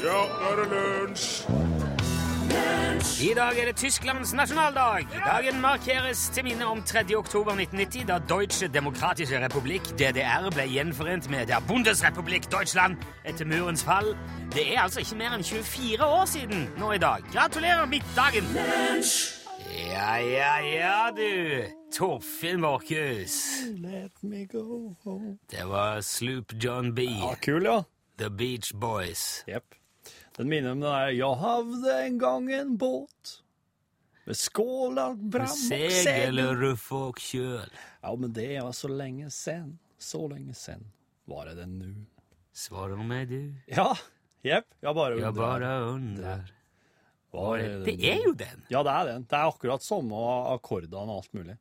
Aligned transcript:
Ja, 0.00 0.20
nå 0.40 0.50
er 0.50 0.56
det 0.56 0.68
lunsj! 0.72 1.44
I 3.20 3.34
dag 3.36 3.58
er 3.58 3.66
det 3.68 3.76
Tysklands 3.76 4.32
nasjonaldag. 4.34 5.06
Dagen 5.26 5.60
markeres 5.60 6.22
til 6.32 6.44
minne 6.44 6.66
om 6.66 6.80
3. 6.82 7.02
oktober 7.16 7.52
1990, 7.52 8.06
da 8.08 8.16
Deutsche 8.28 8.68
Demokratische 8.68 9.40
Republik, 9.44 9.82
DDR, 10.00 10.48
ble 10.54 10.64
gjenforent 10.72 11.28
med 11.30 11.46
der 11.52 11.60
Bundesrepublikk 11.68 12.48
Deutschland 12.52 12.96
etter 13.28 13.44
murens 13.44 13.84
fall. 13.84 14.14
Det 14.54 14.64
er 14.74 14.80
altså 14.86 15.04
ikke 15.04 15.18
mer 15.20 15.36
enn 15.36 15.44
24 15.44 16.04
år 16.06 16.24
siden 16.32 16.64
nå 16.80 16.92
i 16.96 17.02
dag. 17.02 17.26
Gratulerer 17.34 17.84
med 17.86 18.06
dagen! 18.16 18.48
Ja, 19.90 20.16
ja, 20.16 20.54
ja, 20.64 21.10
du. 21.16 21.64
Torfinn 21.92 22.64
Borchhus. 22.64 23.36
Let 23.76 24.16
me 24.22 24.46
go 24.46 24.96
home. 25.04 25.36
Det 25.50 25.68
var 25.68 26.00
Sloop 26.00 26.56
John 26.64 26.94
B. 26.94 27.00
Ja, 27.00 27.34
kul, 27.42 27.68
ja. 27.68 27.82
The 28.18 28.30
Beach 28.30 28.72
Boys. 28.80 29.44
Jepp. 29.48 29.79
Den 30.40 30.48
minner 30.48 30.72
om 30.72 30.80
den 30.80 30.88
der 30.88 31.10
Jeg 31.12 31.36
hadde 31.42 31.94
en 32.06 32.18
gang 32.20 32.46
en 32.56 32.76
båt 32.80 33.36
med 34.24 34.38
skålar, 34.38 35.16
bram 35.18 35.50
og 35.50 35.58
Segel 35.58 36.38
og 36.44 36.60
ruff 36.60 36.86
og 36.94 37.18
kjøl. 37.20 37.72
Ja, 38.00 38.12
men 38.14 38.32
det 38.36 38.46
var 38.62 38.72
så 38.76 38.88
lenge 38.88 39.28
sen. 39.34 39.74
Så 40.00 40.22
lenge 40.30 40.54
sen 40.56 40.86
var 41.28 41.50
det 41.50 41.58
den 41.58 41.76
nu. 41.80 41.90
Svarer 42.56 42.96
meg 43.04 43.28
du, 43.28 43.52
Ja, 43.68 43.90
jepp. 44.46 44.70
Jeg 44.80 44.96
bare 44.96 45.20
jeg 45.20 45.34
bare 45.36 45.70
undrer. 45.90 46.48
Var 47.36 47.66
Det 47.84 47.98
er 48.00 48.24
jo 48.24 48.32
den. 48.32 48.64
Ja, 48.72 48.82
det 48.86 48.96
er 48.96 49.12
den. 49.12 49.28
Det 49.28 49.36
er 49.38 49.52
akkurat 49.52 49.84
samme 49.84 50.24
akkordene 50.54 51.04
og 51.04 51.20
alt 51.20 51.34
mulig. 51.36 51.58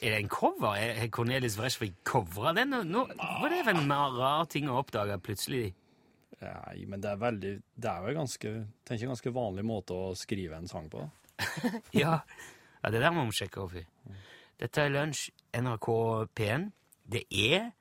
Er 0.00 0.14
det 0.14 0.18
en 0.22 0.32
cover? 0.32 0.80
Er 0.80 1.08
Cornelis 1.12 1.58
Vreeswijk 1.60 2.00
covra 2.08 2.54
den? 2.56 2.72
Nå, 2.88 3.04
er 3.20 3.48
det 3.52 3.64
for 3.66 3.76
en 3.76 3.92
rar 4.16 4.46
ting 4.48 4.70
å 4.72 4.80
oppdage 4.80 5.20
plutselig? 5.20 5.74
Nei, 6.44 6.84
men 6.90 7.02
det 7.02 7.10
er 7.10 7.20
veldig 7.20 7.52
Det 7.74 7.90
er 7.90 8.02
jo 8.02 8.12
en 8.12 8.20
ganske 8.22 8.52
tenker 8.86 9.10
ganske 9.10 9.32
vanlig 9.34 9.64
måte 9.66 9.96
å 9.96 10.12
skrive 10.18 10.58
en 10.58 10.70
sang 10.70 10.90
på. 10.92 11.06
Ja, 12.02 12.20
ja 12.82 12.90
det 12.92 13.00
der 13.02 13.14
må 13.14 13.24
vi 13.28 13.38
sjekke 13.40 13.64
opp 13.64 13.74
i. 13.78 13.84
Dette 14.60 14.84
er 14.84 14.92
Lunsj, 14.94 15.30
NRK 15.56 15.88
P1. 16.36 16.68
Det 17.10 17.24
er 17.30 17.72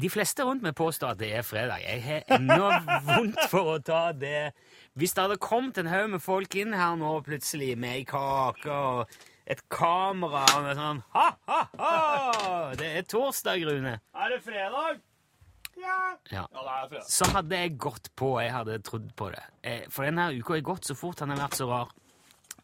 De 0.00 0.08
fleste 0.08 0.46
rundt 0.46 0.62
meg 0.64 0.76
påstår 0.78 1.12
at 1.12 1.20
det 1.20 1.32
er 1.36 1.44
fredag. 1.44 1.82
Jeg 1.82 2.04
har 2.06 2.38
ennå 2.38 2.70
vondt 3.08 3.42
for 3.52 3.74
å 3.74 3.80
ta 3.84 4.04
det. 4.16 4.52
Hvis 4.96 5.12
det 5.16 5.26
hadde 5.26 5.42
kommet 5.42 5.80
en 5.82 5.90
haug 5.90 6.14
med 6.14 6.22
folk 6.24 6.56
inn 6.56 6.72
her 6.76 6.94
nå 7.00 7.18
plutselig 7.26 7.74
med 7.76 7.98
ei 7.98 8.06
kake 8.08 8.72
og 8.72 9.18
et 9.50 9.60
kamera 9.72 10.44
og 10.56 10.66
med 10.68 10.78
sånn 10.78 11.00
ha, 11.16 11.26
ha, 11.50 11.60
ha! 11.80 11.94
Det 12.78 12.92
er 13.00 13.08
torsdag, 13.10 13.64
Rune. 13.66 13.96
Er 14.14 14.32
det 14.32 14.38
fredag? 14.46 15.02
Ja. 16.32 16.44
Så 17.08 17.26
hadde 17.32 17.58
jeg 17.58 17.76
gått 17.82 18.10
på, 18.18 18.32
jeg 18.42 18.52
hadde 18.54 18.78
trodd 18.86 19.10
på 19.18 19.30
det. 19.34 19.42
Eh, 19.62 19.82
For 19.92 20.06
denne 20.08 20.28
uka 20.36 20.54
har 20.56 20.64
gått 20.66 20.88
så 20.88 20.96
fort, 20.98 21.20
han 21.24 21.30
har 21.34 21.40
vært 21.44 21.58
så 21.58 21.66
rar. 21.70 21.90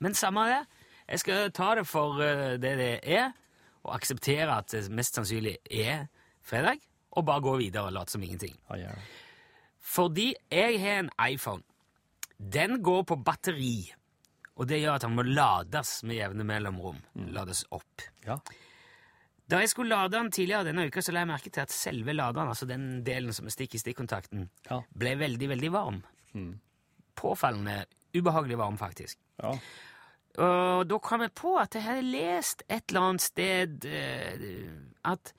Men 0.01 0.15
samme 0.15 0.45
det, 0.49 0.61
jeg 1.09 1.23
skal 1.25 1.51
ta 1.57 1.75
det 1.79 1.87
for 1.89 2.21
eh, 2.23 2.57
det 2.63 2.75
det 2.79 2.91
er, 3.19 3.33
og 3.85 3.95
akseptere 3.97 4.59
at 4.61 4.71
det 4.75 4.85
mest 4.93 5.17
sannsynlig 5.19 5.57
er 5.71 6.07
fredag, 6.47 6.79
og 7.17 7.25
bare 7.27 7.43
gå 7.45 7.57
videre 7.63 7.89
og 7.89 7.95
late 7.97 8.13
som 8.15 8.23
ingenting. 8.23 8.55
Fordi 9.81 10.35
jeg 10.53 10.81
har 10.83 11.03
en 11.05 11.11
iPhone. 11.31 11.63
Den 12.39 12.83
går 12.85 13.03
på 13.09 13.17
batteri, 13.25 13.89
og 14.59 14.69
det 14.69 14.81
gjør 14.83 14.99
at 14.99 15.07
han 15.09 15.15
må 15.17 15.25
lades 15.27 16.03
med 16.07 16.19
jevne 16.21 16.45
mellomrom. 16.47 16.99
Lades 17.35 17.65
opp. 17.75 18.05
ja. 18.27 18.37
Da 19.49 19.59
jeg 19.63 19.71
skulle 19.73 19.89
lade 19.95 20.13
den 20.13 20.31
tidligere 20.31 20.65
denne 20.69 20.87
uka, 20.91 21.01
så 21.01 21.13
la 21.15 21.23
jeg 21.25 21.31
merke 21.31 21.51
til 21.51 21.63
at 21.65 21.73
selve 21.73 22.13
laderen, 22.13 22.51
altså 22.53 22.67
den 22.69 23.03
delen 23.07 23.33
som 23.33 23.47
er 23.49 23.55
stikk 23.55 23.75
i 23.75 23.81
stikkontakten, 23.81 24.49
Ja. 24.71 24.83
ble 24.95 25.15
veldig, 25.17 25.49
veldig 25.49 25.71
varm. 25.73 26.03
Påfallende 27.17 27.85
ubehagelig 28.15 28.59
varm, 28.59 28.77
faktisk. 28.79 29.19
ja. 29.43 29.55
Og 30.39 30.85
da 30.87 30.99
kom 31.03 31.23
jeg 31.25 31.33
på 31.35 31.57
at 31.59 31.75
jeg 31.75 31.83
hadde 31.83 32.03
lest 32.13 32.61
et 32.71 32.85
eller 32.93 33.01
annet 33.09 33.21
sted 33.25 33.85
eh, 33.91 34.69
at 35.05 35.33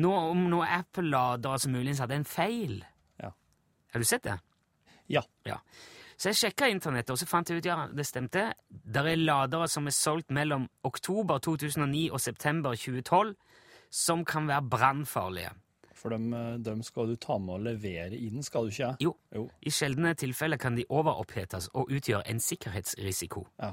nå, 0.00 0.08
om 0.30 0.46
noen 0.48 0.70
Apple-ladere 0.78 1.58
som 1.60 1.72
muligens 1.74 1.98
hadde 2.00 2.14
en 2.16 2.24
feil. 2.24 2.78
Ja. 3.20 3.28
Har 3.92 4.00
du 4.00 4.06
sett 4.08 4.22
det? 4.24 4.38
Ja. 5.12 5.20
Ja. 5.44 5.58
Så 6.18 6.32
jeg 6.32 6.38
sjekka 6.40 6.66
internettet, 6.66 7.12
og 7.14 7.18
så 7.20 7.26
fant 7.30 7.46
jeg 7.52 7.60
ut 7.60 7.66
ja, 7.68 7.76
det 7.94 8.04
stemte. 8.08 8.48
Der 8.68 9.06
er 9.06 9.20
ladere 9.20 9.68
som 9.70 9.86
er 9.86 9.94
solgt 9.94 10.32
mellom 10.34 10.64
oktober 10.88 11.38
2009 11.38 12.08
og 12.10 12.18
september 12.20 12.74
2012, 12.74 13.36
som 13.90 14.24
kan 14.26 14.48
være 14.50 14.66
brannfarlige. 14.68 15.52
For 15.94 16.10
dem, 16.14 16.32
eh, 16.34 16.56
dem 16.62 16.82
skal 16.82 17.06
du 17.06 17.16
ta 17.16 17.38
med 17.38 17.54
og 17.54 17.62
levere 17.68 18.14
inn, 18.18 18.42
skal 18.42 18.66
du 18.66 18.70
ikke? 18.74 18.96
Jo, 19.02 19.14
Jo. 19.34 19.48
i 19.62 19.70
sjeldne 19.70 20.14
tilfeller 20.14 20.56
kan 20.58 20.74
de 20.76 20.84
overopphetes 20.90 21.70
og 21.74 21.88
utgjøre 21.90 22.26
en 22.30 22.40
sikkerhetsrisiko. 22.40 23.46
Ja. 23.62 23.72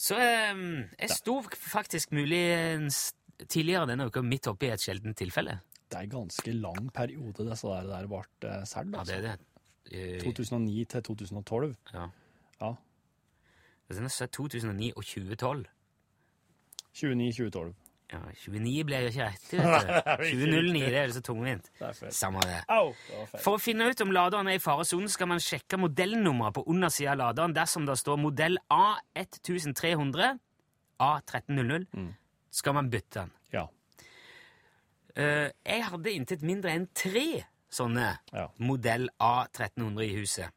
Så 0.00 0.16
eh, 0.18 0.62
jeg 0.98 1.10
sto 1.10 1.40
faktisk 1.54 2.12
muligens 2.16 3.12
tidligere 3.48 3.86
denne 3.90 4.06
uka 4.10 4.22
midt 4.22 4.46
oppi 4.50 4.70
et 4.72 4.80
sjeldent 4.82 5.16
tilfelle. 5.18 5.60
Det 5.90 5.98
er 5.98 6.06
ganske 6.12 6.52
lang 6.54 6.90
periode 6.94 7.46
disse 7.50 7.66
der, 7.66 7.86
der 7.90 8.06
ble 8.06 8.20
uh, 8.22 8.64
solgt. 8.64 8.74
Ja, 8.76 8.82
det 8.84 8.98
Altså. 9.00 9.14
er 9.16 9.22
det. 9.26 9.38
Eh, 9.90 10.20
2009 10.22 10.84
til 10.84 11.02
2012. 11.02 11.76
ja. 11.94 12.06
Ja. 12.60 12.74
Den 13.90 14.04
er 14.04 14.26
2009 14.26 14.92
og 14.96 15.04
2012. 15.04 15.66
29-2012. 16.94 17.72
Ja, 18.10 18.18
29 18.34 18.84
ble 18.86 19.00
jo 19.04 19.10
ikke 19.12 19.26
rett, 19.28 19.44
2009, 20.34 20.80
det 20.82 20.96
er 20.98 21.04
jo 21.06 21.14
så 21.14 21.22
tungvint. 21.22 21.68
Samme 22.10 22.42
det. 22.42 22.58
For 23.38 23.54
å 23.54 23.60
finne 23.62 23.86
ut 23.86 24.02
om 24.02 24.10
laderen 24.14 24.50
er 24.50 24.58
i 24.58 24.62
faresonen, 24.62 25.10
skal 25.10 25.30
man 25.30 25.42
sjekke 25.42 25.78
modellnummeret 25.78 26.56
på 26.58 26.64
undersida 26.66 27.12
av 27.14 27.20
laderen. 27.22 27.54
Dersom 27.54 27.86
det 27.86 27.94
står 28.00 28.18
modell 28.18 28.58
A1300, 28.74 30.40
A1300, 31.06 31.86
skal 32.50 32.74
man 32.80 32.90
bytte 32.90 33.22
den. 33.22 33.30
Ja. 33.54 33.66
Uh, 35.14 35.46
jeg 35.66 35.86
hadde 35.86 36.14
intet 36.14 36.42
mindre 36.46 36.74
enn 36.74 36.88
tre 36.94 37.44
sånne 37.70 38.18
Ja. 38.32 38.48
modell 38.58 39.08
A1300 39.18 40.02
i 40.04 40.16
huset. 40.16 40.50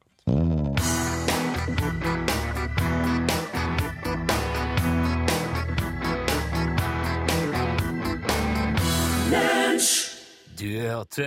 Du 9.27 10.65
hørte 10.65 11.25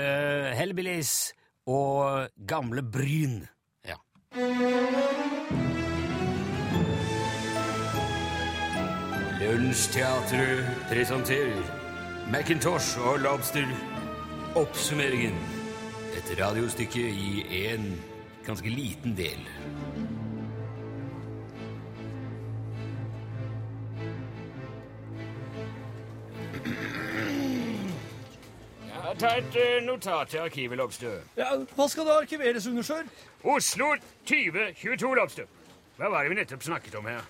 Hellbillies 0.57 1.33
og 1.67 2.29
Gamle 2.49 2.83
Bryn. 2.83 3.47
Ja. 3.85 3.95
Lunsjteatret 9.41 10.65
presenterer 10.89 11.63
Macintosh 12.33 12.99
og 13.01 13.19
Lobster. 13.19 13.69
Oppsummeringen. 14.57 15.37
Et 16.17 16.35
radiostykke 16.41 17.05
i 17.11 17.45
en 17.75 17.93
ganske 18.47 18.69
liten 18.69 19.17
del. 19.17 19.45
Ja, 29.11 29.15
ta 29.19 29.31
et 29.41 29.57
eh, 29.59 29.81
notat 29.83 30.29
til 30.31 30.39
arkivet, 30.39 30.79
Lobstø. 30.79 31.11
Ja, 31.35 31.49
hva 31.75 31.87
skal 31.91 32.07
det 32.07 32.13
arkiveres 32.15 32.69
under, 32.71 32.85
sør? 32.87 33.09
Oslo 33.43 33.89
2022, 34.29 35.09
Lobstø. 35.19 35.47
Hva 35.99 36.11
var 36.13 36.23
det 36.23 36.31
vi 36.31 36.37
nettopp 36.39 36.63
snakket 36.63 36.95
om 37.01 37.09
her? 37.11 37.25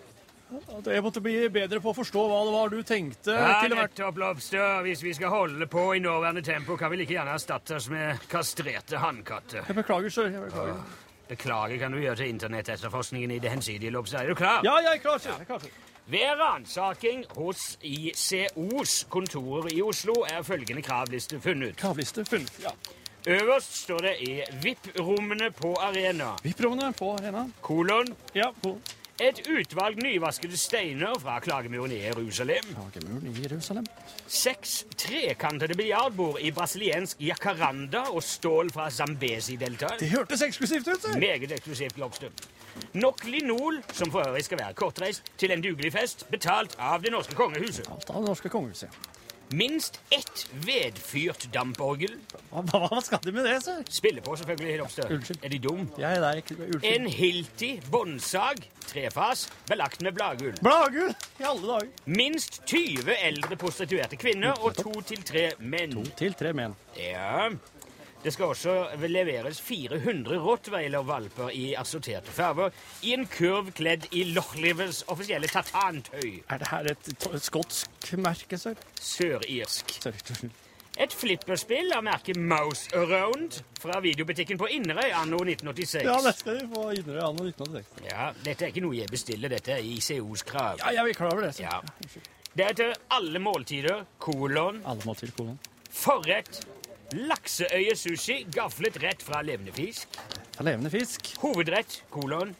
At 0.77 0.91
jeg 0.93 1.01
måtte 1.07 1.23
bli 1.25 1.39
bedre 1.49 1.81
på 1.81 1.95
å 1.95 1.97
forstå 1.97 2.27
hva 2.29 2.43
det 2.45 2.53
var 2.53 2.75
du 2.75 2.83
tenkte. 2.85 3.33
Ja, 3.33 3.55
til 3.65 3.73
nettopp, 3.79 4.21
Lobstø. 4.21 4.61
Hvis 4.85 5.07
vi 5.07 5.15
skal 5.17 5.33
holde 5.33 5.71
på 5.73 5.87
i 5.97 6.03
nåværende 6.05 6.45
tempo, 6.45 6.77
kan 6.77 6.93
vi 6.93 7.01
like 7.01 7.17
gjerne 7.17 7.39
erstatte 7.39 7.79
oss 7.81 7.89
med 7.89 8.29
kastrerte 8.29 9.01
hannkatter. 9.01 9.65
Jeg 9.65 9.81
beklager, 9.81 10.13
sør. 10.19 10.29
Jeg 10.37 10.51
beklager. 10.51 10.83
Beklager 11.33 11.81
kan 11.81 11.97
du 11.97 12.03
gjøre 12.03 12.21
til 12.21 12.35
internettetterforskningen 12.35 13.39
i 13.39 13.41
det 13.41 13.57
hensidige, 13.57 13.97
Lobstø. 13.97 14.21
Er 14.21 14.35
du 14.35 14.37
klar? 14.37 14.61
Ja, 14.69 14.77
jeg 14.85 14.99
er 14.99 15.07
klar, 15.07 15.17
sør. 15.17 15.39
Jeg 15.39 15.49
er 15.49 15.55
klar, 15.55 15.65
sør. 15.65 15.90
Ved 16.07 16.39
ransaking 16.41 17.25
hos 17.37 17.79
ICOs 17.83 19.07
kontorer 19.09 19.69
i 19.73 19.83
Oslo 19.83 20.13
er 20.29 20.43
følgende 20.43 20.83
kravliste 20.83 21.41
funnet. 21.41 21.77
Kravliste 21.77 22.25
funnet. 22.25 22.53
Ja. 22.63 22.71
Øverst 23.29 23.77
står 23.83 23.99
det 23.99 24.15
i 24.21 24.41
VIP-rommene 24.63 25.51
på 25.51 25.75
Arena. 25.75 26.33
VIP-rommene 26.43 26.93
på 26.93 27.13
arena. 27.19 27.45
Kolon. 27.61 28.07
Ja, 28.35 28.51
på 28.63 28.79
Et 29.21 29.37
utvalg 29.53 29.99
nyvaskede 30.03 30.57
steiner 30.57 31.19
fra 31.21 31.35
klagemuren 31.45 31.93
i 31.93 31.99
Jerusalem. 32.01 32.71
Klagemuren 32.73 33.27
i 33.29 33.43
Jerusalem. 33.43 33.87
Seks 34.27 34.87
trekantede 34.97 35.75
biljardbord 35.77 36.39
i 36.41 36.51
brasiliensk 36.51 37.21
jacaranda 37.21 38.07
og 38.09 38.23
stål 38.25 38.73
fra 38.73 38.89
Zambesi-deltaet. 38.91 40.01
Det 40.01 40.09
hørtes 40.09 40.43
eksklusivt 40.43 40.89
ut. 40.89 41.05
Meget 41.21 41.53
eksklusivt 41.53 41.99
lobster. 42.01 42.33
Nok 42.93 43.25
linol, 43.25 43.81
som 43.93 44.11
for 44.11 44.27
øvrig 44.27 44.45
skal 44.45 44.59
være 44.59 44.75
kortreist, 44.75 45.33
til 45.39 45.55
en 45.55 45.63
dugelig 45.65 45.93
fest, 45.93 46.27
betalt 46.31 46.77
av 46.79 47.03
det 47.03 47.13
norske 47.15 47.35
kongehuset. 47.39 47.89
Alt 47.91 48.11
av 48.11 48.23
det 48.23 48.29
norske 48.33 48.53
kongehuset. 48.53 48.89
ja. 48.91 49.21
Minst 49.53 50.01
ett 50.11 50.47
vedfyrt 50.53 51.49
damporgel. 51.53 52.13
Hva, 52.53 52.63
hva, 52.71 53.01
skal 53.03 53.19
de 53.25 53.33
med 53.35 53.49
det, 53.49 53.57
sør? 53.65 53.81
Spille 53.91 54.23
på, 54.23 54.37
selvfølgelig. 54.39 54.77
Unnskyld. 54.85 55.41
Er 55.43 55.51
de 55.51 55.59
dum? 55.59 55.89
Jeg 55.99 56.07
er 56.07 56.23
der 56.23 56.39
ikke 56.39 56.55
Unnskyld. 56.55 56.87
En 56.87 57.09
Hilti 57.11 57.71
båndsag, 57.91 58.63
trefas, 58.87 59.49
belagt 59.67 60.05
med 60.07 60.15
bladgull. 60.15 60.55
Bladgull 60.63 61.11
i 61.43 61.49
alle 61.51 61.67
dager. 61.73 61.91
Minst 62.07 62.61
20 62.71 63.17
eldre 63.27 63.59
prostituerte 63.59 64.21
kvinner 64.23 64.55
og 64.63 64.79
to 64.79 64.95
til 65.11 65.27
tre 65.27 65.49
menn. 65.59 65.99
To 65.99 66.07
Til 66.23 66.39
tre 66.39 66.55
menn. 66.55 66.79
Ja. 66.95 67.51
Det 68.25 68.33
skal 68.35 68.51
også 68.53 68.73
leveres 69.09 69.61
400 69.65 70.37
rottweiler-valper 70.45 71.55
i 71.57 71.71
assorterte 71.81 72.33
farver 72.37 72.75
i 73.09 73.15
en 73.17 73.23
kurv 73.33 73.71
kledd 73.79 74.05
i 74.13 74.27
Lochlivers 74.35 74.99
offisielle 75.09 75.49
tartantøy. 75.49 76.43
Er 76.53 76.61
det 76.61 76.69
her 76.69 76.91
et 76.93 77.09
skotsk 77.41 78.11
merke, 78.21 78.59
sør? 78.61 78.77
Sørirsk. 79.01 79.95
Et 81.01 81.15
flipperspill 81.17 81.95
av 81.97 82.03
merket 82.05 82.37
Mouse 82.37 82.91
Around 82.99 83.63
fra 83.81 84.03
videobutikken 84.05 84.59
på 84.61 84.69
Inderøy 84.75 85.15
anno 85.17 85.39
1986. 85.47 86.05
Ja, 86.05 86.19
det 86.27 86.35
skal 86.43 86.59
vi 86.61 86.67
få 86.75 86.91
Inderøy 86.99 87.23
anno 87.25 87.47
1986. 87.49 88.05
Ja, 88.11 88.27
dette 88.45 88.67
er 88.69 88.75
ikke 88.75 88.83
noe 88.85 88.99
jeg 88.99 89.09
bestiller, 89.15 89.49
dette 89.55 89.79
er 89.79 89.87
ICOs 89.95 90.45
krav. 90.51 90.77
Ja, 90.83 90.93
jeg 90.99 91.15
er 91.15 91.17
klar 91.23 91.33
over 91.39 91.47
det. 91.49 91.55
sør. 91.57 91.71
Ja. 91.71 91.81
Det 92.53 92.67
er 92.69 92.77
til 92.83 92.93
alle 93.17 93.41
måltider, 93.41 94.05
kolon, 94.21 94.83
Alle 94.85 95.09
måltider, 95.09 95.33
kolon. 95.39 95.57
forrett, 95.89 96.61
lakseøye-sushi, 97.17 98.45
gaflet 98.55 98.97
rett 99.03 99.23
fra 99.25 99.43
levende 99.47 99.73
fisk, 99.77 100.09
Fra 100.57 100.65
Levende 100.67 100.91
fisk. 100.93 101.31
hovedrett, 101.43 102.03
kolon, 102.13 102.55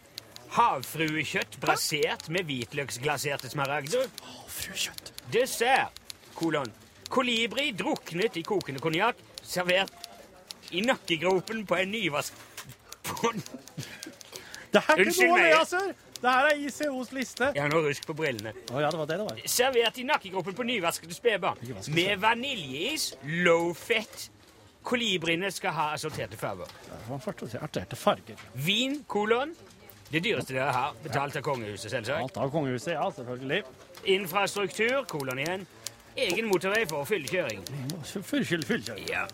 havfruekjøtt 0.57 1.59
brasert 1.63 2.29
med 2.33 2.49
hvitløksglaserte 2.49 3.51
smaragder, 3.53 4.07
Havfruekjøtt. 4.25 5.13
dessert, 5.33 6.01
kolon, 6.35 6.71
kolibri 7.09 7.71
druknet 7.77 8.37
i 8.37 8.43
kokende 8.47 8.81
konjakk, 8.83 9.17
servert 9.43 9.93
i 10.73 10.81
nakkegropen 10.87 11.65
på 11.67 11.77
en 11.81 11.91
nyvask... 11.91 12.35
På... 13.07 13.33
Det 14.71 14.79
er 14.87 15.01
ikke 15.03 15.27
noe 15.27 15.35
å 15.35 15.43
le 15.43 15.55
av, 15.59 15.67
sør! 15.67 15.93
Det 16.21 16.29
her 16.31 16.47
er 16.51 16.59
ICOs 16.61 17.09
liste. 17.17 17.47
Jeg 17.57 17.63
har 17.65 17.71
nå 17.73 17.79
rusk 17.81 18.05
på 18.07 18.13
brillene. 18.15 18.51
Å 18.77 18.83
ja, 18.83 18.91
det 18.93 18.99
var 19.01 19.07
det 19.09 19.17
det 19.23 19.25
var. 19.25 19.39
Servert 19.49 19.97
i 19.99 20.05
nakkegropen 20.05 20.53
på 20.59 20.67
nyvaskede 20.69 21.17
spedbarn. 21.17 21.57
Med 21.97 22.21
vaniljeis, 22.21 23.15
low 23.47 23.71
fett. 23.73 24.27
Kolibriene 24.83 25.51
skal 25.53 25.75
ha 25.77 25.91
assorterte 25.95 26.37
farger. 26.41 26.71
Farger. 27.97 28.37
Vin, 28.55 29.03
kolon. 29.09 29.55
Det 30.11 30.25
dyreste 30.25 30.55
dere 30.57 30.73
har, 30.75 30.95
betalt 31.05 31.37
av 31.39 31.45
kongehuset, 31.47 31.91
selvsagt. 31.93 32.23
Alt 32.23 32.41
av 32.43 32.51
kongehuset, 32.51 32.93
ja, 32.97 33.05
selvfølgelig. 33.15 33.61
Infrastruktur, 34.17 35.05
kolon 35.11 35.39
igjen. 35.39 35.67
Egen 36.17 36.49
motorvei 36.51 36.83
for 36.91 37.07
fyllekjøring. 37.07 37.63
Fyllekjøring. 38.09 39.07
Ja. 39.11 39.29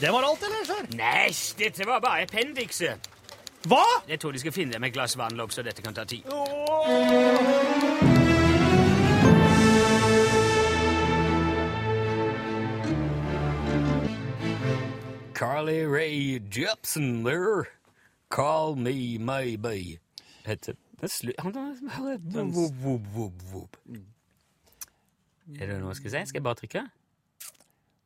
Det 0.00 0.12
var 0.12 0.24
alt, 0.24 0.42
eller, 0.48 0.64
sir? 0.64 0.88
Nei, 0.96 1.28
dette 1.58 1.86
var 1.88 2.00
bare 2.00 2.24
appendikset. 2.24 3.12
Hva? 3.66 3.82
Jeg 4.08 4.20
tror 4.22 4.32
de 4.32 4.40
skal 4.40 4.54
finne 4.54 4.78
dem 4.78 4.84
et 4.88 4.94
glass 4.94 5.18
vann, 5.18 5.40
så 5.50 5.62
dette 5.66 5.82
kan 5.82 5.94
ta 5.94 6.04
tid. 6.08 6.22
Carly 15.36 15.84
Ray 15.84 16.40
Jepsen 16.40 17.22
there. 17.22 17.68
Call 18.30 18.74
me 18.74 19.18
maybe. 19.18 19.98
Heter. 20.46 20.72
Er 25.60 25.66
det 25.66 25.76
noe 25.78 25.92
jeg 25.92 25.96
skal 25.96 26.10
si? 26.10 26.22
Skal 26.30 26.38
jeg 26.40 26.42
bare 26.42 26.54
trykke? 26.62 26.86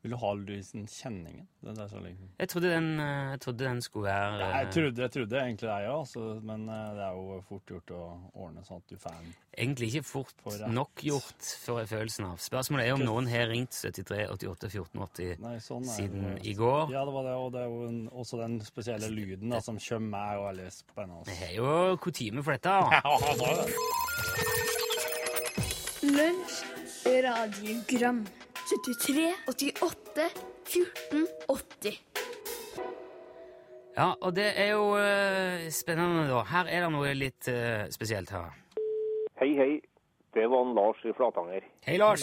Vil 0.02 0.14
du 0.14 0.16
ha 0.16 0.28
den 0.32 0.86
kjenningen? 0.88 1.46
Den 1.60 1.76
der 1.76 1.90
liksom. 2.00 2.28
Jeg 2.38 2.48
trodde 2.48 2.68
den, 2.72 2.86
eh, 3.00 3.30
jeg 3.34 3.40
trodde 3.40 3.64
den 3.66 3.82
skulle 3.84 4.06
være 4.06 4.30
Nei, 4.38 4.46
Jeg 4.48 4.66
eh, 4.66 4.72
trodde, 4.72 5.02
jeg 5.02 5.12
trodde 5.12 5.36
egentlig 5.36 5.68
det, 5.68 5.74
ja, 5.84 5.98
altså, 5.98 6.40
men 6.40 6.68
eh, 6.68 6.94
det 6.96 7.02
er 7.04 7.18
jo 7.18 7.40
fort 7.48 7.72
gjort 7.74 7.92
å 7.92 8.00
ordne 8.32 8.64
sånn 8.64 8.80
at 8.80 8.88
du 8.88 8.96
får 8.96 9.18
den. 9.18 9.34
egentlig 9.60 9.90
ikke 9.90 10.06
fort 10.08 10.34
nok 10.72 11.04
gjort, 11.04 11.50
får 11.66 11.82
jeg 11.82 11.92
følelsen 11.92 12.30
av. 12.30 12.40
Spørsmålet 12.40 12.86
er 12.86 12.96
om 12.96 13.04
noen 13.04 13.28
har 13.28 13.52
ringt 13.52 13.76
73 13.76 14.24
88 14.38 14.72
14 14.72 15.04
80 15.04 15.44
Nei, 15.44 15.54
sånn 15.60 15.84
er 15.84 15.92
siden 15.98 16.24
det. 16.30 16.40
i 16.48 16.56
går. 16.56 16.96
Ja, 16.96 17.04
det 17.04 17.16
var 17.18 17.28
det, 17.28 17.36
og 17.36 17.52
det 17.52 17.60
er 17.60 17.68
jo 17.68 17.84
en, 17.90 18.02
også 18.24 18.40
den 18.40 18.56
spesielle 18.64 19.12
lyden 19.12 19.52
da, 19.52 19.60
som 19.60 19.76
kommer 19.84 20.18
er 20.32 20.40
og 20.40 20.48
veldig 20.48 20.70
spennende. 20.80 21.24
Det 21.28 21.40
har 21.44 21.56
jo 21.60 21.96
kutyme 22.00 22.40
for 22.46 22.56
dette. 22.56 22.72
Ja, 22.96 23.04
det 23.20 23.36
er 23.36 23.56
det. 23.60 23.68
Lunsj, 26.08 26.62
radiogram 27.04 28.24
73, 28.70 29.34
88, 29.48 30.30
14, 30.64 31.26
80 31.48 32.02
Ja, 33.96 34.12
og 34.20 34.36
det 34.36 34.46
er 34.54 34.68
jo 34.70 34.84
eh, 34.94 35.64
spennende, 35.74 36.28
da. 36.30 36.44
Her 36.46 36.70
er 36.70 36.84
det 36.84 36.90
noe 36.94 37.10
litt 37.18 37.48
eh, 37.50 37.88
spesielt 37.90 38.30
her. 38.30 38.54
Hei, 39.40 39.48
hei. 39.58 39.72
Det 40.36 40.44
var 40.52 40.62
en 40.62 40.76
Lars 40.78 41.02
i 41.02 41.10
Flatanger. 41.18 41.66
Hei, 41.82 41.96
Lars. 41.98 42.22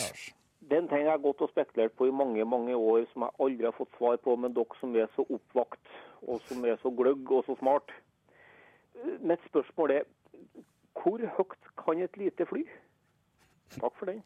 Den 0.63 0.77
er 0.77 0.81
en 0.85 0.87
ting 0.93 1.03
jeg 1.03 1.11
har 1.11 1.25
gått 1.25 1.43
og 1.43 1.51
spekulert 1.51 1.97
på 1.99 2.07
i 2.07 2.15
mange 2.15 2.45
mange 2.47 2.79
år, 2.79 3.03
som 3.11 3.27
jeg 3.27 3.35
aldri 3.43 3.67
har 3.67 3.75
fått 3.75 3.99
svar 3.99 4.15
på, 4.23 4.37
men 4.39 4.55
dere 4.55 4.79
som 4.79 4.95
er 4.95 5.11
så 5.17 5.27
oppvakt, 5.27 5.91
og 6.23 6.39
som 6.47 6.63
er 6.63 6.79
så 6.79 6.93
gløgg 6.95 7.27
og 7.27 7.43
så 7.49 7.57
smart. 7.59 7.91
Mitt 9.19 9.43
spørsmål 9.51 9.97
er 9.99 10.07
hvor 10.95 11.19
høyt 11.19 11.71
kan 11.83 12.07
et 12.07 12.15
lite 12.23 12.47
fly? 12.47 12.63
Takk 13.75 13.99
for 13.99 14.13
den. 14.13 14.23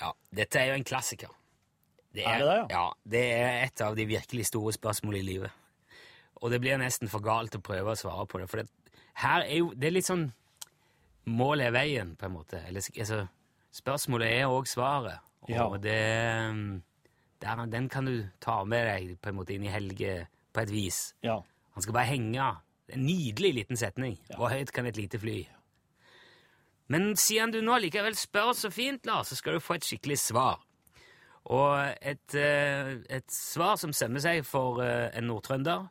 Ja, 0.00 0.12
dette 0.34 0.60
er 0.60 0.66
jo 0.72 0.74
en 0.80 0.84
klassiker. 0.84 1.28
Det 2.12 2.26
Er 2.26 2.38
det 2.38 2.46
det, 2.46 2.56
ja? 2.56 2.66
ja? 2.70 2.92
Det 3.08 3.22
er 3.32 3.64
et 3.64 3.80
av 3.80 3.96
de 3.96 4.04
virkelig 4.06 4.46
store 4.46 4.72
spørsmålene 4.72 5.22
i 5.22 5.26
livet. 5.26 5.50
Og 6.42 6.50
det 6.50 6.60
blir 6.60 6.76
nesten 6.80 7.08
for 7.08 7.20
galt 7.24 7.54
å 7.56 7.60
prøve 7.62 7.92
å 7.92 7.96
svare 7.98 8.26
på 8.26 8.38
det, 8.40 8.48
for 8.50 8.60
det, 8.62 8.68
her 9.14 9.44
er 9.44 9.58
jo 9.58 9.72
Det 9.76 9.86
er 9.86 9.94
litt 9.98 10.08
sånn 10.08 10.32
Målet 11.26 11.68
er 11.68 11.74
veien, 11.76 12.16
på 12.18 12.26
en 12.26 12.32
måte. 12.34 12.58
Eller, 12.66 12.82
altså, 12.98 13.20
spørsmålet 13.70 14.32
er 14.40 14.50
òg 14.50 14.66
svaret. 14.66 15.20
Og 15.42 15.50
Ja. 15.50 15.68
det 15.78 16.82
der, 17.40 17.66
Den 17.66 17.88
kan 17.88 18.04
du 18.04 18.28
ta 18.40 18.64
med 18.64 18.86
deg 18.86 19.20
på 19.22 19.28
en 19.28 19.36
måte 19.36 19.54
inn 19.54 19.64
i 19.64 19.70
helge 19.70 20.26
på 20.52 20.62
et 20.62 20.70
vis. 20.70 21.14
Ja. 21.22 21.40
Han 21.74 21.82
skal 21.82 21.92
bare 21.94 22.06
henge. 22.10 22.56
En 22.92 23.06
nydelig 23.06 23.54
liten 23.54 23.76
setning. 23.76 24.18
Hvor 24.36 24.50
høyt 24.50 24.72
kan 24.72 24.86
et 24.86 24.96
lite 24.96 25.18
fly? 25.18 25.46
Men 26.92 27.14
siden 27.16 27.54
du 27.54 27.62
nå 27.64 27.78
likevel 27.80 28.16
spør 28.18 28.52
så 28.56 28.68
fint, 28.72 29.06
Lars, 29.08 29.32
så 29.32 29.38
skal 29.38 29.56
du 29.56 29.64
få 29.64 29.78
et 29.78 29.86
skikkelig 29.86 30.18
svar. 30.20 30.60
Og 31.52 31.96
et, 32.04 32.34
eh, 32.38 32.92
et 33.08 33.32
svar 33.32 33.78
som 33.80 33.94
sømmer 33.96 34.22
seg 34.22 34.44
for 34.46 34.78
eh, 34.84 35.08
en 35.18 35.26
nordtrønder 35.26 35.88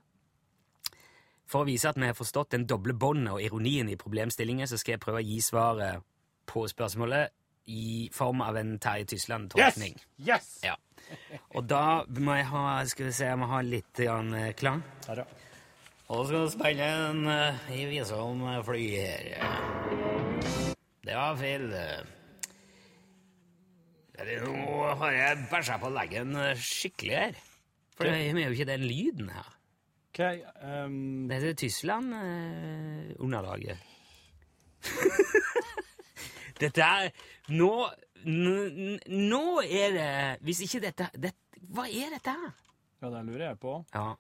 For 1.51 1.65
å 1.65 1.67
vise 1.67 1.89
at 1.89 1.97
vi 1.99 2.07
har 2.07 2.15
forstått 2.15 2.53
den 2.53 2.63
doble 2.63 2.93
båndet 2.95 3.33
og 3.33 3.43
ironien 3.43 3.89
i 3.91 3.97
problemstillingen, 3.99 4.69
så 4.69 4.79
skal 4.79 4.95
jeg 4.95 5.03
prøve 5.03 5.19
å 5.19 5.25
gi 5.25 5.41
svaret 5.43 6.05
på 6.47 6.63
spørsmålet 6.71 7.33
i 7.67 8.07
form 8.13 8.41
av 8.45 8.55
en 8.61 8.77
Terje 8.79 9.09
Tysland-tolkning. 9.11 9.99
Yes! 10.15 10.61
yes! 10.63 10.71
Ja. 10.71 10.77
Og 11.55 11.67
da 11.67 12.05
må 12.07 12.37
jeg 12.39 12.47
ha 12.53 12.63
skal 12.87 13.09
vi 13.09 13.17
se, 13.19 13.27
jeg 13.27 13.41
må 13.41 13.51
ha 13.51 13.59
litt 13.65 13.91
grann, 13.99 14.31
eh, 14.33 14.53
klang. 14.55 14.79
Her, 15.09 15.25
da. 15.25 15.27
Og 16.11 16.25
så 16.27 16.31
skal 16.31 16.41
vi 16.45 16.55
spille 16.55 16.89
en 17.09 17.27
uh, 17.27 17.69
i 17.71 17.85
vise 17.91 18.15
om 18.15 18.47
fly 18.67 18.87
her. 18.95 20.10
Det 21.05 21.15
var 21.17 21.35
feil. 21.39 21.63
eh. 21.73 22.01
Eller, 24.21 24.43
Nå 24.45 24.91
har 24.99 25.11
jeg 25.15 25.47
bæsja 25.51 25.77
på 25.81 25.89
leggen 25.89 26.35
eh, 26.37 26.57
skikkelig 26.61 27.15
her. 27.17 27.33
For 27.97 28.03
det 28.05 28.13
er 28.29 28.37
jo 28.45 28.51
ikke 28.53 28.65
den 28.69 28.83
lyden 28.85 29.29
her. 29.33 29.47
OK. 30.11 30.19
um... 30.67 31.27
Det 31.29 31.35
heter 31.39 31.53
Tyskland-underlaget. 31.61 33.77
dette 36.61 36.81
er 36.81 37.09
Nå 37.53 37.69
Nå 38.25 39.61
er 39.61 39.89
det 39.93 40.37
Hvis 40.41 40.61
ikke 40.65 40.79
dette, 40.87 41.05
det, 41.21 41.29
Hva 41.69 41.85
er 41.85 42.09
dette 42.15 42.31
her? 42.33 42.49
ja, 43.01 43.07
det 43.13 43.21
lurer 43.25 43.45
jeg 43.47 43.57
på. 43.61 43.73
Ja. 43.93 44.13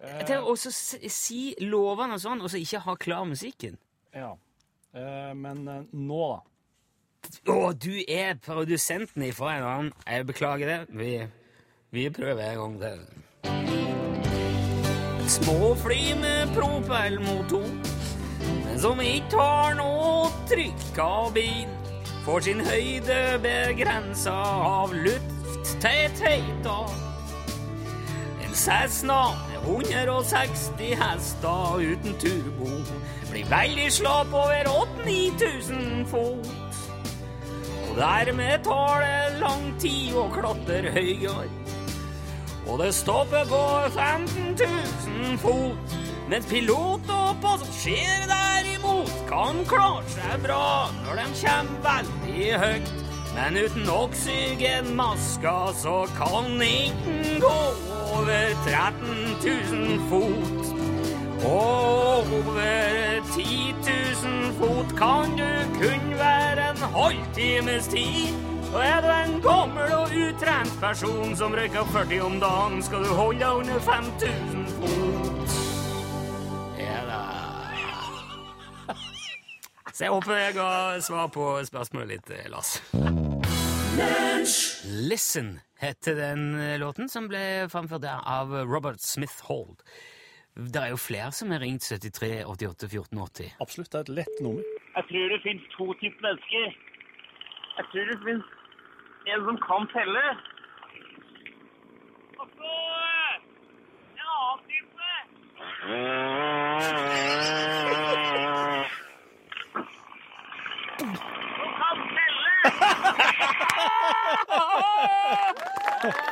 Eh, 0.00 0.22
Til 0.28 0.38
å 0.48 0.54
si 0.56 1.40
lovene 1.64 2.14
og 2.16 2.20
sånn, 2.22 2.40
og 2.44 2.48
så 2.52 2.56
ikke 2.60 2.80
ha 2.86 2.94
klar 2.96 3.24
musikken. 3.28 3.74
ja. 4.16 4.32
Eh, 4.94 5.34
men 5.34 5.68
eh, 5.68 5.84
nå, 5.92 6.24
da. 6.28 6.42
Å, 7.48 7.72
du 7.72 7.94
er 8.02 8.34
produsenten 8.44 9.22
ifra 9.24 9.54
en 9.56 9.64
annen. 9.64 9.92
Jeg 10.04 10.26
beklager 10.28 10.68
det. 10.68 10.80
Vi, 10.98 11.12
vi 11.94 12.08
prøver 12.12 12.42
en 12.50 12.58
gang 12.60 12.74
til. 12.82 12.98
Små 15.32 15.70
fly 15.80 16.00
med 16.20 16.50
propellmotor, 16.52 17.64
som 18.82 19.00
ikke 19.00 19.38
har 19.38 19.78
noe 19.78 20.28
trykkabin, 20.50 21.70
får 22.26 22.44
sin 22.48 22.60
høyde 22.66 23.20
begrensa 23.46 24.34
av 24.66 24.92
lufttettheita. 24.92 26.76
En 28.44 28.52
Cessna 28.66 29.22
160 29.66 30.94
hester 30.98 31.80
uten 31.80 32.16
turbo 32.18 32.70
blir 33.30 33.46
veldig 33.50 33.88
slapp 33.92 34.34
over 34.34 34.68
8000 34.68 36.06
fot. 36.10 36.48
Og 37.90 37.96
dermed 37.98 38.64
tar 38.64 39.04
det 39.04 39.40
lang 39.40 39.66
tid 39.80 40.14
å 40.16 40.26
klatre 40.32 40.92
høyere. 40.94 41.48
Og 42.66 42.78
det 42.80 42.92
stopper 42.94 43.44
på 43.50 43.62
15 43.94 44.56
000 44.60 45.38
fot. 45.42 45.98
Mens 46.30 46.46
pilot 46.48 47.10
og 47.12 47.40
passasjer 47.42 48.26
derimot 48.30 49.12
kan 49.28 49.64
klare 49.68 50.06
seg 50.14 50.44
bra 50.46 50.66
når 51.02 51.22
de 51.22 51.26
kommer 51.42 51.88
veldig 51.88 52.52
høyt. 52.64 53.01
Men 53.34 53.56
uten 53.56 53.88
oksygenmaska 53.90 55.72
så 55.74 56.06
kan 56.18 56.62
ingen 56.62 57.40
gå 57.40 57.60
over 58.12 58.54
13 58.64 58.96
000 59.72 60.00
fot. 60.10 60.76
Og 61.44 62.18
over 62.18 63.20
10 63.34 63.74
000 64.24 64.52
fot 64.58 64.98
kan 64.98 65.36
du 65.36 65.50
kun 65.80 66.18
være 66.18 66.70
en 66.70 66.76
halvtimes 66.76 67.88
tid. 67.88 68.34
Og 68.74 68.80
er 68.84 69.00
du 69.00 69.08
en 69.08 69.40
gammel 69.42 69.92
og 69.92 70.08
utrent 70.16 70.80
person 70.80 71.36
som 71.36 71.52
røyker 71.54 71.84
40 71.92 72.20
om 72.24 72.40
dagen, 72.40 72.82
skal 72.82 73.04
du 73.04 73.10
holde 73.14 73.40
deg 73.40 73.48
under 73.52 73.78
5000 73.80 74.66
fot. 74.78 75.41
Så 79.92 80.06
jeg 80.06 80.12
håper 80.14 80.38
jeg 80.40 80.54
ga 80.56 80.68
svar 81.04 81.26
på 81.34 81.44
spørsmålet 81.68 82.08
litt, 82.14 82.30
eh, 82.32 82.48
Lars. 82.48 82.80
Listen 84.88 85.60
heter 85.82 86.16
den 86.16 86.54
eh, 86.56 86.78
låten, 86.80 87.08
som 87.12 87.28
ble 87.28 87.68
framført 87.68 88.00
der 88.06 88.24
av 88.24 88.54
Robert 88.64 89.04
Smith 89.04 89.44
Hold. 89.50 89.82
Det 90.56 90.80
er 90.80 90.88
jo 90.92 90.96
flere 91.00 91.28
som 91.32 91.52
har 91.52 91.60
ringt 91.60 91.84
73 91.84 92.44
88 92.48 92.88
14 92.88 93.18
80. 93.20 93.52
Absolutt. 93.60 93.92
Det 93.92 93.98
er 93.98 94.04
et 94.08 94.16
lett 94.20 94.40
nummer. 94.40 94.64
Jeg 94.96 95.04
tror 95.10 95.28
det 95.32 95.40
finnes 95.44 95.68
to 95.76 95.84
typer 96.00 96.22
mennesker. 96.28 96.64
Jeg 97.76 97.84
tror 97.92 98.04
det 98.12 98.18
finnes 98.24 98.48
en 99.32 99.40
som 99.48 99.56
kan 99.68 99.82
telle. 99.92 100.24
Og 102.40 102.46
så 102.56 102.72
eh, 103.12 103.36
en 104.16 104.28
annen 104.40 104.60
type. 104.72 105.08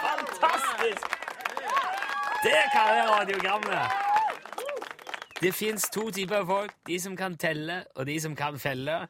Fantastisk! 0.06 1.06
Det 2.44 2.60
kaller 2.74 2.94
jeg 3.00 3.06
radiogrammet. 3.14 3.84
Det 5.40 5.52
fins 5.54 5.90
to 5.90 6.10
typer 6.10 6.44
folk. 6.44 6.72
De 6.86 7.00
som 7.00 7.16
kan 7.16 7.36
telle, 7.36 7.84
og 7.96 8.06
de 8.06 8.20
som 8.20 8.36
kan 8.36 8.58
felle. 8.58 9.08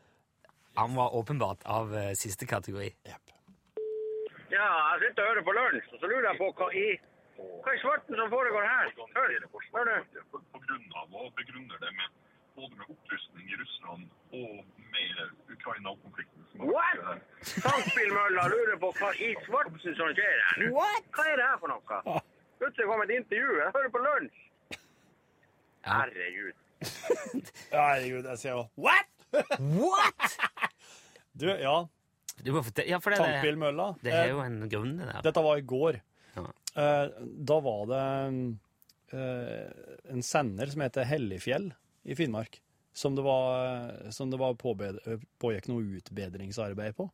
Han 0.79 0.97
var 0.97 1.15
åpenbart 1.15 1.63
av 1.65 1.95
eh, 1.97 2.13
siste 2.15 2.47
kategori. 2.47 2.91
Ja, 4.51 4.69
jeg 4.93 5.01
sitter 5.03 5.23
og 5.23 5.29
hører 5.29 5.45
på 5.49 5.53
lunsj, 5.59 5.87
og 5.93 5.99
så 6.01 6.07
lurer 6.07 6.27
jeg 6.31 6.39
på 6.39 6.49
hva 6.59 6.69
i 6.75 6.87
hva 7.65 7.75
i 7.75 7.81
svarten 7.81 8.17
som 8.21 8.33
foregår 8.33 8.65
her? 8.73 8.87
Hør, 8.97 9.07
hør 9.17 9.29
du? 9.33 10.19
på, 10.33 10.41
på 10.53 10.59
grunn 10.65 10.87
av 11.01 11.07
og 11.23 11.33
begrunner 11.39 11.79
det 11.85 11.93
med 11.99 12.09
både 12.57 12.75
med 12.81 12.87
opprustning 12.95 13.47
i 13.49 13.57
Russland 13.63 14.03
og 14.41 14.55
med 14.95 15.40
Ukraina-konflikten. 15.61 16.47
What? 16.61 16.99
her. 17.07 17.21
Tangspillmølla 17.65 18.47
lurer 18.53 18.81
på 18.83 18.91
hva 18.99 19.13
i 19.17 19.31
svartsen 19.47 19.97
som 19.99 20.11
skjer 20.17 20.43
her. 20.49 20.67
Hva 20.75 21.27
er 21.31 21.39
det 21.41 21.47
her 21.47 21.61
for 21.63 21.73
noe? 21.73 22.19
Plutselig 22.61 22.89
kom 22.91 23.05
et 23.07 23.15
intervju. 23.17 23.55
Jeg 23.61 23.73
hører 23.77 23.93
på 23.95 24.03
lunsj. 24.05 24.43
Herregud. 25.87 26.59
Herregud, 27.73 28.27
jeg 28.33 28.41
sier 28.43 28.59
jo 28.59 28.67
What?! 28.81 29.17
What?! 29.61 30.37
Du, 31.41 31.47
ja. 31.47 31.77
Du 32.43 32.51
må 32.53 32.61
fortelle, 32.67 32.91
ja, 32.91 32.99
for 33.01 33.15
det, 33.15 33.21
det, 33.23 33.29
Tankbilmølla. 33.39 33.85
det 34.03 34.13
er 34.13 34.33
jo 34.33 34.41
en 34.43 34.59
grunn, 34.69 34.97
det 34.99 35.07
der. 35.09 35.21
Dette 35.25 35.43
var 35.47 35.61
i 35.61 35.63
går. 35.71 35.99
Ja. 36.35 36.43
Eh, 36.83 37.21
da 37.49 37.57
var 37.65 37.85
det 37.89 38.01
eh, 39.15 39.71
en 40.13 40.25
sender 40.27 40.73
som 40.73 40.85
heter 40.85 41.07
Helligfjell 41.09 41.71
i 42.11 42.17
Finnmark, 42.19 42.59
som 42.93 43.17
det 43.17 43.23
var, 43.23 44.11
som 44.15 44.31
det 44.33 44.41
var 44.41 44.59
pågikk 44.59 45.71
noe 45.71 45.99
utbedringsarbeid 46.01 46.97
på. 46.99 47.09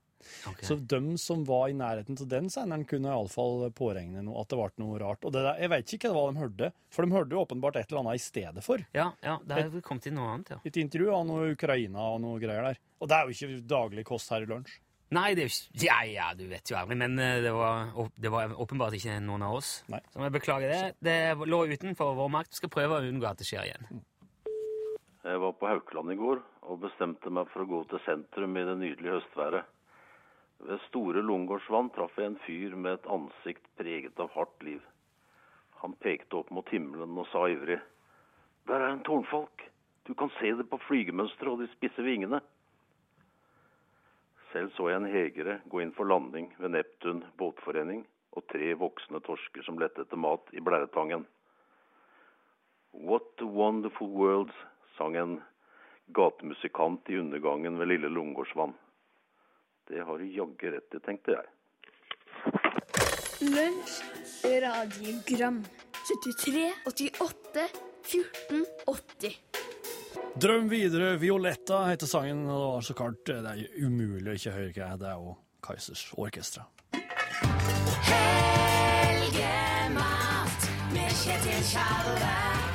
Okay. 0.47 0.67
Så 0.67 0.75
de 0.75 1.19
som 1.19 1.45
var 1.45 1.69
i 1.69 1.77
nærheten 1.77 2.17
av 2.21 2.29
den 2.31 2.49
senderen, 2.51 2.87
kunne 2.89 3.13
iallfall 3.13 3.69
påregne 3.77 4.25
noe, 4.25 4.41
at 4.43 4.51
det 4.51 4.59
ble 4.59 4.83
noe 4.83 4.99
rart. 5.03 5.27
Og 5.27 5.35
det 5.35 5.45
der, 5.45 5.61
jeg 5.63 5.73
vet 5.73 5.95
ikke 5.99 6.13
hva 6.15 6.25
de 6.31 6.41
hørte, 6.41 6.71
for 6.95 7.07
de 7.07 7.17
hørte 7.17 7.39
åpenbart 7.43 7.79
et 7.81 7.93
eller 7.93 8.03
annet 8.03 8.21
i 8.21 8.25
stedet 8.25 8.65
for. 8.65 8.83
Ja, 8.97 9.11
ja, 9.25 9.37
det 9.45 9.61
har 9.61 9.87
kommet 9.87 10.09
inn 10.09 10.19
noe 10.19 10.33
annet, 10.33 10.57
ja. 10.57 10.59
Et 10.67 10.81
intervju 10.83 11.13
av 11.15 11.29
noe 11.29 11.53
Ukraina 11.55 12.11
og 12.15 12.19
noe 12.25 12.41
greier 12.43 12.73
der. 12.73 12.83
Og 13.01 13.11
det 13.11 13.19
er 13.19 13.29
jo 13.29 13.37
ikke 13.37 13.63
daglig 13.77 14.07
kost 14.09 14.33
her 14.35 14.47
i 14.47 14.51
lunsj. 14.51 14.81
Nei, 15.15 15.29
det 15.39 15.45
er 15.45 15.47
jo 15.47 15.55
ikke 15.55 15.85
Ja, 15.87 16.01
ja, 16.11 16.33
du 16.35 16.49
vet 16.51 16.67
jo 16.67 16.75
aldri, 16.81 16.97
men 16.99 17.15
eh, 17.23 17.39
det 17.45 17.53
var, 17.55 17.93
det 18.19 18.33
var 18.33 18.57
åpenbart 18.59 18.97
ikke 18.99 19.21
noen 19.23 19.45
av 19.47 19.61
oss. 19.61 19.71
Nei. 19.93 20.01
Så 20.11 20.25
jeg 20.25 20.35
beklager 20.35 20.73
det. 20.73 20.81
Det 21.07 21.47
lå 21.47 21.61
utenfor 21.71 22.17
vår 22.19 22.33
makt. 22.41 22.59
Skal 22.59 22.73
prøve 22.75 22.99
å 22.99 23.07
unngå 23.07 23.29
at 23.31 23.39
det 23.39 23.47
skjer 23.47 23.69
igjen. 23.69 24.03
Jeg 25.27 25.41
var 25.43 25.57
på 25.59 25.67
Haukeland 25.67 26.13
i 26.13 26.19
går 26.21 26.39
og 26.71 26.83
bestemte 26.85 27.31
meg 27.35 27.49
for 27.51 27.65
å 27.65 27.71
gå 27.71 27.79
til 27.91 27.99
sentrum 28.05 28.53
i 28.55 28.63
det 28.69 28.77
nydelige 28.79 29.17
høstværet. 29.17 29.65
Ved 30.69 30.83
Store 30.85 31.23
Lungegårdsvann 31.25 31.89
traff 31.97 32.15
jeg 32.21 32.31
en 32.31 32.37
fyr 32.45 32.77
med 32.79 32.93
et 32.95 33.09
ansikt 33.11 33.67
preget 33.81 34.21
av 34.23 34.31
hardt 34.37 34.63
liv. 34.63 34.85
Han 35.83 35.97
pekte 36.05 36.39
opp 36.39 36.53
mot 36.55 36.71
himmelen 36.71 37.19
og 37.19 37.27
sa 37.33 37.43
ivrig. 37.51 37.81
Der 38.71 38.85
er 38.85 38.93
en 38.93 39.03
tårnfalk. 39.09 39.65
Du 40.07 40.15
kan 40.15 40.31
se 40.39 40.53
det 40.55 40.69
på 40.71 40.79
flygemønsteret 40.87 41.57
og 41.57 41.65
de 41.65 41.69
spisse 41.75 42.07
vingene. 42.07 42.39
Selv 44.53 44.71
så 44.77 44.93
jeg 44.93 45.03
en 45.03 45.11
hegere 45.11 45.59
gå 45.67 45.83
inn 45.83 45.93
for 45.97 46.07
landing 46.07 46.53
ved 46.61 46.77
Neptun 46.77 47.25
båtforening 47.41 48.07
og 48.39 48.47
tre 48.55 48.71
voksne 48.79 49.19
torsker 49.27 49.67
som 49.67 49.83
lette 49.83 50.07
etter 50.07 50.23
mat 50.23 50.55
i 50.55 50.63
Blæretangen. 50.63 51.27
What 52.95 53.43
a 53.43 53.51
wonderful 53.51 54.09
world, 54.09 54.55
sang 54.97 55.17
en 55.17 55.37
gatemusikant 56.17 57.11
i 57.11 57.19
undergangen 57.19 57.79
ved 57.79 57.89
Lille 57.89 58.09
Lungårdsvann. 58.09 58.75
Det 59.89 60.03
har 60.05 60.19
du 60.19 60.27
jaggu 60.27 60.71
rett 60.73 60.95
i, 60.95 61.01
tenkte 61.05 61.37
jeg. 61.37 61.47
Lunsj, 63.47 64.01
radiogram 64.63 65.61
73, 66.07 66.73
88, 66.87 67.69
14, 68.07 68.67
80 68.87 69.37
Drøm 70.37 70.69
videre, 70.69 71.17
Violetta 71.17 71.87
heter 71.89 72.07
sangen, 72.07 72.45
og 72.45 72.59
det 72.61 72.67
var 72.75 72.81
så 72.85 72.95
kaldt, 72.95 73.25
Det 73.27 73.37
er 73.37 73.85
umulig 73.87 74.31
å 74.31 74.37
ikke 74.37 74.53
høre 74.53 74.73
hva 74.77 74.97
det 75.01 75.09
er 75.09 75.17
jo 75.21 75.37
Kaizers 75.65 76.13
Orkestra. 76.17 76.63
Helgemat 79.17 80.61
med 80.93 81.11
Kjetil 81.25 81.61
Tjalve 81.73 82.66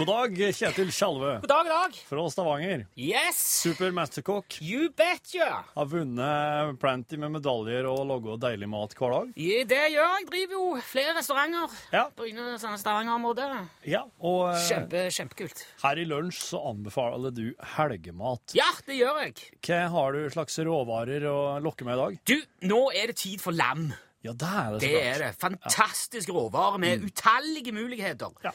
God 0.00 0.06
dag, 0.08 0.32
god 0.32 1.48
dag. 1.48 1.66
dag. 1.68 1.96
fra 2.08 2.22
Stavanger. 2.30 2.86
Yes! 2.96 3.36
Super 3.60 3.90
Mastercock. 3.90 4.56
You 4.62 4.88
betcha! 4.96 5.64
Har 5.74 5.90
vunnet 5.90 6.80
plenty 6.80 7.18
med 7.20 7.34
medaljer 7.34 7.84
og 7.90 8.06
laga 8.08 8.38
deilig 8.46 8.70
mat 8.72 8.96
hver 8.96 9.12
dag. 9.12 9.36
Ja, 9.36 9.60
det 9.68 9.82
gjør 9.92 10.08
jeg. 10.14 10.26
Driver 10.32 10.56
jo 10.56 10.64
flere 10.88 11.14
restauranter. 11.18 11.76
Ja. 11.92 12.06
Bryne 12.16 12.56
Stavanger-området. 12.56 13.52
Ja, 13.92 14.06
og 14.24 14.54
eh, 14.54 14.66
Kjempe, 14.70 15.06
kjempekult. 15.12 15.64
her 15.84 16.00
i 16.00 16.08
lunsj 16.08 16.44
så 16.48 16.64
anbefaler 16.72 17.36
du 17.36 17.50
helgemat. 17.76 18.56
Ja, 18.56 18.72
det 18.88 19.02
gjør 19.02 19.26
jeg. 19.26 19.50
Hva 19.68 19.82
har 20.00 20.16
du 20.16 20.30
slags 20.32 20.56
råvarer 20.64 21.28
å 21.28 21.40
lokke 21.60 21.84
med 21.84 21.98
i 21.98 22.06
dag? 22.06 22.22
Du, 22.24 22.38
nå 22.72 22.86
er 22.96 23.12
det 23.12 23.20
tid 23.20 23.44
for 23.44 23.52
lam. 23.52 23.90
Ja, 24.22 24.32
det 24.36 24.48
er 24.52 24.70
det 24.70 24.74
så 24.74 24.80
Det 24.80 24.90
klart. 24.90 25.02
er 25.14 25.18
det. 25.24 25.28
Fantastisk 25.40 26.28
råvare 26.28 26.78
med 26.78 27.04
utallige 27.06 27.72
muligheter. 27.72 28.34
Ja. 28.44 28.50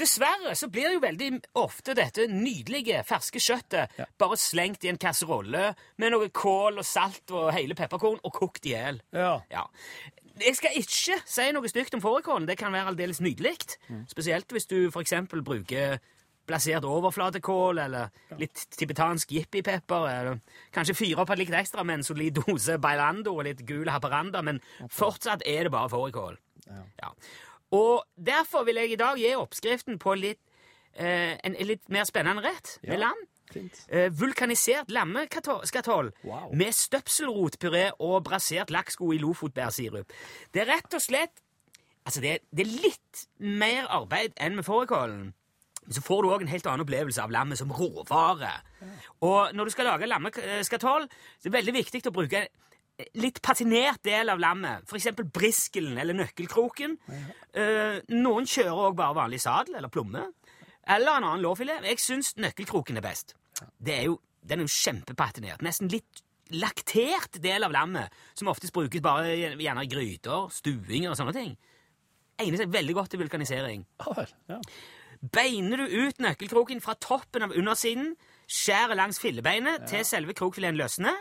Dessverre 0.00 0.54
så 0.56 0.68
blir 0.72 0.94
jo 0.94 1.00
veldig 1.02 1.42
ofte 1.60 1.94
dette 1.94 2.24
nydelige, 2.26 3.02
ferske 3.04 3.38
kjøttet 3.38 3.88
Ja. 3.98 4.04
bare 4.18 4.36
slengt 4.40 4.84
i 4.84 4.88
en 4.88 4.96
kasserolle 4.98 5.74
med 5.98 6.12
noe 6.12 6.28
kål 6.30 6.78
og 6.78 6.84
salt 6.88 7.30
og 7.30 7.52
hele 7.52 7.74
pepperkorn 7.74 8.18
og 8.24 8.32
kokt 8.32 8.64
i 8.64 8.70
hjel. 8.72 9.02
Ja. 9.12 9.40
Ja. 9.50 9.66
Jeg 10.40 10.56
skal 10.56 10.70
ikke 10.80 11.20
si 11.26 11.50
noe 11.52 11.68
stygt 11.68 11.92
om 11.94 12.00
fårikålen. 12.00 12.46
Det 12.48 12.56
kan 12.56 12.72
være 12.72 12.88
aldeles 12.94 13.20
nydelig. 13.20 13.58
Mm. 13.90 14.06
Spesielt 14.08 14.48
hvis 14.48 14.66
du 14.66 14.88
f.eks. 14.88 15.12
bruker 15.44 15.98
blasert 16.50 16.84
overflatekål 16.88 17.78
eller 17.86 18.10
litt 18.40 18.66
tibetansk 18.76 19.32
jippipepper. 19.38 20.06
Eller 20.10 20.40
kanskje 20.74 20.98
fyre 20.98 21.22
opp 21.24 21.32
litt 21.38 21.54
ekstra 21.54 21.84
med 21.86 22.00
en 22.00 22.06
solid 22.10 22.40
dose 22.42 22.76
bailando 22.82 23.36
og 23.38 23.46
litt 23.48 23.64
gul 23.68 23.88
haparanda, 23.88 24.42
men 24.42 24.60
fortsatt 24.90 25.46
er 25.46 25.64
det 25.68 25.72
bare 25.74 25.88
fårikål. 25.94 26.36
Ja. 27.00 27.14
Og 27.72 28.02
derfor 28.18 28.64
vil 28.66 28.80
jeg 28.82 28.92
i 28.96 28.98
dag 29.00 29.18
gi 29.18 29.34
oppskriften 29.38 29.98
på 30.02 30.14
litt, 30.18 30.40
eh, 30.94 31.36
en, 31.46 31.54
en 31.54 31.66
litt 31.70 31.86
mer 31.88 32.04
spennende 32.08 32.42
rett 32.42 32.78
med 32.82 32.98
Ja. 32.98 33.04
lam. 33.06 33.26
Eh, 33.90 34.10
vulkanisert 34.14 34.90
lammeskatoll 34.94 36.12
Wow. 36.22 36.52
med 36.54 36.70
støpselrotpuré 36.74 37.90
og 37.98 38.24
brasert 38.28 38.70
lakksko 38.70 39.12
i 39.12 39.18
lofotbærsirup. 39.18 40.12
Det 40.54 40.62
er 40.62 40.70
rett 40.76 40.94
og 40.94 41.00
slett 41.02 41.40
Altså, 42.06 42.20
det 42.24 42.38
det 42.56 42.64
er 42.66 42.70
litt 42.82 43.26
mer 43.38 43.84
arbeid 43.92 44.32
enn 44.40 44.54
med 44.56 44.64
fårikålen. 44.64 45.34
Men 45.90 45.96
så 45.96 46.02
får 46.06 46.22
du 46.22 46.28
òg 46.30 46.44
en 46.44 46.52
helt 46.52 46.66
annen 46.70 46.84
opplevelse 46.84 47.18
av 47.18 47.32
lammet 47.34 47.58
som 47.58 47.72
råvare. 47.74 48.52
Og 49.26 49.50
når 49.58 49.66
du 49.66 49.74
skal 49.74 49.88
lage 49.90 50.06
lammeskatoll, 50.06 51.08
er 51.10 51.48
det 51.48 51.52
veldig 51.56 51.74
viktig 51.74 52.04
å 52.06 52.12
bruke 52.14 52.44
litt 53.18 53.40
patinert 53.42 53.98
del 54.06 54.30
av 54.30 54.38
lammet. 54.38 54.86
F.eks. 54.86 55.10
briskelen 55.34 55.98
eller 55.98 56.14
nøkkelkroken. 56.14 56.94
Eh, 57.10 57.98
noen 58.14 58.46
kjører 58.46 58.84
òg 58.86 58.96
bare 59.02 59.18
vanlig 59.18 59.40
sadel 59.42 59.80
eller 59.80 59.90
plomme. 59.90 60.28
Eller 60.86 61.18
en 61.18 61.26
annen 61.26 61.42
lårfilet. 61.42 61.82
Jeg 61.90 62.02
syns 62.06 62.36
nøkkelkroken 62.38 63.00
er 63.00 63.04
best. 63.08 63.34
Det 63.82 63.96
er 63.96 64.06
jo, 64.12 64.20
den 64.46 64.62
er 64.62 64.70
jo 64.70 64.74
kjempepatinert. 64.76 65.66
Nesten 65.66 65.90
litt 65.90 66.22
laktert 66.54 67.40
del 67.42 67.66
av 67.66 67.74
lammet, 67.74 68.14
som 68.38 68.50
oftest 68.50 68.74
brukes 68.74 69.02
bare 69.02 69.34
gjerne 69.34 69.84
i 69.86 69.90
gryter, 69.90 70.46
stuinger 70.54 71.10
og 71.12 71.18
sånne 71.18 71.34
ting. 71.34 71.52
Egner 72.40 72.62
seg 72.62 72.72
veldig 72.72 72.96
godt 72.96 73.12
til 73.12 73.20
vulkanisering. 73.24 73.84
Ja. 74.50 74.60
Beiner 75.20 75.82
du 75.82 75.96
ut 76.06 76.20
nøkkelkroken 76.22 76.80
fra 76.80 76.94
toppen 76.96 77.44
av 77.44 77.52
undersiden, 77.52 78.14
skjærer 78.50 78.96
langs 78.96 79.20
fillebeinet 79.20 79.84
til 79.90 80.04
selve 80.08 80.32
krokfileten 80.34 80.78
løsner, 80.80 81.18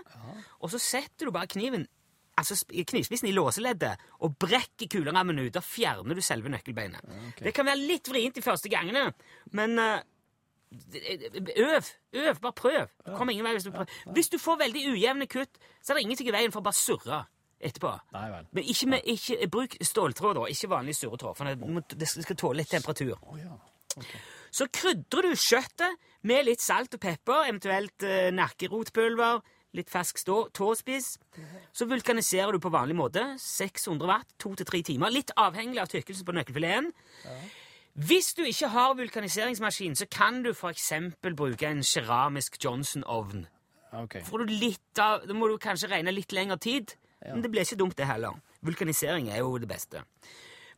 og 0.60 0.72
så 0.72 0.80
setter 0.82 1.28
du 1.28 1.36
bare 1.36 1.52
kniven 1.52 1.88
altså 2.40 2.56
knivspissen 2.72 3.28
i 3.28 3.34
låseleddet 3.36 4.00
og 4.24 4.38
brekker 4.40 4.88
kulerammen 4.92 5.42
ut. 5.42 5.52
Da 5.52 5.60
fjerner 5.60 6.16
du 6.16 6.22
selve 6.24 6.52
nøkkelbeinet. 6.54 7.04
Det 7.40 7.52
kan 7.56 7.68
være 7.68 7.82
litt 7.84 8.08
vrient 8.08 8.40
de 8.40 8.44
første 8.46 8.72
gangene, 8.72 9.10
men 9.52 9.76
eh, 9.84 10.00
øv. 11.58 11.90
Øv. 12.14 12.40
Bare 12.42 12.56
prøv. 12.56 12.88
Kom 13.18 13.30
ingen 13.34 13.46
vei 13.46 13.56
hvis 13.58 13.68
du 13.68 13.74
prøver. 13.74 14.00
Hvis 14.16 14.32
du 14.32 14.38
får 14.40 14.62
veldig 14.64 14.86
ujevne 14.94 15.28
kutt, 15.28 15.60
så 15.84 15.94
er 15.94 16.00
det 16.00 16.06
ingenting 16.08 16.30
i 16.32 16.36
veien 16.38 16.56
for 16.56 16.64
å 16.64 16.68
bare 16.70 16.80
surre 16.80 17.24
etterpå. 17.60 17.92
Nei 18.16 18.28
vel. 18.32 18.48
Men 18.56 18.70
ikke, 18.72 18.90
med, 18.94 19.10
ikke 19.16 19.50
bruk 19.52 19.76
ståltråd, 19.84 20.38
da. 20.40 20.46
Ikke 20.54 20.72
vanlig 20.72 20.96
surretråd, 20.96 21.36
for 21.36 21.50
det, 21.50 21.98
det 22.00 22.08
skal 22.14 22.40
tåle 22.40 22.62
litt 22.62 22.72
temperatur. 22.72 23.18
Oh, 23.20 23.36
ja. 23.40 23.58
Så 24.52 24.66
krydrer 24.74 25.30
du 25.30 25.36
kjøttet 25.38 26.10
med 26.28 26.46
litt 26.48 26.62
salt 26.64 26.94
og 26.98 27.02
pepper, 27.04 27.46
eventuelt 27.48 28.04
eh, 28.04 28.30
nakkerotpulver, 28.36 29.42
litt 29.78 29.90
fersk 29.94 30.18
stå, 30.18 30.38
tåspiss. 30.58 31.12
Så 31.78 31.86
vulkaniserer 31.86 32.56
du 32.56 32.60
på 32.60 32.72
vanlig 32.74 32.98
måte. 32.98 33.24
600 33.38 34.10
watt, 34.10 34.30
2-3 34.42 34.82
timer. 34.90 35.14
Litt 35.14 35.32
avhengig 35.38 35.78
av 35.82 35.92
tykkelsen 35.92 36.26
på 36.26 36.34
nøkkelfileten. 36.40 36.90
Hvis 38.00 38.34
du 38.38 38.44
ikke 38.48 38.72
har 38.74 38.96
vulkaniseringsmaskin, 38.98 39.96
så 39.96 40.08
kan 40.10 40.42
du 40.46 40.52
f.eks. 40.54 40.92
bruke 41.22 41.68
en 41.68 41.84
keramisk 41.84 42.58
Johnson-ovn. 42.64 43.46
Okay. 44.04 44.22
Av, 45.02 45.26
Da 45.26 45.34
må 45.34 45.50
du 45.50 45.58
kanskje 45.62 45.90
regne 45.90 46.14
litt 46.14 46.32
lengre 46.32 46.58
tid, 46.62 46.94
men 47.26 47.42
det 47.42 47.50
blir 47.52 47.66
ikke 47.66 47.80
dumt, 47.80 47.98
det 47.98 48.06
heller. 48.08 48.38
Vulkanisering 48.66 49.30
er 49.34 49.42
jo 49.42 49.58
det 49.58 49.68
beste. 49.70 50.04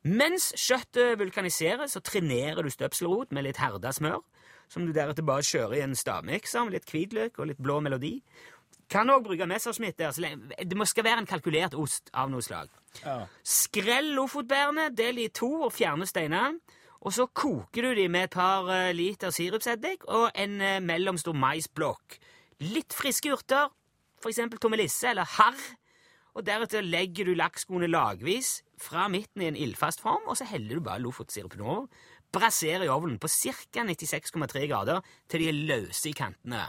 Mens 0.02 0.50
kjøttet 0.58 1.20
vulkaniseres, 1.22 1.94
så 1.94 2.02
trenerer 2.02 2.64
du 2.66 2.72
støpselrot 2.74 3.34
med 3.36 3.46
litt 3.46 3.60
herda 3.62 3.92
smør, 3.94 4.24
som 4.72 4.88
du 4.88 4.94
deretter 4.96 5.26
bare 5.26 5.46
kjører 5.46 5.78
i 5.78 5.84
en 5.86 5.98
stavmikser 5.98 6.66
med 6.66 6.80
litt 6.80 6.90
hvitløk 6.90 7.38
og 7.38 7.52
litt 7.52 7.62
blå 7.62 7.78
melodi. 7.86 8.16
Kan 8.92 9.12
òg 9.14 9.24
bruke 9.24 9.48
Messerschmitt 9.48 10.00
der. 10.00 10.12
så 10.12 10.26
Det 10.58 10.78
må 10.78 10.86
skal 10.86 11.06
være 11.06 11.24
en 11.24 11.30
kalkulert 11.30 11.76
ost 11.80 12.10
av 12.14 12.32
noe 12.32 12.42
slag. 12.44 12.68
Ja. 13.06 13.28
Skrell 13.44 14.12
lofotbærene, 14.18 14.90
del 14.96 15.22
i 15.22 15.30
to 15.30 15.68
og 15.68 15.74
fjerne 15.74 16.08
steinene. 16.10 16.60
Og 17.02 17.14
så 17.14 17.26
koker 17.26 17.82
du 17.82 17.96
de 17.98 18.08
med 18.14 18.28
et 18.28 18.34
par 18.36 18.68
eh, 18.70 18.92
liter 18.94 19.32
sirupseddik 19.34 20.04
og 20.06 20.28
en 20.38 20.60
eh, 20.62 20.82
mellomstor 20.86 21.34
maisblokk. 21.34 22.20
Litt 22.62 22.94
friske 22.94 23.32
urter, 23.34 23.72
f.eks. 24.22 24.44
tommelisse 24.62 25.10
eller 25.10 25.26
harr. 25.40 25.64
Og 26.36 26.46
deretter 26.46 26.86
legger 26.86 27.26
du 27.26 27.34
laksskoene 27.34 27.90
lagvis 27.90 28.60
fra 28.82 29.08
midten 29.12 29.44
i 29.44 29.50
en 29.52 29.60
ildfast 29.60 30.04
form, 30.04 30.28
og 30.28 30.38
så 30.40 30.48
heller 30.50 30.80
du 30.80 30.86
bare 30.86 31.02
lofotsirupen 31.04 31.62
over. 31.62 31.88
Brasserer 32.32 32.86
i 32.88 32.92
ovnen 32.92 33.20
på 33.20 33.30
ca. 33.32 33.86
96,3 33.88 34.68
grader 34.70 35.02
til 35.30 35.44
de 35.44 35.50
er 35.52 35.60
løse 35.74 36.10
i 36.10 36.16
kantene. 36.16 36.66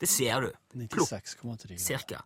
Det 0.00 0.08
ser 0.08 0.44
du. 0.44 0.50
Plukk, 0.92 1.12
96,3 1.12 1.78
cirka. 1.80 2.22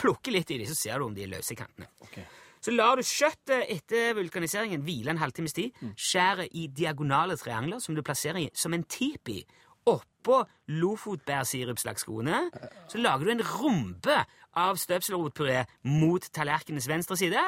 Plukker 0.00 0.32
litt 0.32 0.50
i 0.52 0.60
de, 0.60 0.68
så 0.68 0.76
ser 0.76 1.00
du 1.00 1.08
om 1.08 1.16
de 1.16 1.24
er 1.26 1.32
løse 1.32 1.52
i 1.52 1.58
kantene. 1.58 1.90
Okay. 2.06 2.24
Så 2.60 2.72
lar 2.74 2.98
du 3.00 3.04
kjøttet 3.04 3.70
etter 3.72 4.12
vulkaniseringen 4.18 4.84
hvile 4.84 5.14
en 5.14 5.20
halvtimes 5.20 5.56
tid. 5.56 5.72
Mm. 5.80 5.94
Skjærer 5.96 6.48
i 6.52 6.66
diagonale 6.76 7.36
triangler 7.40 7.80
som 7.80 7.96
du 7.96 8.02
plasserer 8.04 8.42
i 8.42 8.48
som 8.56 8.76
en 8.76 8.84
tipi 8.84 9.40
oppå 9.88 10.42
lofotbærsirupslagskoene. 10.68 12.42
Så 12.88 13.00
lager 13.00 13.24
du 13.24 13.32
en 13.32 13.46
rombe 13.48 14.18
av 14.60 14.80
støpselrotpuré 14.80 15.64
mot 15.88 16.28
tallerkenens 16.36 16.88
venstre 16.90 17.16
side. 17.16 17.40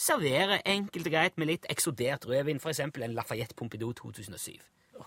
Serverer 0.00 0.62
enkelt 0.64 1.06
og 1.10 1.12
greit 1.12 1.36
med 1.40 1.50
litt 1.50 1.66
eksodert 1.72 2.24
rødvin, 2.28 2.60
f.eks. 2.62 2.80
en 2.86 3.12
Lafayette 3.16 3.56
Pompidou 3.58 3.92
2007. 3.98 4.54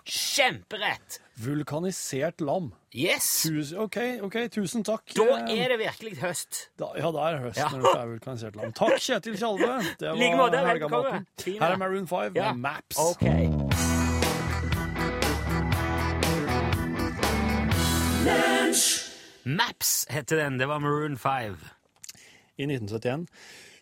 Kjemperett! 0.09 1.19
Vulkanisert 1.41 2.41
lam. 2.41 2.71
Yes! 2.97 3.27
Tusen, 3.45 3.77
OK, 3.85 3.97
ok, 4.25 4.37
tusen 4.53 4.85
takk. 4.85 5.13
Da 5.17 5.39
er 5.53 5.69
det 5.73 5.77
virkelig 5.83 6.15
høst. 6.21 6.63
da, 6.81 6.91
Ja, 6.97 7.11
det 7.13 7.25
er 7.29 7.39
høst 7.45 7.61
Ja. 7.61 7.69
når 7.73 7.85
det 7.87 7.93
er 8.01 8.07
vulkanisert 8.15 8.55
lam. 8.57 8.73
Takk, 8.73 8.97
Kjetil 8.99 9.37
Tjalve. 9.37 9.71
Det 10.01 10.13
var 10.13 10.67
helgamaten. 10.73 11.27
Her 11.45 11.69
er 11.71 11.77
Maroon 11.77 12.07
5 12.07 12.35
Ja. 12.35 12.53
med 12.53 12.61
Maps. 12.69 12.97
Ok. 12.97 13.23
Maps 19.45 20.07
heter 20.09 20.37
den. 20.37 20.57
Det 20.59 20.65
var 20.67 20.79
Maroon 20.79 21.17
5. 21.17 21.57
I 22.57 22.63
1971 22.63 23.27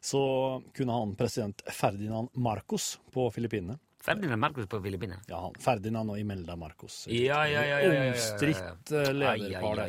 så 0.01 0.63
kunne 0.73 0.91
han 0.97 1.15
president 1.15 1.61
Ferdinand 1.69 2.29
Marcos 2.33 2.99
på 3.13 3.27
Filippinene. 3.31 3.77
Ferdinand 4.01 4.41
Marcos 4.41 4.67
på 4.67 4.79
Filippinene. 4.81 5.21
Ja, 5.29 5.43
han, 5.45 5.57
Ferdinand 5.61 6.09
og 6.09 6.19
Imelda 6.19 6.55
Marcos. 6.57 7.03
Ja, 7.07 7.43
ja, 7.47 7.61
ja. 7.65 7.81
ja. 7.85 8.07
Omstridt 8.09 8.91
eh, 8.97 9.11
lederpar. 9.13 9.83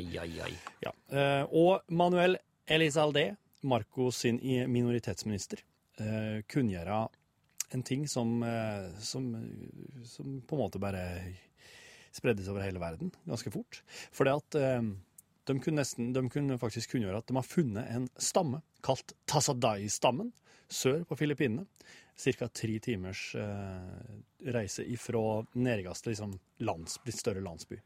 Ja. 0.84 0.92
eh, 1.08 1.44
Og 1.48 1.80
Manuel 1.88 2.36
Elizalde, 2.68 3.30
Marcos 3.62 4.20
sin 4.26 4.40
minoritetsminister, 4.68 5.64
eh, 5.98 6.42
kunngjøre 6.44 7.06
en 7.72 7.82
ting 7.88 8.04
som, 8.08 8.42
som, 9.00 9.30
som 10.04 10.34
på 10.44 10.56
en 10.58 10.60
måte 10.60 10.80
bare 10.82 11.06
spreddes 12.12 12.50
over 12.52 12.66
hele 12.66 12.82
verden 12.82 13.14
ganske 13.24 13.48
fort. 13.54 13.80
Fordi 14.12 14.34
at 14.36 14.58
eh, 14.60 14.82
de 15.48 15.56
kunne, 15.58 15.80
nesten, 15.80 16.12
de 16.14 16.22
kunne 16.30 16.58
faktisk 16.60 16.94
kunngjøre 16.94 17.22
at 17.22 17.28
de 17.28 17.36
har 17.38 17.46
funnet 17.46 17.88
en 17.90 18.06
stamme 18.20 18.62
kalt 18.84 19.14
Tasadai-stammen 19.30 20.30
sør 20.72 21.02
på 21.08 21.18
Filippinene. 21.18 21.66
Ca. 22.22 22.46
tre 22.52 22.76
timers 22.84 23.32
eh, 23.40 24.50
reise 24.52 24.84
ifra 24.86 25.40
nærmeste 25.56 26.12
liksom, 26.12 26.36
lands, 26.62 26.98
litt 27.06 27.18
større 27.18 27.42
landsby. 27.42 27.78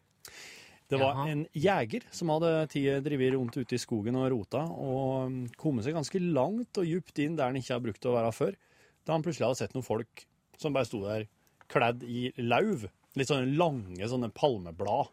Det 0.90 0.98
var 1.00 1.14
Jaha. 1.14 1.28
en 1.32 1.44
jeger 1.56 2.04
som 2.14 2.30
hadde 2.30 2.50
tid 2.70 3.00
drevet 3.06 3.34
rundt 3.34 3.56
ute 3.56 3.74
i 3.74 3.80
skogen 3.80 4.18
og 4.18 4.28
rota, 4.30 4.62
og 4.70 5.32
mm, 5.32 5.40
kommet 5.58 5.86
seg 5.86 5.96
ganske 5.96 6.20
langt 6.22 6.78
og 6.78 6.86
djupt 6.86 7.22
inn 7.22 7.38
der 7.38 7.50
han 7.50 7.58
ikke 7.58 7.74
har 7.74 7.82
brukt 7.82 8.06
å 8.06 8.14
være 8.14 8.34
før, 8.34 8.58
da 9.06 9.16
han 9.16 9.24
plutselig 9.24 9.48
hadde 9.48 9.60
sett 9.62 9.74
noen 9.74 9.86
folk 9.86 10.26
som 10.60 10.76
bare 10.76 10.88
sto 10.88 11.00
der 11.02 11.26
kledd 11.72 12.04
i 12.06 12.28
lauv, 12.38 12.86
litt 13.18 13.30
sånne 13.30 13.56
lange 13.58 14.10
sånne 14.10 14.30
palmeblad, 14.36 15.10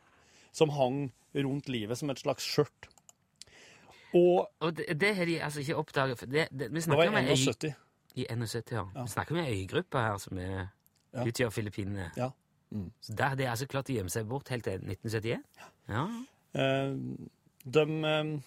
som 0.54 0.70
hang 0.70 1.08
rundt 1.36 1.70
livet 1.74 1.98
som 1.98 2.10
et 2.13 2.20
slags 2.22 2.46
skjørt. 2.46 2.89
Og 4.13 4.50
Og 4.62 4.76
det, 4.78 4.86
det 5.02 5.16
har 5.18 5.26
de 5.26 5.39
altså 5.42 5.60
ikke 5.63 5.76
oppdaget. 5.82 6.20
Det, 6.30 6.48
det, 6.52 6.70
vi 6.74 6.80
det 6.80 6.88
var 6.94 7.04
i 7.04 7.08
en 7.08 7.16
øy, 7.18 7.34
71. 7.34 7.74
i 8.16 8.26
71, 8.30 8.72
ja. 8.72 8.84
Ja. 8.96 9.02
Vi 9.04 9.10
snakker 9.10 9.36
om 9.36 9.42
ei 9.42 9.63
øygruppe 9.63 9.98
her 10.00 10.18
som 10.18 10.38
er, 10.38 10.68
Ja. 11.13 11.24
utgjør 11.26 11.50
Filippinene. 11.50 12.12
Ja. 12.18 12.30
Mm. 12.72 12.92
Så 13.02 13.13
der 13.13 13.28
har 13.30 13.36
de 13.36 13.46
altså 13.50 13.68
klart 13.68 13.89
å 13.89 13.94
gjemme 13.94 14.10
seg 14.10 14.26
bort 14.30 14.50
helt 14.50 14.63
til 14.66 14.80
1971? 14.82 15.44
Ja. 15.89 16.06
Eh, 16.56 16.96
de, 17.66 17.84
eh, 18.06 18.39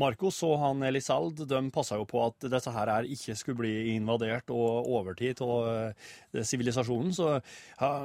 Marcos 0.00 0.40
og 0.46 0.56
han 0.58 0.82
Elisald 0.88 1.44
de 1.48 1.60
passa 1.74 1.98
jo 2.00 2.06
på 2.08 2.20
at 2.24 2.46
dette 2.50 2.72
her 2.74 2.90
er 2.90 3.08
ikke 3.14 3.36
skulle 3.38 3.60
bli 3.60 3.72
invadert 3.94 4.50
og 4.54 4.88
overtid 4.90 5.42
av 5.44 5.68
eh, 5.70 6.42
sivilisasjonen. 6.42 7.12
Så 7.14 7.28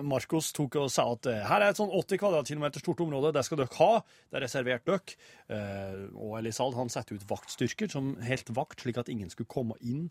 Marcos 0.05 0.51
tok 0.55 0.79
og 0.83 0.91
sa 0.93 1.07
at 1.15 1.29
eh, 1.31 1.45
her 1.49 1.65
er 1.65 1.73
et 1.73 1.81
sånn 1.81 1.93
80 1.93 2.21
kvadratkilometer 2.21 2.83
stort 2.83 3.01
område, 3.05 3.33
det 3.35 3.45
skal 3.47 3.63
dere 3.63 3.79
ha. 3.79 3.91
Det 4.29 4.39
er 4.39 4.45
reservert 4.45 4.85
dere. 4.89 5.17
Eh, 5.55 6.03
og 6.13 6.37
Elisald 6.41 6.77
han 6.77 6.93
satte 6.93 7.17
ut 7.17 7.25
vaktstyrker 7.29 7.89
som 7.91 8.13
helt 8.25 8.53
vakt, 8.53 8.85
slik 8.85 9.01
at 9.01 9.09
ingen 9.09 9.33
skulle 9.33 9.49
komme 9.49 9.79
inn 9.81 10.09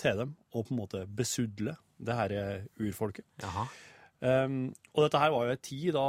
til 0.00 0.16
dem 0.18 0.30
og 0.56 0.64
på 0.66 0.72
en 0.72 0.78
måte 0.80 1.00
besudle 1.06 1.76
det 2.02 2.14
her 2.18 2.32
urfolket. 2.82 3.22
Jaha. 3.44 3.68
Um, 4.18 4.72
og 4.96 5.04
dette 5.04 5.20
her 5.22 5.30
var 5.30 5.46
jo 5.46 5.54
en 5.54 5.60
tid 5.62 5.92
da 5.94 6.06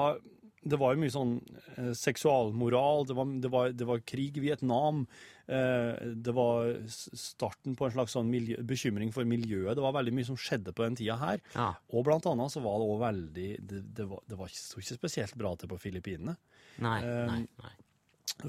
det 0.61 0.79
var 0.79 0.93
jo 0.93 1.01
mye 1.01 1.13
sånn 1.13 1.33
eh, 1.77 1.91
seksualmoral, 1.95 3.05
det 3.07 3.15
var, 3.15 3.33
det, 3.43 3.51
var, 3.53 3.73
det 3.75 3.87
var 3.87 4.01
krig 4.07 4.39
i 4.39 4.43
Vietnam, 4.43 5.05
eh, 5.47 5.95
det 6.15 6.33
var 6.35 6.73
starten 6.89 7.77
på 7.79 7.87
en 7.87 7.93
slags 7.95 8.15
sånn 8.17 8.31
miljø, 8.31 8.59
bekymring 8.67 9.13
for 9.15 9.27
miljøet. 9.29 9.75
Det 9.77 9.85
var 9.85 9.95
veldig 9.95 10.15
mye 10.17 10.27
som 10.27 10.39
skjedde 10.39 10.73
på 10.75 10.83
den 10.85 10.97
tida 10.99 11.19
her. 11.21 11.43
Ja. 11.55 11.69
Og 11.93 12.03
blant 12.07 12.27
annet 12.29 12.53
så 12.53 12.63
var 12.65 12.79
det 12.79 12.89
også 12.89 13.03
veldig 13.05 13.49
Det, 13.69 13.83
det, 13.95 14.07
var, 14.09 14.23
det 14.27 14.39
var 14.39 14.51
ikke, 14.51 14.97
spesielt 14.99 15.37
bra 15.39 15.53
til 15.55 15.71
på 15.71 15.79
Filippinene. 15.79 16.35
Nei, 16.83 16.97
eh, 17.05 17.21
nei, 17.29 17.43
nei. 17.63 17.75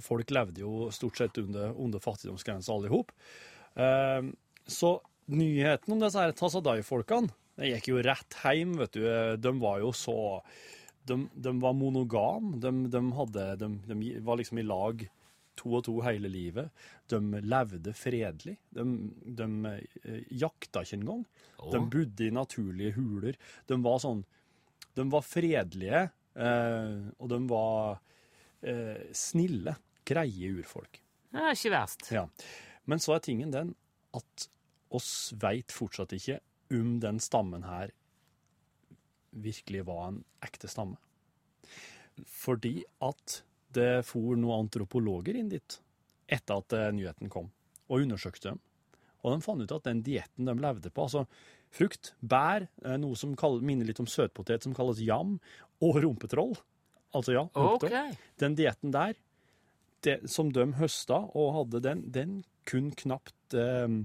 Folk 0.02 0.30
levde 0.30 0.62
jo 0.62 0.90
stort 0.94 1.18
sett 1.18 1.38
under, 1.42 1.74
under 1.78 2.02
fattigdomsgrensa 2.02 2.74
alle 2.74 2.90
i 2.90 2.92
hop. 2.92 3.10
Um, 3.74 4.28
så 4.70 4.92
nyheten 5.30 5.94
om 5.94 6.02
disse 6.02 6.26
Tasadai-folkene 6.38 7.32
det 7.60 7.74
gikk 7.74 7.90
jo 7.90 8.02
rett 8.04 8.36
hjem, 8.40 8.76
vet 8.80 8.94
du. 8.96 9.02
De 9.36 9.50
var 9.60 9.82
jo 9.82 9.90
så 9.92 10.14
De, 11.10 11.16
de 11.34 11.54
var 11.62 11.74
monogam. 11.74 12.52
De, 12.62 12.70
de, 12.92 13.00
hadde, 13.16 13.46
de, 13.60 13.70
de 13.90 14.12
var 14.26 14.38
liksom 14.40 14.60
i 14.62 14.66
lag 14.66 15.08
to 15.60 15.72
og 15.76 15.84
to 15.86 15.96
hele 16.04 16.30
livet. 16.32 16.70
De 17.10 17.20
levde 17.42 17.94
fredelig. 17.96 18.56
De, 18.74 18.84
de 19.40 19.48
eh, 19.72 20.22
jakta 20.42 20.84
ikke 20.84 21.00
engang. 21.00 21.24
Oh. 21.58 21.70
De 21.74 21.82
bodde 21.92 22.28
i 22.28 22.34
naturlige 22.34 22.96
huler. 22.98 23.38
De 23.68 23.80
var 23.84 24.00
sånn 24.02 24.24
De 24.96 25.04
var 25.06 25.22
fredelige, 25.22 26.00
eh, 26.34 26.96
og 27.22 27.28
de 27.30 27.36
var 27.48 28.00
eh, 28.66 29.06
snille, 29.14 29.76
greie 30.04 30.50
urfolk. 30.58 30.98
Det 31.30 31.44
er 31.44 31.54
ikke 31.54 31.72
verst. 31.76 32.08
Ja. 32.10 32.24
Men 32.90 33.02
så 33.02 33.14
er 33.14 33.22
tingen 33.22 33.52
den 33.54 33.70
at 34.18 34.48
oss 34.90 35.30
veit 35.38 35.70
fortsatt 35.70 36.16
ikke 36.16 36.40
om 36.74 36.96
den 37.02 37.20
stammen 37.22 37.62
her 37.68 37.94
virkelig 39.30 39.84
var 39.88 40.08
en 40.08 40.22
ekte 40.44 40.70
stamme. 40.70 40.98
Fordi 42.26 42.80
at 43.06 43.40
det 43.74 44.02
for 44.08 44.34
noen 44.38 44.66
antropologer 44.66 45.38
inn 45.38 45.52
dit 45.52 45.78
etter 46.30 46.62
at 46.62 46.74
eh, 46.76 46.90
nyheten 46.94 47.30
kom, 47.30 47.48
og 47.90 48.04
undersøkte 48.04 48.52
dem. 48.52 48.60
Og 49.20 49.34
de 49.34 49.44
fant 49.44 49.62
ut 49.62 49.72
at 49.74 49.86
den 49.86 50.02
dietten 50.06 50.48
de 50.48 50.54
levde 50.58 50.92
på, 50.94 51.06
altså 51.06 51.24
frukt, 51.74 52.14
bær, 52.20 52.66
eh, 52.84 52.98
noe 53.00 53.18
som 53.18 53.34
kall- 53.38 53.60
minner 53.62 53.88
litt 53.88 54.00
om 54.02 54.08
søtpotet 54.10 54.66
som 54.66 54.74
kalles 54.76 55.02
jam, 55.04 55.38
og 55.80 56.00
rumpetroll, 56.04 56.54
altså 57.16 57.34
ja, 57.34 57.44
rumpetroll, 57.54 58.12
okay. 58.12 58.30
den 58.42 58.56
dietten 58.58 58.94
der, 58.94 59.18
det, 60.04 60.16
som 60.32 60.52
de 60.52 60.64
høsta 60.78 61.18
og 61.36 61.52
hadde 61.58 61.82
den, 61.84 62.06
den 62.12 62.38
kun 62.68 62.90
knapt 62.96 63.56
eh, 63.56 63.98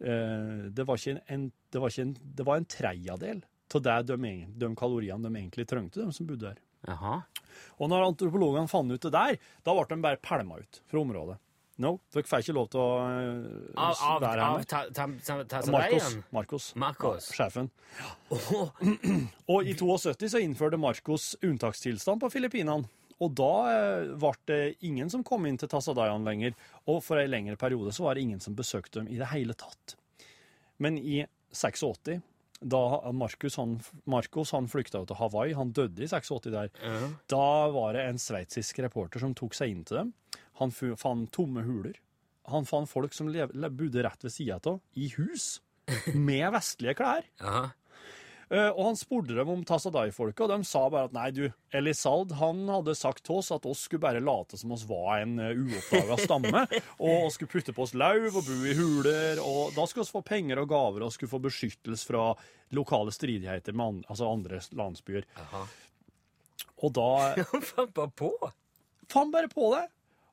eh, 0.00 0.64
det, 0.74 0.86
var 0.86 0.98
ikke 0.98 1.16
en, 1.16 1.22
en, 1.28 1.46
det 1.70 1.82
var 1.82 1.92
ikke 1.92 2.06
en 2.08 2.16
Det 2.38 2.46
var 2.46 2.58
en 2.58 2.68
tredjedel 2.70 3.42
av 3.78 3.84
det 3.86 4.00
de, 4.10 4.32
de 4.62 4.72
kaloriene 4.78 5.28
de 5.28 5.42
egentlig 5.42 5.66
trengte, 5.70 6.02
de 6.02 6.14
som 6.16 6.26
bodde 6.28 6.50
der. 6.50 6.58
Aha. 6.88 7.20
Og 7.78 7.92
når 7.92 8.08
antropologene 8.08 8.70
fant 8.70 8.92
ut 8.92 9.04
det 9.04 9.12
der, 9.14 9.38
da 9.66 9.76
ble 9.76 9.86
de 9.90 10.02
bare 10.04 10.20
pælma 10.24 10.60
ut 10.62 10.82
fra 10.90 11.02
området. 11.02 11.38
No, 11.80 11.94
dere 12.12 12.28
får 12.28 12.42
ikke 12.44 12.54
lov 12.58 12.66
til 12.68 12.80
å 12.82 12.88
eh, 13.08 13.44
Av, 13.80 14.00
av, 14.04 14.24
av 14.44 14.64
ta, 14.68 14.82
ta, 14.92 15.06
ta, 15.48 15.60
Marcos, 15.72 16.16
Marcos. 16.36 16.66
Marcos, 16.76 17.28
Ja, 17.30 17.36
sjefen. 17.38 17.70
Oh. 18.28 18.68
Og 19.54 19.64
i 19.64 19.72
72 19.72 20.28
så 20.34 20.42
innførte 20.44 20.80
Marcos 20.80 21.32
unntakstilstand 21.40 22.20
på 22.20 22.28
Filippinene. 22.34 22.84
Og 23.20 23.32
da 23.36 23.52
eh, 23.72 24.12
ble 24.20 24.34
det 24.48 24.60
ingen 24.88 25.08
som 25.12 25.24
kom 25.24 25.48
inn 25.48 25.56
til 25.60 25.72
Tasadayan 25.72 26.24
lenger. 26.28 26.52
Og 26.84 27.00
for 27.04 27.20
en 27.20 27.32
lengre 27.32 27.56
periode 27.60 27.96
så 27.96 28.04
var 28.04 28.16
det 28.16 28.26
ingen 28.28 28.44
som 28.44 28.56
besøkte 28.56 29.00
dem 29.00 29.08
i 29.08 29.16
det 29.20 29.28
hele 29.32 29.56
tatt. 29.56 29.96
Men 30.80 31.00
i 31.00 31.22
86, 31.56 32.20
da 32.60 33.12
Marcus 33.16 33.56
han, 33.56 33.78
Marcos 34.04 34.52
han 34.52 34.68
flykta 34.68 35.00
til 35.08 35.16
Hawaii, 35.16 35.54
han 35.56 35.72
døde 35.72 36.04
i 36.04 36.08
86 36.08 36.50
der, 36.52 36.70
da 37.30 37.46
var 37.72 37.94
det 37.96 38.04
en 38.08 38.20
sveitsisk 38.20 38.82
reporter 38.84 39.22
som 39.22 39.34
tok 39.34 39.56
seg 39.56 39.72
inn 39.72 39.84
til 39.88 39.96
dem. 40.02 40.12
Han 40.60 40.70
fant 40.70 41.30
tomme 41.32 41.64
huler. 41.64 41.96
Han 42.52 42.66
fant 42.68 42.88
folk 42.90 43.14
som 43.16 43.30
bodde 43.32 44.02
rett 44.04 44.24
ved 44.26 44.32
sida 44.34 44.58
av, 44.60 44.80
i 44.92 45.08
hus, 45.16 45.60
med 46.14 46.50
vestlige 46.52 46.96
klær. 46.98 47.24
Jaha. 47.40 47.70
Eh, 48.50 48.68
og 48.68 48.82
han 48.82 48.96
spurte 48.98 49.36
dem 49.36 49.50
om 49.52 49.60
Tassadai-folket, 49.62 50.42
og 50.42 50.50
de 50.50 50.66
sa 50.66 50.82
bare 50.90 51.06
at 51.06 51.12
nei, 51.14 51.28
du, 51.30 51.44
Elisald 51.76 52.32
han 52.40 52.64
hadde 52.66 52.96
sagt 52.98 53.22
til 53.28 53.38
oss 53.38 53.52
at 53.54 53.66
oss 53.70 53.84
skulle 53.86 54.02
bare 54.02 54.22
late 54.24 54.58
som 54.58 54.72
oss 54.74 54.82
var 54.88 55.20
en 55.20 55.36
uh, 55.38 55.52
uoppdaga 55.54 56.16
stamme, 56.18 56.64
og 57.06 57.28
oss 57.28 57.38
skulle 57.38 57.52
putte 57.52 57.74
på 57.76 57.84
oss 57.86 57.94
lauv 57.94 58.40
og 58.40 58.42
bo 58.48 58.56
i 58.66 58.74
huler, 58.74 59.38
og 59.44 59.76
da 59.76 59.86
skulle 59.86 60.02
oss 60.02 60.10
få 60.10 60.24
penger 60.26 60.58
og 60.64 60.66
gaver 60.72 61.06
og 61.06 61.14
skulle 61.14 61.30
få 61.30 61.38
beskyttelse 61.46 62.10
fra 62.10 62.24
lokale 62.74 63.14
stridigheter 63.14 63.76
med 63.76 63.86
andre, 63.86 64.10
altså 64.10 64.32
andre 64.32 64.60
landsbyer. 64.82 65.30
Aha. 65.46 65.62
Og 66.82 66.94
da 66.96 67.08
Han 67.52 67.66
fant 67.70 67.94
bare 67.94 68.14
på. 68.18 68.32
fant 69.10 69.30
bare 69.30 69.52
på 69.52 69.70
det. 69.76 69.86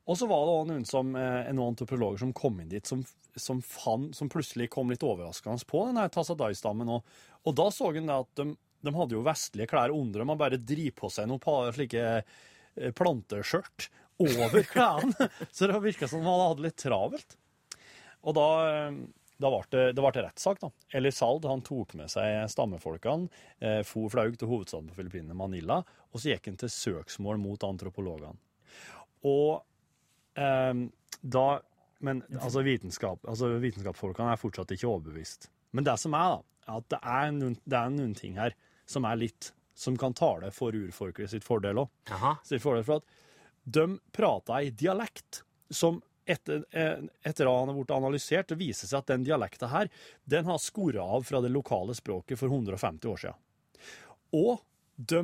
Og 0.07 0.15
så 0.15 0.27
var 0.29 0.45
det 0.47 0.53
også 0.55 0.69
noen, 0.71 0.85
som, 0.87 1.09
eh, 1.19 1.49
noen 1.51 1.73
antropologer 1.73 2.21
som 2.23 2.33
kom 2.35 2.61
inn 2.63 2.71
dit, 2.71 2.85
som, 2.87 3.01
som, 3.35 3.59
fann- 3.61 4.13
som 4.15 4.29
plutselig 4.31 4.69
kom 4.71 4.89
litt 4.93 5.03
overraskende 5.03 5.67
på 5.67 5.83
denne 5.89 6.07
Tassadai-stammen. 6.13 6.89
Og, 6.95 7.17
og 7.43 7.57
da 7.59 7.67
så 7.75 7.91
en 7.91 8.13
at 8.15 8.31
de, 8.39 8.47
de 8.87 8.93
hadde 8.95 9.17
jo 9.17 9.25
vestlige 9.25 9.67
klær 9.73 9.91
under 9.95 10.23
dem, 10.23 10.31
og 10.31 10.39
bare 10.39 10.61
driv 10.63 10.95
på 10.95 11.11
seg 11.11 11.27
noen 11.27 11.43
par 11.43 11.73
slike 11.75 12.05
eh, 12.21 12.91
planteskjørt 12.95 13.89
over 14.23 14.63
klærne. 14.73 15.29
så 15.51 15.67
det 15.67 15.83
virka 15.83 16.07
som 16.09 16.23
de 16.23 16.29
hadde 16.31 16.49
hatt 16.49 16.61
det 16.61 16.67
litt 16.69 16.81
travelt. 16.87 17.37
Og 18.23 18.35
da, 18.39 18.47
eh, 18.71 18.97
da 19.43 19.51
ble 19.53 19.61
det, 19.75 19.85
det 19.93 20.01
ble 20.07 20.23
rettssak, 20.23 20.63
da. 20.63 20.71
Elisald 20.97 21.45
han 21.51 21.61
tok 21.67 21.93
med 21.99 22.09
seg 22.15 22.47
stammefolkene, 22.55 23.27
eh, 23.59 23.81
for 23.85 24.07
flaug 24.13 24.39
til 24.39 24.49
hovedstaden 24.55 24.87
på 24.89 25.01
Filippinene, 25.01 25.35
Manila, 25.37 25.83
og 25.83 26.21
så 26.23 26.31
gikk 26.31 26.47
han 26.53 26.63
til 26.63 26.71
søksmål 26.73 27.43
mot 27.43 27.67
antropologene. 27.67 28.39
Og 29.27 29.57
eh, 29.59 29.66
da 30.37 31.45
Men 31.99 32.21
altså, 32.37 32.61
vitenskap, 32.61 33.23
altså 33.25 33.55
vitenskapsfolkene 33.57 34.35
er 34.35 34.41
fortsatt 34.41 34.71
ikke 34.75 34.89
overbevist. 34.89 35.47
Men 35.73 35.87
det 35.87 35.95
som 35.97 36.13
er, 36.13 36.35
da, 36.35 36.75
at 36.77 36.89
det 36.93 36.99
er 37.01 37.31
noen, 37.33 37.55
det 37.65 37.77
er 37.79 37.93
noen 37.95 38.13
ting 38.17 38.37
her 38.37 38.53
som 38.87 39.07
er 39.09 39.17
litt 39.19 39.53
Som 39.77 39.97
kan 39.97 40.13
tale 40.17 40.49
for 40.49 40.73
urfolket 40.73 41.29
sitt 41.29 41.45
fordel 41.45 41.83
òg. 41.83 41.89
Sitt 42.47 42.63
fordel 42.63 42.85
for 42.85 43.01
at 43.01 43.17
de 43.67 43.83
prata 44.15 44.61
i 44.63 44.71
dialekt 44.71 45.43
som 45.69 45.99
etter, 46.25 46.63
å 46.63 46.85
etter 47.21 47.47
at 47.47 47.59
han 47.59 47.69
har 47.69 47.75
blitt 47.75 47.93
analysert, 47.93 48.49
det 48.49 48.59
viser 48.59 48.89
seg 48.89 49.03
at 49.03 49.11
den 49.11 49.25
dialekta 49.27 49.69
her, 49.71 49.89
den 50.25 50.47
har 50.47 50.57
skora 50.63 51.03
av 51.03 51.27
fra 51.27 51.41
det 51.43 51.51
lokale 51.53 51.95
språket 51.95 52.39
for 52.39 52.49
150 52.51 53.11
år 53.11 53.21
siden. 53.21 53.37
Og 54.39 54.63
de, 54.97 55.21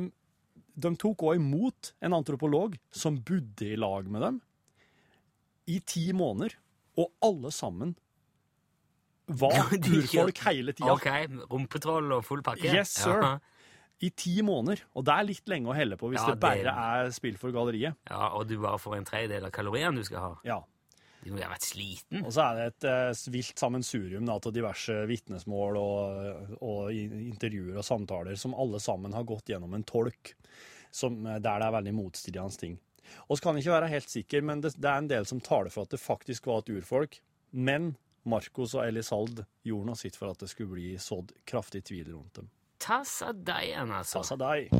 de 0.86 0.92
tok 1.00 1.26
òg 1.28 1.40
imot 1.40 1.94
en 2.04 2.16
antropolog 2.16 2.76
som 2.94 3.18
bodde 3.18 3.72
i 3.72 3.80
lag 3.80 4.06
med 4.06 4.22
dem 4.24 4.40
i 5.70 5.78
ti 5.80 6.10
måneder, 6.12 6.54
og 7.00 7.10
alle 7.24 7.50
sammen 7.54 7.94
var 9.26 9.70
urfolk 9.72 10.38
hele 10.50 10.74
tida. 10.76 10.92
OK. 10.92 11.08
Rumpetroll 11.50 12.12
og 12.18 12.24
full 12.26 12.42
pakke? 12.44 12.68
Yes, 12.74 12.92
sir. 13.00 13.22
Ja. 13.24 13.38
I 14.04 14.10
ti 14.10 14.34
måneder. 14.44 14.82
Og 14.98 15.04
det 15.06 15.14
er 15.14 15.24
litt 15.30 15.48
lenge 15.48 15.70
å 15.72 15.76
helle 15.76 15.96
på 15.96 16.10
hvis 16.12 16.20
Ja, 16.20 16.34
det 16.34 16.40
bare 16.42 16.62
det- 16.66 16.74
er 16.74 17.10
spill 17.14 17.36
for 17.40 17.54
galleriet. 17.54 17.96
Ja, 18.10 18.28
Og 18.36 18.46
du 18.48 18.58
bare 18.60 18.76
får 18.78 18.96
en 18.98 19.04
tredjedel 19.08 19.44
av 19.46 19.50
kaloriene 19.54 19.96
du 19.96 20.04
skal 20.04 20.18
ha? 20.20 20.32
Ja. 20.44 20.60
Du 21.24 21.30
må 21.32 21.38
jo 21.38 21.44
ha 21.46 21.54
vært 21.54 21.64
sliten. 21.64 22.20
Og 22.26 22.32
så 22.36 22.42
er 22.50 22.54
det 22.58 22.66
et 22.74 22.84
eh, 22.84 23.30
vilt 23.32 23.56
sammensurium 23.56 24.28
av 24.28 24.42
diverse 24.52 24.92
vitnesmål 25.08 25.78
og, 25.80 26.58
og 26.60 26.90
intervjuer 26.92 27.78
og 27.78 27.84
samtaler 27.86 28.36
som 28.36 28.52
alle 28.54 28.76
sammen 28.78 29.14
har 29.14 29.24
gått 29.24 29.46
gjennom 29.48 29.72
en 29.74 29.84
tolk, 29.84 30.34
som, 30.92 31.16
eh, 31.26 31.38
der 31.38 31.60
det 31.60 31.66
er 31.70 31.72
veldig 31.80 31.94
motstridende 31.96 32.58
ting. 32.60 32.78
Vi 33.28 33.40
kan 33.42 33.58
ikke 33.58 33.76
være 33.76 33.92
helt 33.92 34.10
sikre, 34.10 34.40
men 34.42 34.62
det, 34.64 34.74
det 34.78 34.90
er 34.90 35.02
en 35.02 35.10
del 35.10 35.28
som 35.28 35.42
taler 35.44 35.72
for 35.74 35.88
at 35.88 35.94
det 35.94 36.02
faktisk 36.02 36.46
var 36.50 36.64
et 36.64 36.74
urfolk. 36.76 37.20
Men 37.52 37.94
Marcos 38.24 38.74
og 38.74 38.86
Elisald 38.86 39.44
gjorde 39.64 39.90
noe 39.90 40.00
sitt 40.00 40.16
for 40.16 40.32
at 40.32 40.40
det 40.40 40.48
skulle 40.52 40.74
bli 40.76 40.94
sådd 40.98 41.34
kraftig 41.46 41.84
tvil 41.90 42.14
rundt 42.14 42.40
dem. 42.40 42.50
Tassa 42.80 43.32
deg, 43.32 43.74
altså. 43.80 44.24
Passa 44.24 44.36
deg. 44.40 44.72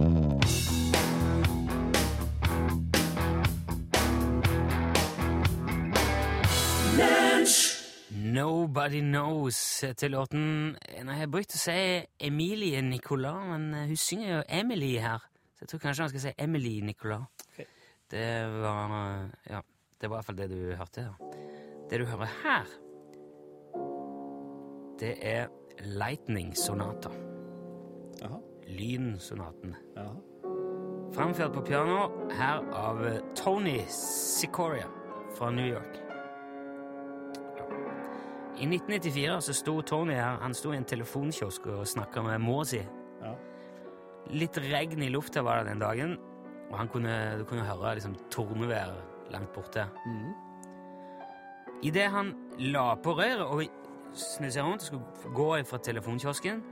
Nobody 8.34 9.00
Knows 9.00 9.84
til 9.96 10.10
låten 10.10 10.74
Nei, 10.74 11.14
Jeg 11.14 11.20
har 11.20 11.30
brukt 11.30 11.54
å 11.54 11.60
si 11.60 11.76
Emilie 12.26 12.80
Nicolas, 12.82 13.44
men 13.52 13.68
eh, 13.74 13.86
hun 13.90 14.00
synger 14.00 14.30
jo 14.30 14.40
Emily 14.48 14.94
her. 15.02 15.22
Så 15.54 15.64
jeg 15.64 15.70
tror 15.70 15.82
kanskje 15.84 16.06
han 16.06 16.12
skal 16.14 16.24
si 16.24 16.32
Emily 16.42 16.74
Nicolas. 16.82 17.28
Ok. 17.52 17.73
Det 18.14 18.60
var 18.62 19.28
Ja, 19.50 19.60
det 20.00 20.08
var 20.10 20.16
i 20.16 20.18
hvert 20.18 20.24
fall 20.24 20.36
det 20.36 20.50
du 20.50 20.74
hørte. 20.78 21.00
Ja. 21.00 21.30
Det 21.90 21.98
du 21.98 22.04
hører 22.06 22.28
her, 22.42 22.68
det 25.00 25.14
er 25.20 25.48
Lightning 25.82 26.52
Sonata. 26.56 27.10
Jaha. 28.20 28.38
Lynsonaten. 28.68 29.74
Jaha. 29.96 30.14
Framført 31.14 31.52
på 31.52 31.60
piano 31.66 32.28
her 32.30 32.62
av 32.72 33.02
Tony 33.34 33.80
Sicoria 33.88 34.86
fra 35.34 35.50
New 35.50 35.66
York. 35.66 35.98
I 38.58 38.66
1994 38.66 39.40
så 39.40 39.54
sto 39.54 39.80
Tony 39.82 40.14
her, 40.14 40.38
han 40.40 40.54
sto 40.54 40.72
i 40.72 40.76
en 40.76 40.86
telefonkiosk 40.86 41.66
og 41.66 41.86
snakka 41.86 42.22
med 42.22 42.38
mor 42.38 42.62
si. 42.64 42.78
Ja. 43.22 43.34
Litt 44.30 44.58
regn 44.70 45.02
i 45.02 45.10
lufta 45.10 45.42
var 45.42 45.64
det 45.64 45.72
den 45.72 45.82
dagen, 45.82 46.16
og 46.70 46.78
han 46.78 46.90
kunne, 46.90 47.14
du 47.38 47.44
kunne 47.48 47.66
høre 47.66 47.94
liksom 47.98 48.16
tornevær 48.32 48.94
langt 49.32 49.52
borte. 49.54 49.86
Mm. 50.06 50.32
Idet 51.84 52.10
han 52.10 52.32
la 52.72 52.94
på 52.96 53.16
røret 53.18 53.44
og 53.44 53.64
snudde 54.14 54.52
seg 54.54 54.66
rundt 54.66 54.84
og 54.84 54.88
skulle 54.88 55.34
gå 55.36 55.48
fra 55.68 55.80
telefonkiosken, 55.82 56.62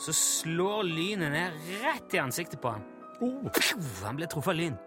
så 0.00 0.14
slår 0.16 0.86
lynet 0.88 1.34
ned 1.34 1.72
rett 1.82 2.14
i 2.16 2.22
ansiktet 2.22 2.60
på 2.62 2.72
ham. 2.72 2.86
Oh, 3.20 3.50
Han 4.06 4.16
ble 4.16 4.28
truffet 4.30 4.54
av 4.54 4.56
lyn 4.56 4.78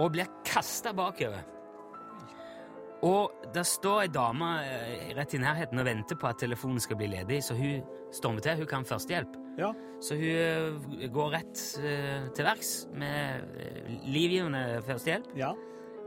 og 0.00 0.12
blir 0.14 0.28
kasta 0.46 0.92
bakover. 0.96 1.42
Og 3.04 3.46
der 3.54 3.64
står 3.64 4.04
ei 4.04 4.12
dame 4.12 4.48
eh, 4.62 5.10
rett 5.16 5.34
i 5.34 5.40
nærheten 5.40 5.80
og 5.80 5.86
venter 5.88 6.18
på 6.20 6.28
at 6.28 6.40
telefonen 6.40 6.80
skal 6.80 6.98
bli 7.00 7.08
ledig, 7.10 7.40
så 7.44 7.56
hun 7.56 7.80
stormer 8.12 8.44
til. 8.44 8.60
Hun 8.60 8.68
kan 8.68 8.84
førstehjelp. 8.88 9.38
Ja. 9.60 9.70
Så 10.00 10.16
hun 10.16 11.00
eh, 11.02 11.08
går 11.12 11.34
rett 11.34 11.62
eh, 11.84 12.28
til 12.36 12.46
verks 12.46 12.72
med 12.96 13.56
eh, 13.60 13.90
livgivende 14.08 14.80
førstehjelp 14.86 15.34
Ja. 15.36 15.52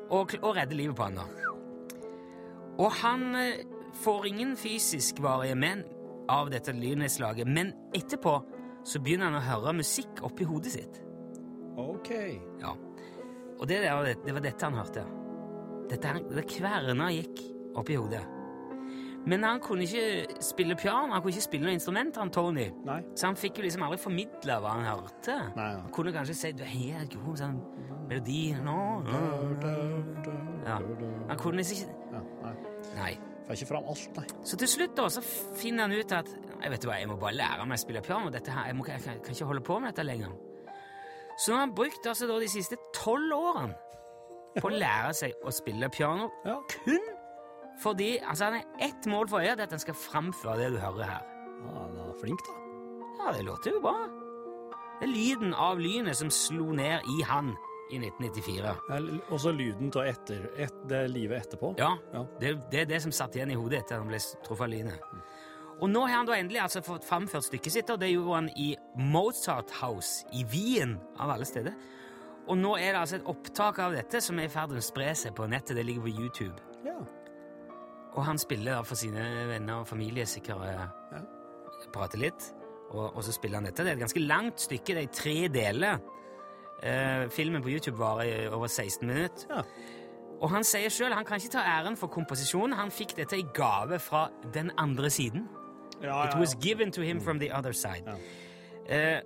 og, 0.10 0.34
og 0.42 0.56
redder 0.58 0.80
livet 0.80 0.98
på 0.98 1.08
han 1.08 1.20
da. 1.22 1.28
Og 2.82 2.90
han 3.04 3.28
får 4.02 4.26
ingen 4.32 4.56
fysisk 4.58 5.22
varige 5.22 5.56
men 5.56 5.84
av 6.32 6.50
dette 6.50 6.74
lynnedslaget, 6.74 7.46
men 7.46 7.74
etterpå 7.94 8.34
så 8.88 9.00
begynner 9.04 9.30
han 9.30 9.38
å 9.38 9.46
høre 9.46 9.76
musikk 9.78 10.24
oppi 10.26 10.48
hodet 10.48 10.74
sitt. 10.74 11.02
OK. 11.78 12.10
Ja. 12.62 12.74
Og 13.60 13.68
det, 13.70 13.84
det 14.26 14.34
var 14.34 14.44
dette 14.44 14.66
han 14.66 14.80
hørte. 14.80 15.06
Dette 15.92 16.16
det 16.34 16.48
kverna 16.50 17.12
gikk 17.14 17.44
oppi 17.78 18.00
hodet. 18.00 18.24
Men 19.26 19.44
han 19.48 19.60
kunne 19.64 19.86
ikke 19.88 20.42
spille 20.44 20.76
piano, 20.76 21.14
han 21.14 21.22
kunne 21.24 21.32
ikke 21.32 21.46
spille 21.46 21.64
noe 21.70 21.74
instrument, 21.78 22.18
han 22.20 22.32
Tony. 22.34 22.66
Nei. 22.84 22.98
Så 23.16 23.30
han 23.30 23.38
fikk 23.40 23.62
jo 23.62 23.64
liksom 23.64 23.86
aldri 23.88 24.00
formidla 24.04 24.58
hva 24.60 24.74
han 24.76 24.88
hørte. 24.90 25.38
Nei, 25.56 25.68
ja. 25.72 25.82
Han 25.86 25.92
kunne 25.96 26.12
kanskje 26.16 26.36
si 26.36 26.52
du 26.60 26.64
er 26.66 26.74
helt 26.74 27.16
god 27.24 27.40
sånn 27.40 27.60
melodi 28.10 28.42
nå. 28.66 28.76
Ja. 30.68 30.80
Han 31.30 31.38
kunne 31.40 31.64
ikke 31.64 31.86
Ja, 32.12 32.24
nei. 32.44 32.56
Nei. 32.98 33.14
Får 33.44 33.58
ikke 33.60 33.68
fram 33.74 33.88
alt, 33.92 34.04
nei. 34.16 34.26
Så 34.48 34.56
til 34.60 34.70
slutt 34.72 34.94
da, 34.96 35.08
så 35.12 35.22
finner 35.60 35.88
han 35.90 35.96
ut 35.98 36.12
at 36.16 36.30
jeg 36.64 36.72
vet 36.72 36.84
du 36.84 36.88
hva, 36.88 36.96
jeg 37.02 37.10
må 37.12 37.18
bare 37.20 37.36
lære 37.36 37.66
meg 37.68 37.76
å 37.76 37.82
spille 37.82 38.02
piano. 38.06 38.30
Dette 38.32 38.52
her, 38.56 38.70
jeg, 38.72 38.76
må, 38.80 38.86
jeg, 38.88 39.02
kan, 39.04 39.18
kan 39.24 39.36
ikke 39.36 39.48
holde 39.50 39.64
på 39.68 39.80
med 39.84 39.92
dette 39.92 40.06
lenger. 40.08 40.32
Så 41.36 41.52
nå 41.52 41.58
har 41.58 41.66
han 41.66 41.74
brukt 41.76 42.08
altså 42.08 42.28
da 42.30 42.38
de 42.40 42.48
siste 42.52 42.78
tolv 42.96 43.34
årene 43.36 43.76
på 44.62 44.70
å 44.70 44.76
lære 44.78 45.12
seg 45.18 45.40
å 45.44 45.52
spille 45.52 45.88
piano 45.92 46.28
Ja. 46.46 46.60
kun 46.86 47.08
fordi 47.82 48.18
altså 48.22 48.50
han 48.50 48.54
har 48.60 48.66
ett 48.90 49.06
mål 49.10 49.28
for 49.32 49.40
øyet, 49.42 49.58
det 49.58 49.66
er 49.66 49.70
at 49.72 49.78
han 49.78 49.80
skal 49.84 49.98
framføre 49.98 50.58
det 50.62 50.72
du 50.76 50.80
hører 50.82 51.04
her. 51.10 51.30
Ja, 51.64 51.74
han 51.80 51.98
er 51.98 52.14
flink, 52.22 52.44
da. 52.48 52.60
Ja, 53.24 53.34
det 53.38 53.46
låter 53.46 53.72
jo 53.72 53.82
bra. 53.84 53.96
Det 55.00 55.08
er 55.08 55.14
lyden 55.14 55.54
av 55.54 55.80
lynet 55.80 56.18
som 56.18 56.30
slo 56.32 56.72
ned 56.76 57.08
i 57.18 57.24
han 57.28 57.54
i 57.92 57.98
1994. 58.00 58.76
Og 59.30 59.40
så 59.42 59.52
lyden 59.52 59.92
av 59.96 60.08
etter, 60.08 60.46
et, 60.58 60.76
det 60.90 61.02
livet 61.12 61.46
etterpå. 61.48 61.74
Ja, 61.80 61.96
Ja. 62.14 62.26
Det, 62.40 62.54
det 62.72 62.82
er 62.82 62.86
det 62.94 63.02
som 63.04 63.12
satt 63.12 63.36
igjen 63.36 63.52
i 63.52 63.58
hodet 63.60 63.82
etter 63.84 63.98
at 63.98 64.04
han 64.04 64.12
ble 64.12 64.20
truffet 64.46 64.68
av 64.68 64.72
lynet. 64.72 65.10
Og 65.82 65.90
nå 65.90 66.04
har 66.06 66.20
han 66.22 66.30
da 66.30 66.38
endelig 66.38 66.62
altså 66.64 66.84
fått 66.86 67.04
framført 67.04 67.44
stykket 67.48 67.74
sitt, 67.74 67.90
og 67.90 68.00
det 68.00 68.12
gjorde 68.14 68.36
han 68.38 68.50
i 68.62 68.70
Mozart 68.96 69.74
House 69.82 70.24
i 70.32 70.46
Wien, 70.48 70.96
av 71.20 71.34
alle 71.34 71.48
steder. 71.50 71.74
Og 72.48 72.58
nå 72.60 72.76
er 72.78 72.94
det 72.94 73.02
altså 73.02 73.18
et 73.20 73.28
opptak 73.32 73.80
av 73.80 73.96
dette 73.96 74.22
som 74.22 74.40
er 74.40 74.48
i 74.48 74.52
ferd 74.52 74.72
med 74.72 74.84
å 74.84 74.86
spre 74.86 75.10
seg 75.16 75.36
på 75.36 75.48
nettet. 75.50 75.76
Det 75.76 75.86
ligger 75.88 76.06
på 76.06 76.14
YouTube. 76.14 76.56
Ja. 76.86 76.98
Og 78.14 78.26
han 78.28 78.38
spiller 78.38 78.84
for 78.86 78.96
sine 79.00 79.24
venner 79.50 79.82
og 79.82 79.88
familie 79.90 80.26
sikkert 80.30 80.62
Ja. 80.70 80.88
prater 81.94 82.18
litt, 82.22 82.54
og, 82.92 83.16
og 83.16 83.24
så 83.24 83.34
spiller 83.34 83.58
han 83.58 83.66
dette. 83.66 83.84
Det 83.84 83.92
er 83.92 83.98
et 83.98 84.04
ganske 84.06 84.22
langt 84.28 84.62
stykke, 84.62 84.94
det 84.96 84.98
er 84.98 85.10
i 85.10 85.16
tre 85.18 85.36
deler. 85.54 86.00
Eh, 86.84 87.30
filmen 87.30 87.62
på 87.64 87.70
YouTube 87.70 87.98
varer 87.98 88.24
i 88.24 88.48
over 88.48 88.68
16 88.68 89.08
minutter. 89.08 89.46
Ja. 89.50 89.64
Og 90.44 90.50
han 90.52 90.64
sier 90.68 90.90
sjøl 90.92 91.14
han 91.16 91.26
kan 91.26 91.40
ikke 91.40 91.54
ta 91.56 91.62
æren 91.64 91.96
for 91.98 92.08
komposisjonen. 92.12 92.76
Han 92.76 92.92
fikk 92.92 93.14
dette 93.16 93.38
i 93.40 93.46
gave 93.56 94.00
fra 94.00 94.26
den 94.54 94.72
andre 94.78 95.10
siden. 95.10 95.46
Ja, 96.04 96.26
It 96.28 96.36
was 96.36 96.56
given 96.60 96.92
to 96.92 97.02
him 97.02 97.22
from 97.22 97.40
the 97.40 97.50
other 97.56 97.72
side. 97.72 98.04
Eh, 98.90 99.22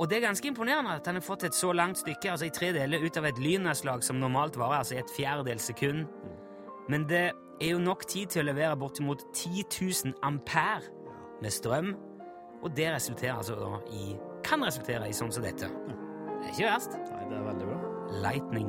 og 0.00 0.10
det 0.10 0.18
er 0.18 0.26
ganske 0.26 0.48
imponerende 0.48 0.96
at 0.98 1.06
han 1.06 1.14
har 1.14 1.22
fått 1.22 1.44
et 1.44 1.54
så 1.54 1.70
langt 1.72 1.98
stykke, 1.98 2.30
altså 2.30 2.46
i 2.46 2.50
tre 2.50 2.72
deler, 2.74 3.04
ut 3.06 3.16
av 3.16 3.24
et 3.30 3.38
lynnedslag 3.38 4.02
som 4.04 4.18
normalt 4.20 4.56
varer 4.58 4.78
altså 4.82 4.96
i 4.96 4.98
et 4.98 5.12
fjerdedels 5.16 5.62
sekund. 5.70 6.06
Men 6.88 7.06
det 7.08 7.30
er 7.60 7.72
jo 7.72 7.80
nok 7.82 8.06
tid 8.08 8.32
til 8.32 8.44
å 8.44 8.48
levere 8.50 8.76
bortimot 8.78 9.24
10 9.32 9.64
000 10.12 10.18
ampere 10.26 10.82
med 11.42 11.52
strøm, 11.52 11.94
og 12.62 12.72
det 12.76 12.88
resulterer 12.92 13.36
altså 13.36 13.56
da 13.58 13.80
i 13.92 14.16
kan 14.46 14.62
resultere 14.64 15.08
i 15.08 15.16
sånn 15.16 15.32
som 15.34 15.44
dette. 15.44 15.68
Det 15.68 16.46
er 16.46 16.52
ikke 16.52 16.68
verst. 16.68 16.98
Nei, 17.10 17.24
det 17.30 17.38
er 17.38 17.46
veldig 17.48 17.70
bra. 17.70 17.78
Lightning 18.22 18.68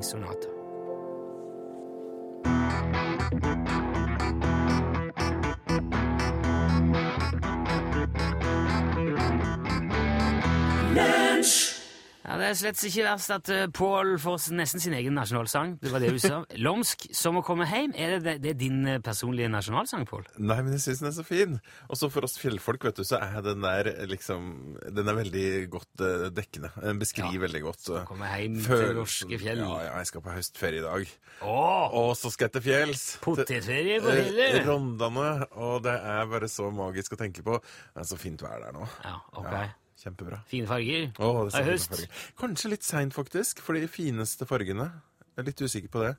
Ja, 12.27 12.35
Det 12.41 12.47
er 12.49 12.55
slett 12.59 12.81
ikke 12.83 13.03
verst 13.07 13.31
at 13.31 13.49
uh, 13.55 13.61
Pål 13.71 14.17
får 14.19 14.49
nesten 14.57 14.81
sin 14.83 14.91
egen 14.97 15.15
nasjonalsang. 15.15 15.77
Det 15.79 15.91
var 15.93 16.01
det 16.03 16.09
du 16.11 16.19
sa. 16.19 16.41
Lomsk, 16.65 17.05
som 17.15 17.37
å 17.39 17.43
komme 17.47 17.63
hjem. 17.69 17.93
Er 17.95 18.17
det, 18.19 18.33
det, 18.43 18.51
er 18.51 18.57
din 18.59 18.81
eh, 18.85 18.97
personlige 18.99 19.47
nasjonalsang, 19.53 20.03
Pål? 20.09 20.25
Nei, 20.43 20.57
men 20.65 20.75
jeg 20.75 20.83
syns 20.83 20.99
den 21.05 21.07
er 21.07 21.15
så 21.15 21.23
fin. 21.23 21.55
Og 21.87 21.95
så 22.01 22.09
for 22.11 22.27
oss 22.27 22.35
fjellfolk, 22.41 22.83
vet 22.89 22.99
du, 22.99 23.05
så 23.07 23.21
er 23.23 23.39
den 23.45 23.63
der 23.63 23.89
liksom 24.11 24.51
Den 24.91 25.07
er 25.07 25.17
veldig 25.21 25.45
godt 25.71 26.03
eh, 26.03 26.27
dekkende. 26.35 26.73
Den 26.83 26.99
beskriver 26.99 27.37
Ja. 27.39 27.43
veldig 27.47 27.63
godt 27.63 27.87
uh, 27.95 28.03
Komme 28.11 28.27
hjem 28.35 28.59
til 28.59 28.67
følelsen. 28.73 28.99
norske 28.99 29.41
fjell. 29.45 29.63
Ja, 29.63 29.79
ja, 29.87 29.95
jeg 30.03 30.11
skal 30.11 30.25
på 30.27 30.35
høstferie 30.35 30.83
i 30.83 30.85
dag. 30.89 31.15
Åh, 31.47 31.97
Og 32.03 32.11
så 32.19 32.33
skal 32.35 32.49
jeg 32.49 32.57
til 32.59 32.67
fjells. 32.67 33.07
Potetferie 33.23 34.01
på 34.03 34.11
Eh, 34.11 34.23
fjellet! 34.27 34.61
Rondane. 34.67 35.31
Og 35.63 35.79
det 35.87 35.95
er 35.95 36.27
bare 36.35 36.51
så 36.51 36.67
magisk 36.75 37.15
å 37.15 37.23
tenke 37.23 37.47
på. 37.47 37.61
Det 37.63 38.03
er 38.03 38.11
så 38.11 38.19
fint 38.19 38.43
vær 38.43 38.59
der 38.67 38.75
nå. 38.75 38.83
Ja, 39.07 39.15
ok. 39.31 39.53
Ja, 39.55 39.67
kjempebra. 40.01 40.41
Fine 40.49 40.67
farger. 40.69 41.09
Oh, 41.19 41.43
det 41.47 41.59
er 41.59 41.69
høst. 41.71 41.93
farger. 41.93 42.23
Kanskje 42.39 42.71
litt 42.73 42.87
seint, 42.87 43.15
faktisk. 43.15 43.61
For 43.65 43.77
de 43.77 43.87
fineste 43.91 44.45
fargene 44.49 44.91
Jeg 45.37 45.43
er 45.43 45.49
litt 45.51 45.61
usikker 45.61 45.91
på 45.93 46.01
det. 46.05 46.15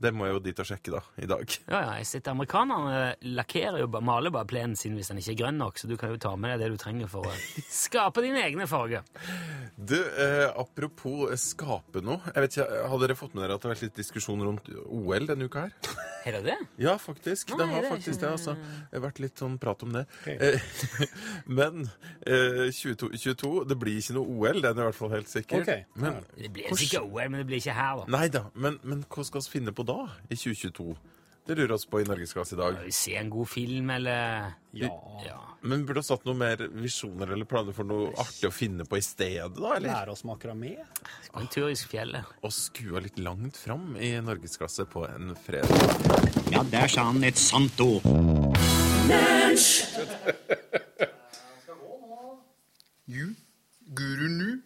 Det 0.00 0.10
må 0.14 0.26
jeg 0.26 0.34
jo 0.34 0.40
dit 0.44 0.60
og 0.60 0.66
sjekke, 0.68 0.90
da. 0.96 1.00
I 1.22 1.26
dag. 1.30 1.54
Ja, 1.70 1.80
ja, 1.86 1.92
jeg 2.00 2.06
sitter 2.10 2.34
Amerikanerne 2.34 3.14
lakkerer 3.36 3.78
jo, 3.80 3.86
bare, 3.88 4.04
maler 4.04 4.30
bare 4.34 4.48
plenen 4.50 4.76
sin 4.76 4.96
hvis 4.98 5.08
den 5.12 5.20
ikke 5.22 5.32
er 5.36 5.38
grønn 5.44 5.58
nok, 5.60 5.78
så 5.80 5.88
du 5.90 5.96
kan 6.00 6.10
jo 6.14 6.18
ta 6.20 6.34
med 6.36 6.54
deg 6.58 6.64
det 6.64 6.72
du 6.74 6.82
trenger 6.82 7.08
for 7.10 7.28
å 7.30 7.34
skape 7.84 8.24
dine 8.24 8.42
egne 8.44 8.66
farger. 8.70 9.04
Du, 9.76 9.96
eh, 9.98 10.48
apropos 10.60 11.30
eh, 11.30 11.38
skape 11.40 12.02
noe. 12.04 12.20
Jeg 12.34 12.44
vet 12.46 12.58
ikke, 12.58 12.82
Har 12.90 13.00
dere 13.04 13.16
fått 13.18 13.34
med 13.34 13.44
dere 13.46 13.56
at 13.56 13.62
det 13.62 13.68
har 13.70 13.74
vært 13.76 13.86
litt 13.88 14.00
diskusjon 14.02 14.42
rundt 14.44 14.68
OL 14.84 15.30
denne 15.30 15.48
uka 15.50 15.68
her? 15.68 15.78
Er 16.24 16.38
det 16.38 16.44
det? 16.46 16.54
Ja, 16.80 16.94
faktisk. 16.96 17.50
Nei, 17.52 17.58
det 17.60 17.64
har 17.68 17.82
det 17.84 17.88
faktisk 17.90 18.14
ikke- 18.14 18.20
det. 18.22 18.28
altså. 18.32 18.52
Det 18.88 18.96
har 18.96 19.02
vært 19.04 19.18
litt 19.20 19.40
sånn 19.42 19.58
prat 19.60 19.82
om 19.84 19.90
det. 19.92 20.06
Eh, 20.32 20.56
men 21.58 21.82
eh, 22.24 22.70
22, 22.72 23.10
22, 23.20 23.50
det 23.68 23.76
blir 23.76 23.98
ikke 24.00 24.16
noe 24.16 24.32
OL, 24.32 24.62
det 24.64 24.70
er 24.70 24.78
i 24.78 24.86
hvert 24.86 24.96
fall 24.96 25.12
helt 25.12 25.28
sikkert. 25.28 25.66
Okay. 25.66 25.82
Men, 26.00 26.16
Det 26.38 26.48
blir 26.56 26.72
sikkert 26.80 27.04
OL, 27.10 27.28
men 27.28 27.42
det 27.42 27.46
blir 27.50 27.60
ikke 27.60 27.74
her, 27.76 28.00
da. 28.00 28.06
nei 28.16 28.22
da, 28.32 28.44
men, 28.56 28.78
men 28.88 29.02
hva 29.04 29.26
skal 29.28 29.44
vi 29.44 29.52
finne 29.58 29.74
på 29.76 29.83
da, 29.86 30.08
i 30.28 30.36
2022? 30.36 30.94
Det 31.44 31.54
lurer 31.58 31.74
oss 31.76 31.84
på 31.84 32.00
i 32.00 32.06
Norgesklasse 32.08 32.56
i 32.56 32.58
dag. 32.58 32.78
Ja, 32.78 32.86
vi 32.86 32.92
se 32.96 33.16
en 33.20 33.30
god 33.30 33.48
film, 33.52 33.90
eller 33.90 34.52
Ja. 34.72 34.88
Ja. 35.26 35.40
Men 35.60 35.84
burde 35.86 36.00
ha 36.00 36.06
satt 36.06 36.24
noe 36.24 36.34
mer 36.40 36.56
visjoner 36.72 37.34
eller 37.36 37.44
planer 37.48 37.76
for 37.76 37.84
noe 37.88 38.14
artig 38.16 38.48
å 38.48 38.52
finne 38.52 38.86
på 38.88 38.96
i 38.96 39.04
stedet, 39.04 39.52
da? 39.58 39.74
Eller? 39.76 39.90
Lære 39.92 40.16
oss 40.16 40.24
makramé? 40.24 40.78
Gå 41.32 41.40
en 41.44 41.50
tur 41.52 41.68
i 41.68 41.76
fjellet. 41.76 42.32
Og 42.40 42.52
skua 42.52 43.04
litt 43.04 43.20
langt 43.20 43.60
fram 43.60 43.92
i 44.00 44.14
Norgesklasse 44.24 44.88
på 44.88 45.04
en 45.10 45.36
fredag. 45.44 46.48
Ja, 46.52 46.64
der 46.72 46.88
sa 46.88 47.10
han 47.10 47.24
et 47.28 47.40
sant 47.40 47.80
ord. 47.84 48.08
Lunsj! 49.10 49.84
guru 53.94 54.28
nu. 54.28 54.62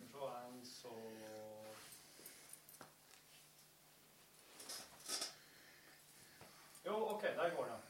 Jo, 6.87 6.95
OK, 7.13 7.23
der 7.23 7.57
går 7.57 7.65
den. 7.65 7.81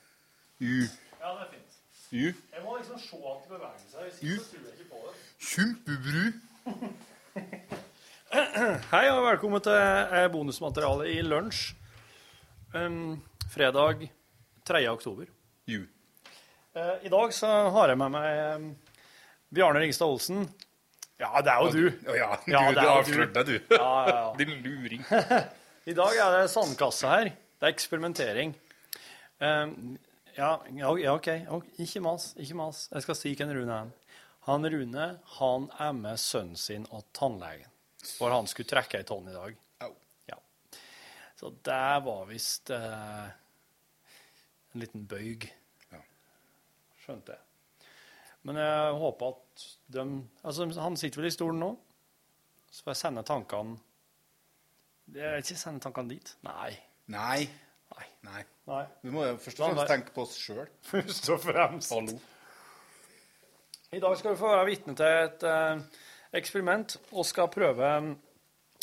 Ju, 0.58 0.88
Ja, 1.20 1.28
det 1.38 1.44
er 1.44 1.50
fint. 1.52 1.74
U. 2.10 2.24
Jeg 2.54 2.62
må 2.64 2.76
liksom 2.78 2.98
se 2.98 3.16
at 3.30 3.42
det 3.44 3.50
beveger 3.52 3.78
seg. 3.92 4.00
Hvis 4.08 4.18
ikke 4.22 4.38
så 4.42 4.46
tror 4.50 4.62
jeg 4.64 4.72
ikke 4.74 4.88
på 4.90 4.98
det. 5.04 5.12
kjempebru. 5.48 6.24
Hei 8.92 9.02
og 9.12 9.20
velkommen 9.24 9.62
til 9.62 9.76
bonusmaterialet 9.78 10.32
bonusmateriale 10.32 11.06
i 11.12 11.20
lunsj. 11.22 11.60
Um, 12.74 13.20
fredag 13.52 14.02
3. 14.66 14.82
oktober. 14.90 15.30
Ju. 15.70 15.84
Uh, 16.74 16.96
I 17.06 17.08
dag 17.14 17.34
så 17.38 17.52
har 17.76 17.88
jeg 17.94 18.00
med 18.02 18.10
meg 18.16 18.26
um, 18.58 18.66
Bjarne 19.54 19.84
Ringstad 19.84 20.10
Olsen. 20.10 20.42
Ja, 21.22 21.30
det 21.42 21.54
er 21.54 21.62
jo 21.62 21.70
du. 21.70 21.86
Ja, 22.18 22.34
du, 22.34 22.50
Ja, 22.52 22.64
du 22.72 22.82
er 22.82 22.92
avslørte 22.96 23.44
deg, 23.44 23.46
du. 23.46 23.56
Ja, 23.78 23.94
ja, 24.08 24.18
ja. 24.18 24.34
Din 24.42 24.58
luring. 24.66 25.06
I 25.90 25.94
dag 26.02 26.18
er 26.18 26.36
det 26.40 26.50
sandkasse 26.50 27.06
her. 27.14 27.30
Det 27.30 27.70
er 27.70 27.72
eksperimentering. 27.78 28.58
Um, 29.38 29.94
ja, 30.38 30.52
ja, 30.78 31.14
OK. 31.14 31.28
Ikke 31.82 32.02
mas. 32.04 32.30
Ikke 32.38 32.56
mas. 32.58 32.84
Jeg 32.92 33.04
skal 33.04 33.18
si 33.18 33.34
hvem 33.34 33.50
Rune 33.56 33.80
er. 33.82 33.90
Han 34.48 34.68
Rune 34.72 35.08
han 35.38 35.66
er 35.82 35.96
med 35.96 36.20
sønnen 36.22 36.56
sin 36.56 36.86
og 36.94 37.04
tannlegen. 37.16 37.68
For 38.16 38.32
han 38.32 38.46
skulle 38.48 38.70
trekke 38.70 39.00
ei 39.00 39.06
tonn 39.08 39.28
i 39.28 39.34
dag. 39.34 39.58
Ja. 39.82 39.90
Så 41.36 41.50
det 41.66 41.82
var 42.06 42.24
visst 42.30 42.70
eh, 42.74 43.26
en 44.72 44.82
liten 44.82 45.04
bøyg. 45.10 45.50
Ja. 45.92 46.00
Skjønte 47.02 47.36
jeg. 47.36 47.44
Men 48.46 48.62
jeg 48.62 48.96
håper 49.02 49.34
at 49.34 49.68
de 49.92 50.02
Altså, 50.46 50.68
han 50.80 50.96
sitter 50.96 51.20
vel 51.20 51.28
i 51.28 51.34
stolen 51.34 51.60
nå. 51.62 51.72
Så 52.70 52.84
får 52.84 52.94
jeg 52.94 53.00
sende 53.00 53.24
tankene 53.26 53.78
Jeg 55.14 55.32
vil 55.32 55.42
ikke 55.42 55.60
sende 55.60 55.82
tankene 55.82 56.14
dit. 56.14 56.36
Nei. 56.46 56.72
Nei. 57.12 57.48
Nei. 57.94 58.06
Nei. 58.28 58.42
Nei. 58.68 58.84
Vi 59.04 59.12
må 59.14 59.24
jo 59.26 59.36
først 59.40 59.60
og 59.60 59.70
fremst 59.70 59.92
tenke 59.92 60.14
på 60.14 60.24
oss 60.26 60.36
sjøl. 60.38 60.66
Først 60.92 61.30
og 61.34 61.40
fremst. 61.44 61.94
Hallo. 61.94 62.16
I 63.96 64.00
dag 64.04 64.16
skal 64.20 64.34
vi 64.34 64.40
få 64.40 64.50
være 64.52 64.66
vitne 64.68 64.94
til 64.98 65.20
et 65.24 65.44
eh, 65.48 66.02
eksperiment 66.36 66.98
og 67.14 67.24
skal 67.24 67.48
prøve 67.52 67.92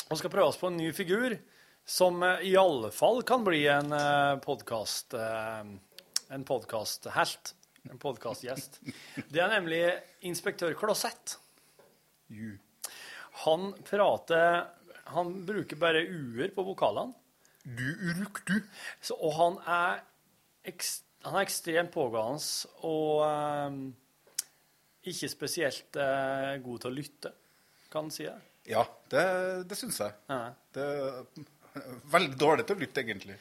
og 0.06 0.18
skal 0.18 0.32
prøve 0.34 0.48
oss 0.50 0.58
på 0.58 0.72
en 0.72 0.80
ny 0.82 0.90
figur 0.98 1.36
som 1.86 2.24
eh, 2.26 2.48
i 2.50 2.56
alle 2.58 2.90
fall 2.94 3.22
kan 3.28 3.46
bli 3.46 3.68
en 3.70 3.94
eh, 3.94 4.40
podkast 4.42 5.14
en 6.34 6.44
podkasthelt. 6.44 7.54
En 7.92 8.00
podkastgjest. 8.02 8.80
Det 9.30 9.42
er 9.42 9.52
nemlig 9.54 9.84
inspektør 10.26 10.74
Klosett. 10.74 11.38
Ju. 12.34 12.56
Han 13.46 13.74
prater 13.86 14.66
Han 15.14 15.46
bruker 15.46 15.78
bare 15.78 16.02
u-er 16.02 16.50
på 16.56 16.66
vokalene. 16.66 17.14
Du 17.66 17.86
uruk, 18.12 18.44
du. 18.46 18.60
Så, 19.02 19.16
og 19.18 19.34
han 19.40 19.56
er, 19.66 20.04
han 21.26 21.36
er 21.40 21.42
ekstremt 21.46 21.92
pågående 21.94 22.70
og 22.86 23.24
eh, 23.26 23.80
ikke 25.10 25.30
spesielt 25.32 25.98
eh, 26.02 26.56
god 26.66 26.84
til 26.84 26.92
å 26.92 26.96
lytte, 26.96 27.32
kan 27.94 28.06
en 28.08 28.14
si 28.14 28.26
det. 28.28 28.38
Ja, 28.70 28.84
det, 29.14 29.26
det 29.70 29.78
syns 29.78 30.00
jeg. 30.02 30.14
Ja. 30.30 30.40
Det 30.74 30.86
er 30.86 31.44
veldig 32.14 32.38
dårlig 32.42 32.66
til 32.66 32.78
å 32.78 32.82
lytte, 32.82 33.04
egentlig. 33.04 33.36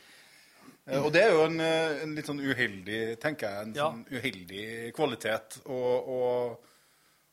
Eh, 0.85 1.01
Og 1.01 1.11
det 1.15 1.23
er 1.25 1.33
jo 1.33 1.45
en, 1.47 1.61
eh, 1.65 2.03
en 2.05 2.13
litt 2.17 2.29
sånn 2.29 2.43
uheldig, 2.45 2.99
tenker 3.23 3.49
jeg, 3.49 3.69
en 3.69 3.77
Ja. 3.77 3.87
sånn 3.89 4.05
uheldig 4.13 4.93
kvalitet 4.97 5.61
å, 5.65 5.79
å, 6.17 6.19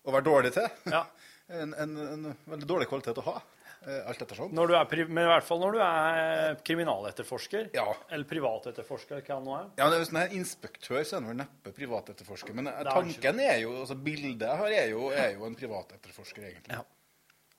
å 0.08 0.14
være 0.16 0.28
dårlig 0.28 0.54
til. 0.60 0.70
Ja. 0.92 1.06
En, 1.52 1.74
en, 1.76 1.90
en 2.00 2.28
veldig 2.48 2.64
dårlig 2.70 2.86
kvalitet 2.88 3.18
å 3.20 3.24
ha, 3.26 3.34
alt 3.82 4.22
ettersom. 4.22 4.52
Når 4.54 4.68
du 4.70 4.76
er, 4.78 5.06
men 5.10 5.24
i 5.26 5.30
hvert 5.32 5.46
fall 5.48 5.60
når 5.64 5.74
du 5.74 5.80
er 5.82 6.56
kriminaletterforsker, 6.68 7.72
Ja. 7.74 7.86
eller 8.12 8.26
privatetterforsker, 8.30 9.24
hva 9.26 9.40
nå 9.42 9.56
er. 9.58 9.70
Ja, 9.80 9.88
men 9.90 9.96
er 9.98 10.04
jo 10.04 10.06
er 10.20 10.28
her 10.28 10.36
Inspektør 10.38 11.02
så 11.04 11.16
er 11.18 11.22
han 11.22 11.30
vel 11.32 11.40
neppe 11.42 11.74
privatetterforsker. 11.74 12.54
Men 12.54 12.68
eh, 12.68 12.80
er 12.84 12.92
tanken 12.92 13.40
er 13.42 13.58
jo, 13.64 13.72
altså 13.82 13.96
bildet 13.98 14.46
jeg 14.46 14.58
har, 14.62 14.76
er 14.84 14.90
jo, 14.94 15.10
er 15.10 15.34
jo 15.34 15.46
en 15.50 15.56
privatetterforsker, 15.58 16.46
egentlig. 16.52 16.78
Ja. 16.78 16.84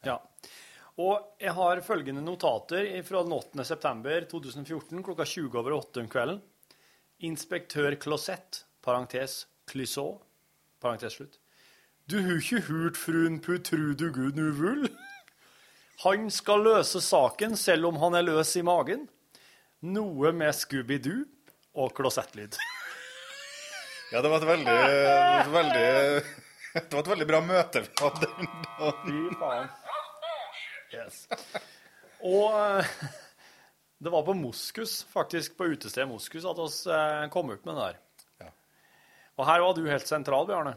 Ja. 0.04 0.18
Og 1.02 1.34
jeg 1.40 1.52
har 1.56 1.80
følgende 1.80 2.22
notater 2.22 2.86
fra 3.06 3.22
den 3.24 3.32
8. 3.32 3.64
september 3.64 4.26
2014 4.30 5.02
klokka 5.02 5.24
20 5.24 5.58
over 5.58 5.72
8 5.80 6.00
om 6.04 6.08
kvelden. 6.12 6.42
Inspektør 7.22 7.94
Klosett, 8.02 8.64
parentes 8.82 9.46
Clisot, 9.70 10.22
parentes 10.82 11.14
slutt. 11.16 11.38
Du 12.10 12.18
har 12.20 12.34
ikke 12.38 12.60
hørt 12.66 12.98
fruen 12.98 13.38
Putrudu 13.40 14.08
Gud 14.12 14.36
Nuvul? 14.36 14.88
Han 16.02 16.30
skal 16.34 16.64
løse 16.66 17.00
saken 17.04 17.54
selv 17.58 17.92
om 17.92 17.98
han 18.02 18.16
er 18.18 18.24
løs 18.26 18.56
i 18.58 18.62
magen. 18.66 19.04
Noe 19.82 20.32
med 20.34 20.54
Scooby-Doo 20.54 21.22
og 21.78 21.92
klosettlyd. 21.96 22.58
Ja, 24.12 24.20
det 24.20 24.28
var 24.28 24.42
et 24.42 24.48
veldig, 24.48 24.74
veldig, 25.54 25.86
det 26.74 26.92
var 26.92 27.04
et 27.04 27.12
veldig 27.14 27.28
bra 27.30 27.40
møte 27.46 27.84
vi 27.84 27.92
hadde. 28.02 28.30
Fy 29.06 29.22
faen. 29.40 29.70
Yes. 30.92 31.22
Og 32.28 32.50
eh, 32.52 32.90
det 34.02 34.12
var 34.12 34.26
på 34.26 34.34
Moskus, 34.36 34.98
faktisk 35.08 35.56
på 35.56 35.70
utestedet 35.72 36.10
Moskus, 36.10 36.44
at 36.44 36.58
vi 36.60 36.96
eh, 36.98 37.28
kom 37.32 37.54
ut 37.54 37.64
med 37.64 37.78
det 37.78 37.86
der. 37.86 38.00
Ja. 38.44 38.50
Og 39.38 39.48
her 39.48 39.64
var 39.64 39.78
du 39.78 39.86
helt 39.88 40.10
sentral, 40.10 40.50
Bjarne. 40.50 40.76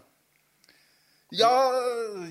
Ja, 1.33 1.71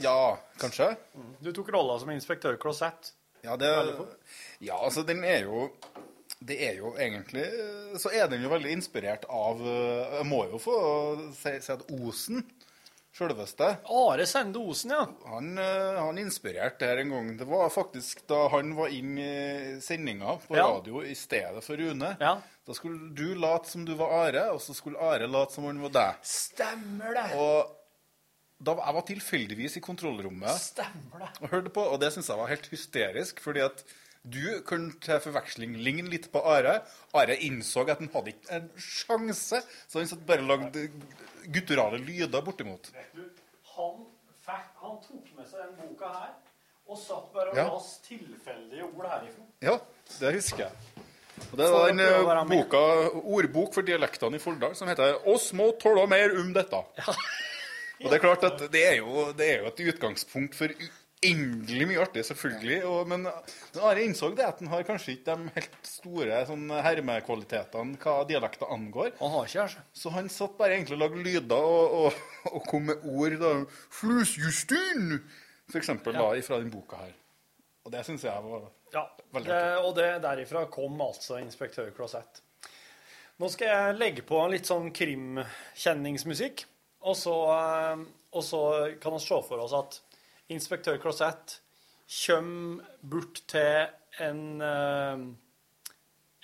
ja, 0.00 0.38
kanskje. 0.60 0.94
Du 1.42 1.50
tok 1.52 1.68
rolla 1.74 1.98
som 1.98 2.10
inspektør 2.14 2.56
Klosett. 2.60 3.12
Ja, 3.44 3.56
det, 3.60 3.68
ja, 4.64 4.78
altså 4.78 5.02
den 5.04 5.20
er 5.28 5.42
jo 5.44 5.66
Det 6.40 6.56
er 6.64 6.78
jo 6.78 6.94
egentlig 6.96 7.42
Så 8.00 8.08
er 8.08 8.30
den 8.32 8.40
jo 8.40 8.48
veldig 8.48 8.70
inspirert 8.72 9.26
av 9.28 9.60
eh, 9.60 10.14
Jeg 10.20 10.24
må 10.30 10.38
jo 10.48 10.60
få 10.62 10.76
si, 11.36 11.52
si 11.60 11.72
at 11.74 11.82
Osen, 11.92 12.40
sjølveste 13.12 13.68
Are 13.92 14.24
Sende 14.30 14.62
Osen, 14.64 14.94
ja. 14.96 15.02
Han, 15.28 15.52
eh, 15.60 16.00
han 16.00 16.22
inspirerte 16.22 16.86
det 16.86 16.88
her 16.94 17.02
en 17.04 17.12
gang. 17.18 17.28
Det 17.42 17.50
var 17.52 17.68
faktisk 17.74 18.24
da 18.32 18.46
han 18.56 18.72
var 18.80 18.88
inn 18.96 19.12
i 19.20 19.30
sendinga 19.84 20.38
på 20.48 20.56
Ja. 20.56 20.70
radio 20.78 21.04
i 21.04 21.12
stedet 21.18 21.60
for 21.68 21.76
Rune. 21.76 22.14
Ja. 22.24 22.38
Da 22.64 22.72
skulle 22.80 23.12
du 23.12 23.34
late 23.36 23.68
som 23.68 23.84
du 23.84 23.92
var 24.00 24.16
Are, 24.24 24.46
og 24.56 24.62
så 24.64 24.72
skulle 24.72 24.96
Are 25.04 25.28
late 25.28 25.52
som 25.52 25.68
han 25.68 25.84
var 25.84 25.92
deg. 26.00 26.24
Stemmer 26.24 27.12
det. 27.20 27.28
Og 27.36 27.76
da 28.62 28.74
var- 28.74 28.86
jeg 28.86 28.94
var 28.94 29.02
tilfeldigvis 29.02 29.76
i 29.76 29.80
kontrollrommet 29.80 30.50
Stemmer 30.60 31.18
det. 31.20 31.28
og 31.42 31.48
hørte 31.50 31.70
på, 31.70 31.80
og 31.92 32.00
det 32.00 32.12
syns 32.12 32.28
jeg 32.28 32.36
var 32.38 32.46
helt 32.48 32.66
hysterisk, 32.66 33.40
fordi 33.40 33.60
at 33.60 33.84
du 34.24 34.60
kunne 34.64 34.92
til 35.00 35.20
forveksling 35.20 35.76
ligne 35.76 36.08
litt 36.08 36.30
på 36.32 36.40
Are. 36.46 36.82
Are 37.12 37.36
innså 37.36 37.82
at 37.88 37.98
han 37.98 38.08
hadde 38.14 38.32
ikke 38.32 38.52
en 38.56 38.70
sjanse, 38.78 39.60
så 39.88 39.98
han 39.98 40.06
satt 40.08 40.24
bare 40.26 40.40
og 40.40 40.48
lagde 40.48 40.88
gutturale 41.52 41.98
lyder 42.00 42.40
bortimot. 42.42 42.88
Han, 43.76 44.06
fikk, 44.46 44.64
han 44.80 44.96
tok 45.02 45.36
med 45.36 45.46
seg 45.50 45.60
den 45.60 45.76
boka 45.76 46.08
her, 46.08 46.30
og 46.88 46.98
satt 46.98 47.32
bare 47.34 47.50
og 47.50 47.56
Ja. 47.56 47.64
las 47.68 47.98
tilfeldige 48.08 48.84
ord 48.96 49.10
herifra. 49.10 49.44
Ja, 49.60 49.78
det 50.20 50.34
husker 50.34 50.56
jeg. 50.56 50.72
Og 51.52 51.58
det 51.58 51.68
var 51.70 51.88
den 51.88 52.00
eh, 52.00 52.44
boka, 52.48 52.80
ordbok 53.24 53.74
for 53.74 53.82
dialektene 53.82 54.36
i 54.36 54.38
Folldal 54.38 54.74
som 54.76 54.88
heter 54.88 55.18
'Oss 55.26 55.52
må 55.52 55.72
tåle 55.78 56.06
mer 56.08 56.30
om 56.40 56.54
dette'. 56.54 56.84
Og 58.04 58.12
det 58.12 58.18
er 58.18 58.22
klart 58.22 58.44
at 58.46 58.66
det 58.72 58.84
er 58.84 58.98
jo, 59.00 59.30
det 59.36 59.48
er 59.48 59.64
jo 59.64 59.70
et 59.72 59.82
utgangspunkt 59.94 60.56
for 60.58 60.72
uendelig 61.24 61.86
mye 61.88 62.02
artig, 62.02 62.24
selvfølgelig. 62.28 62.78
Og, 62.88 63.08
men 63.08 63.26
Are 63.80 64.04
innså 64.04 64.30
det 64.36 64.44
at 64.46 64.60
han 64.60 64.70
har 64.72 64.84
kanskje 64.86 65.16
ikke 65.16 65.36
de 65.36 65.54
helt 65.56 65.88
store 65.88 66.42
sånn, 66.48 66.68
hermekvalitetene 66.84 67.98
hva 68.02 68.18
dialekter 68.28 68.70
angår. 68.74 69.14
Han 69.22 69.34
har 69.38 69.48
ikke, 69.48 69.64
altså. 69.64 69.84
Så 69.96 70.12
han 70.14 70.30
satt 70.32 70.56
bare 70.60 70.76
egentlig 70.76 70.98
og 70.98 71.04
lagde 71.06 71.24
lyder 71.24 71.68
og, 71.72 71.98
og, 72.04 72.22
og 72.52 72.68
kom 72.68 72.90
med 72.90 73.08
ord. 73.08 73.38
da, 73.40 73.52
'Flusjustyn', 73.98 75.18
for 75.70 75.80
eksempel, 75.80 76.16
da, 76.16 76.28
fra 76.44 76.60
den 76.60 76.72
boka 76.72 77.00
her. 77.06 77.14
Og 77.84 77.92
det 77.92 78.04
syns 78.06 78.24
jeg 78.24 78.44
var 78.44 78.70
Ja, 78.94 79.08
Veldig 79.34 79.50
det, 79.50 79.62
og 79.84 79.94
det, 79.96 80.08
derifra 80.22 80.64
kom 80.72 81.00
altså 81.04 81.40
inspektør 81.42 81.90
Klosett. 81.96 82.40
Nå 83.42 83.48
skal 83.50 83.66
jeg 83.66 83.96
legge 83.98 84.22
på 84.22 84.38
litt 84.46 84.68
sånn 84.68 84.92
krimkjenningsmusikk, 84.94 86.62
og 87.04 87.16
så, 87.16 87.34
eh, 87.54 88.04
og 88.32 88.44
så 88.44 88.62
kan 89.00 89.12
vi 89.12 89.22
se 89.22 89.40
for 89.48 89.64
oss 89.64 89.74
at 89.76 90.00
inspektør 90.54 91.00
Klosett 91.02 91.58
kommer 92.26 92.84
bort 93.00 93.42
til 93.48 93.86
en, 94.24 94.60
eh, 94.62 95.24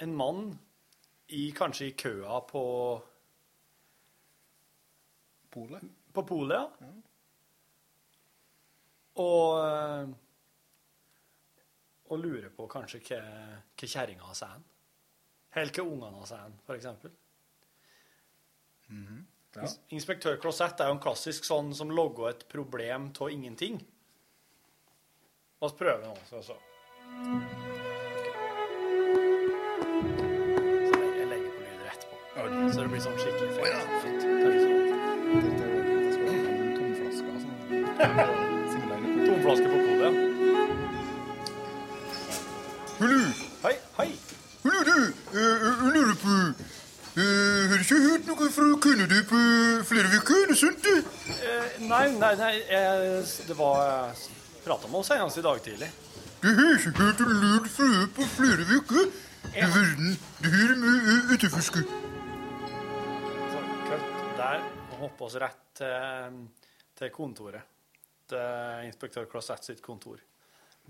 en 0.04 0.16
mann 0.16 0.58
i, 1.28 1.50
kanskje 1.56 1.90
i 1.90 1.96
køa 1.96 2.40
på 2.48 2.64
Polet? 5.50 5.82
På 6.14 6.22
polet, 6.22 6.58
ja. 6.80 6.88
Og, 9.20 9.66
eh, 9.66 10.12
og 12.11 12.18
lurer 12.18 12.52
på 12.54 12.68
kanskje 12.70 13.00
hva, 13.08 13.18
hva 13.74 13.88
kjerringa 13.90 14.28
har 14.28 14.38
sagt. 14.38 14.76
Eller 15.58 15.74
hva 15.74 15.82
ungene 15.82 16.22
har 16.22 16.30
sagt, 16.30 16.62
for 16.66 16.78
eksempel. 16.78 17.11
Mhm. 18.90 19.26
Ja. 19.57 19.66
Inspektør 19.90 20.36
Closet 20.38 20.80
er 20.80 20.86
jo 20.90 20.94
en 20.94 21.03
klassisk 21.03 21.46
sånn 21.48 21.72
som 21.74 21.90
logger 21.90 22.30
et 22.30 22.44
problem 22.53 23.11
av 23.18 23.30
ingenting. 23.34 23.80
La 25.61 25.66
oss 25.68 25.76
prøve 25.76 26.07
nå. 26.07 26.14
Så, 26.30 26.42
så. 26.46 26.57
så 30.86 31.01
jeg 31.18 31.26
legger 31.32 31.51
på 31.51 31.61
lyder 31.66 31.86
etterpå. 31.90 32.16
Så 32.70 32.78
det 32.78 32.88
blir 32.94 33.03
sånn 33.05 33.18
skikkelig 33.20 33.51
fint. 33.59 34.20
Tomflaske 39.30 39.66
på 39.68 39.89
nei, 51.81 52.12
nei, 52.18 52.37
nei 52.37 52.55
jeg, 52.59 53.24
det 53.49 53.57
var 53.59 54.12
Jeg 54.12 54.64
prata 54.64 54.89
med 54.91 55.01
oss 55.01 55.09
senest 55.09 55.39
i 55.41 55.45
dag 55.45 55.61
tidlig. 55.64 55.89
Du 56.41 56.49
har 56.57 56.76
ikke 56.76 56.93
hørt 56.99 57.20
en 57.24 57.33
lyd 57.41 57.66
frue 57.72 58.07
på 58.16 58.22
flere 58.37 58.64
uker? 58.68 59.05
I 59.51 59.53
verden, 59.64 60.16
det 60.41 60.51
her 60.53 60.74
med 60.78 61.33
utefiske. 61.33 61.81
Så 63.51 63.59
kutt 63.89 64.18
der 64.39 64.59
og 64.62 64.97
hoppe 65.07 65.26
oss 65.26 65.37
rett 65.41 65.62
til, 65.81 66.37
til 67.01 67.09
kontoret. 67.14 67.62
Til 68.31 68.87
inspektør 68.87 69.24
Closet 69.31 69.62
sitt 69.70 69.83
kontor. 69.83 70.18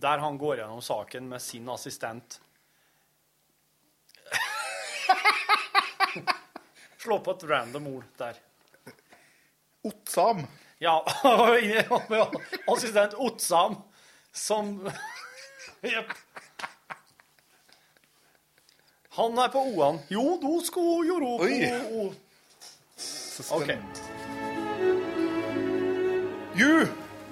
Der 0.01 0.18
han 0.22 0.38
går 0.38 0.57
gjennom 0.61 0.82
saken 0.82 1.28
med 1.30 1.41
sin 1.43 1.68
assistent. 1.70 2.41
Slå 7.03 7.18
på 7.24 7.30
et 7.36 7.45
random 7.49 7.86
ord 7.95 8.07
der. 8.18 8.34
Ottsam. 9.86 10.38
Ja, 10.81 11.05
assistent 12.66 13.14
Otsam 13.14 13.76
som 14.33 14.91
Jepp. 15.83 16.12
Han 19.11 19.39
er 19.39 19.49
på 19.53 19.61
O-an. 19.74 19.99
Jo, 20.09 20.39
du 20.41 20.64
skal 20.64 21.05
gjøre 21.05 21.20
på 21.20 21.45
Oi. 21.45 21.59
O. 21.93 22.07
OK. 23.59 23.68
Jo. 26.57 26.72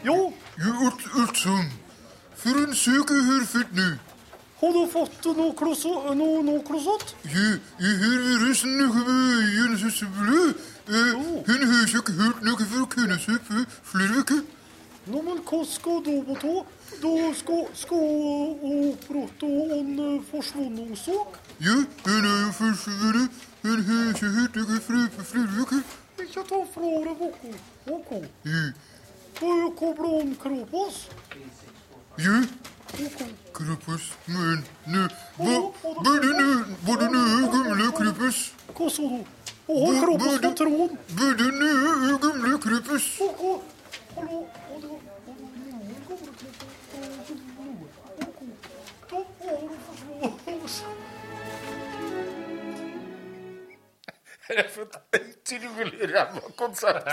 Jo. 0.05 0.19
Jo, 0.59 0.75
Ut, 0.85 1.09
Utsam. 1.23 1.73
For 2.37 2.61
en 2.67 2.75
sak 2.77 3.09
fyrt 3.49 3.73
nu. 3.73 3.81
nå. 3.81 3.97
Har 4.61 4.73
du 4.75 4.85
fått 4.91 5.25
noe 5.39 5.55
klosott? 5.55 6.11
Noe, 6.19 6.43
noe 6.45 6.61
klosott? 6.67 7.15
Jo, 7.25 7.57
jeg 7.81 7.97
har 8.03 8.21
vært 8.45 8.69
Hun 10.89 11.63
noe 12.43 12.67
fra 12.71 12.87
Kennedy 12.95 13.39
på 13.49 13.65
flere 13.91 14.23
uker. 14.23 14.41
Nå, 15.09 15.21
men 15.25 15.39
hva 15.45 15.59
skal 15.69 16.01
du 16.05 16.15
på 16.25 16.35
to? 16.41 16.55
Da 17.03 17.13
skal, 17.37 17.67
hun? 21.07 21.37
Ja, 21.61 21.77
hun 22.09 22.25
jo 22.41 22.53
forsvunnet. 22.61 23.31
Hun 23.63 23.85
har 23.89 24.11
ikke 24.17 24.33
ta 26.49 26.63
flere 26.75 27.17
uker. 27.21 27.61
OK. 27.99 28.13
Ja. 28.49 28.65
Hva 29.39 29.55
kobler 29.79 30.21
om 30.23 30.35
Kropos? 30.41 31.05
Ja. 32.19 32.43
Krupus, 33.55 34.13
nå 34.27 34.45
Hva 35.37 35.57
Både 36.05 36.31
nå 36.41 36.47
Både 36.87 37.11
og 37.45 37.53
gamle 37.53 37.91
Krupus. 37.93 38.39
Hva 38.73 38.89
sa 38.91 39.03
du? 39.03 39.38
Å, 39.69 39.75
hold 39.77 39.99
Kropos 40.01 40.39
på 40.41 40.49
tronen? 40.57 40.95
Burde 41.13 41.45
nå 41.53 41.67
og 42.15 42.23
gamle 42.23 42.57
Krupus. 42.63 43.09
Hallo? 44.17 44.39
Er 54.49 54.65
utrolig 55.21 56.09
ræva 56.15 56.41
konsert. 56.57 57.05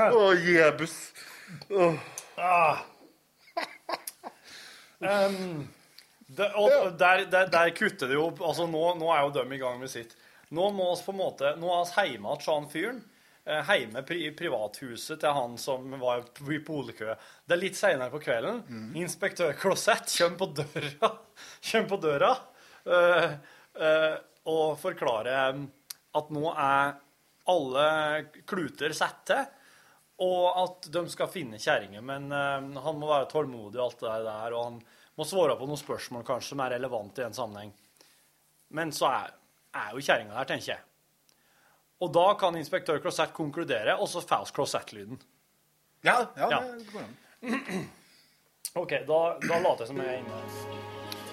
Å, 0.00 0.32
jebus. 0.40 0.96
Oh. 1.68 2.00
Ah. 2.40 2.80
Em, 5.04 5.68
det, 6.32 6.48
og 6.56 6.96
der, 6.96 7.28
der, 7.28 7.52
der 7.52 7.76
kutter 7.76 8.08
det 8.08 8.16
jo 8.16 8.32
altså 8.38 8.64
nå, 8.70 8.94
nå 8.96 9.12
er 9.12 9.26
jo 9.26 9.34
de 9.36 9.44
i 9.52 9.60
gang 9.60 9.76
med 9.84 9.92
sitt. 9.92 10.16
Nå 10.50 10.70
må 10.74 10.90
oss 10.92 11.02
på 11.06 11.12
en 11.14 11.20
måte, 11.20 11.54
nå 11.60 11.70
er 11.76 11.90
vi 11.94 12.06
hjemme 12.12 12.32
hos 12.34 12.46
han 12.50 12.68
fyren. 12.70 13.00
eh, 13.46 13.70
Hjemme 13.70 14.02
i 14.16 14.30
privathuset 14.36 15.20
til 15.22 15.36
han 15.36 15.56
som 15.58 15.92
var 16.00 16.24
i 16.50 16.58
polekø. 16.66 17.14
Det 17.46 17.54
er 17.54 17.60
litt 17.62 17.78
seinere 17.78 18.10
på 18.10 18.20
kvelden. 18.24 18.64
Inspektør 18.98 19.52
Klosett 19.58 20.10
kommer 20.18 20.38
på 20.42 20.50
døra, 20.58 21.12
kommer 21.70 21.88
på 21.92 22.00
døra 22.02 22.32
uh, 22.86 23.30
uh, 23.78 24.16
og 24.50 24.78
forklarer 24.82 25.60
at 26.18 26.30
nå 26.34 26.50
er 26.52 26.94
alle 27.50 27.88
kluter 28.46 28.92
satt 28.96 29.24
til. 29.30 29.48
Og 30.20 30.46
at 30.60 30.90
de 30.92 31.00
skal 31.08 31.30
finne 31.32 31.58
kjerringa, 31.62 32.02
men 32.04 32.26
uh, 32.28 32.82
han 32.84 32.98
må 32.98 33.08
være 33.08 33.30
tålmodig 33.30 33.78
og 33.80 33.86
alt 33.86 34.02
det 34.02 34.16
der. 34.26 34.56
Og 34.58 34.64
han 34.66 34.80
må 35.16 35.24
svare 35.24 35.54
på 35.56 35.68
noen 35.70 35.80
spørsmål 35.80 36.26
kanskje 36.26 36.52
som 36.52 36.64
er 36.66 36.74
relevant 36.74 37.22
i 37.22 37.24
en 37.24 37.38
sammenheng. 37.38 37.70
Men 38.76 38.92
så 38.94 39.08
er, 39.10 39.32
er 39.74 39.94
jo 39.94 40.02
kjerringa 40.04 40.34
der, 40.34 40.48
tenker 40.50 40.72
jeg. 40.72 40.80
Og 42.00 42.12
da 42.14 42.26
kan 42.40 42.56
inspektør 42.56 43.00
Closet 43.00 43.34
konkludere, 43.36 43.96
og 44.00 44.08
så 44.08 44.22
falsk 44.24 44.54
Closet-lyden. 44.54 45.20
Ja, 46.04 46.16
ja, 46.36 46.60
det 46.78 46.86
går 46.92 47.00
an. 47.04 47.16
OK, 48.80 48.90
da, 49.08 49.18
da 49.42 49.58
later 49.60 49.84
jeg 49.84 49.90
som 49.90 50.00
jeg 50.00 50.06
er 50.06 50.18
inne. 50.22 50.40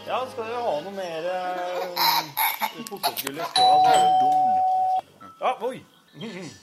Ja, 0.08 0.20
skal 0.32 0.48
dere 0.48 0.62
ha 0.64 0.76
noe 0.84 0.94
mer 0.96 1.26
uh, 1.34 2.82
potetgull 2.90 3.40
i 3.40 3.48
støa? 3.52 3.76
Ja, 5.42 5.54
oi. 5.68 5.78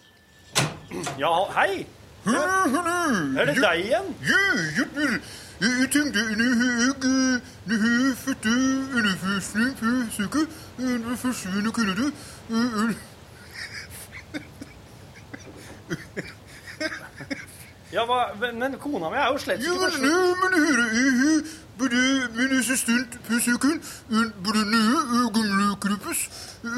Ja, 1.18 1.30
hei! 1.56 1.86
Er 2.24 3.48
det 3.48 3.56
deg 3.58 3.80
igjen? 3.82 4.12
Ja, 5.60 5.68
Ja, 17.92 18.04
hva, 18.06 18.34
men- 18.40 18.78
kona 18.80 19.10
mi 19.10 19.16
er 19.16 19.28
jo 19.32 19.38
slett 19.38 19.60
ikke 19.60 19.70
men 19.70 19.90
forsvunnet. 19.90 20.36
men 20.42 20.52
høre, 20.66 20.84
jeg 20.98 21.10
har 21.20 21.42
både 21.78 22.00
min 22.36 22.58
assistent 22.58 23.18
på 23.28 23.38
søken, 23.44 23.82
en 24.10 24.32
både 24.42 24.64
nye 24.64 25.30
gamle 25.36 25.76
Krupus, 25.80 26.24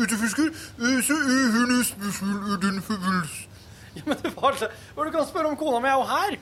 etterforsker, 0.03 0.49
eh, 0.81 0.99
så 1.07 1.17
jeg 1.31 1.53
har 1.55 1.67
noen 1.71 1.85
spørsmål 1.85 2.37
i 2.53 2.67
den 2.67 2.83
forbindelse. 2.83 3.47
Ja, 3.97 4.03
men 4.07 4.17
det 4.23 4.35
var 4.37 5.05
du 5.05 5.11
kan 5.11 5.27
spørre 5.27 5.47
om 5.49 5.57
kona 5.57 5.81
mi 5.81 5.89
er 5.89 5.93
jo 5.97 6.05
her. 6.05 6.37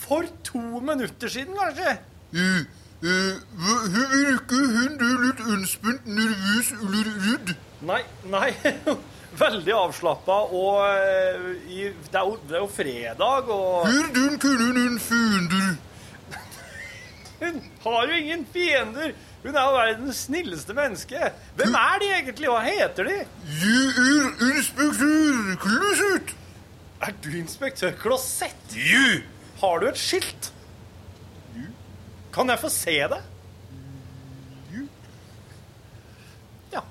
For 0.00 0.24
to 0.44 0.58
minutter 0.80 1.28
siden, 1.28 1.54
kanskje. 1.58 1.98
Hva- 3.02 3.86
Hun 3.92 4.16
hun 4.76 4.96
du 5.00 5.06
litt 5.24 5.40
anspent, 5.54 6.06
nervøs 6.06 6.72
redd? 7.26 7.54
Nei, 7.82 8.02
nei. 8.32 8.50
Veldig 9.42 9.74
avslappa, 9.78 10.38
og 10.50 10.80
i, 11.70 11.84
det, 11.86 12.14
er 12.18 12.24
jo, 12.26 12.34
det 12.48 12.56
er 12.58 12.64
jo 12.64 12.70
fredag, 12.74 13.48
og 13.54 13.86
Har 13.86 14.08
den 14.16 14.38
kunne 14.42 14.70
en 14.86 14.98
fiender? 15.00 15.76
Hun 17.40 17.60
har 17.84 18.06
jo 18.10 18.16
ingen 18.18 18.46
fiender! 18.52 19.12
Hun 19.42 19.54
er 19.56 19.62
jo 19.68 19.76
verdens 19.78 20.16
snilleste 20.26 20.74
menneske. 20.76 21.30
Hvem 21.56 21.74
er 21.78 22.02
de 22.02 22.08
egentlig? 22.18 22.48
Hva 22.52 22.58
heter 22.66 23.06
de? 23.08 23.14
Jeg 23.62 23.86
er 24.02 24.26
inspektør 24.50 25.54
Kløsut. 25.62 26.34
Er 27.00 27.12
du 27.24 27.30
inspektør 27.38 27.92
Klosett? 27.96 28.74
Jo! 28.76 29.20
Har 29.60 29.80
du 29.80 29.86
et 29.88 29.98
skilt? 29.98 30.52
Kan 32.32 32.48
jeg 32.52 32.60
få 32.60 32.68
se 32.70 32.94
det? 33.12 33.20
Ja. 36.72 36.82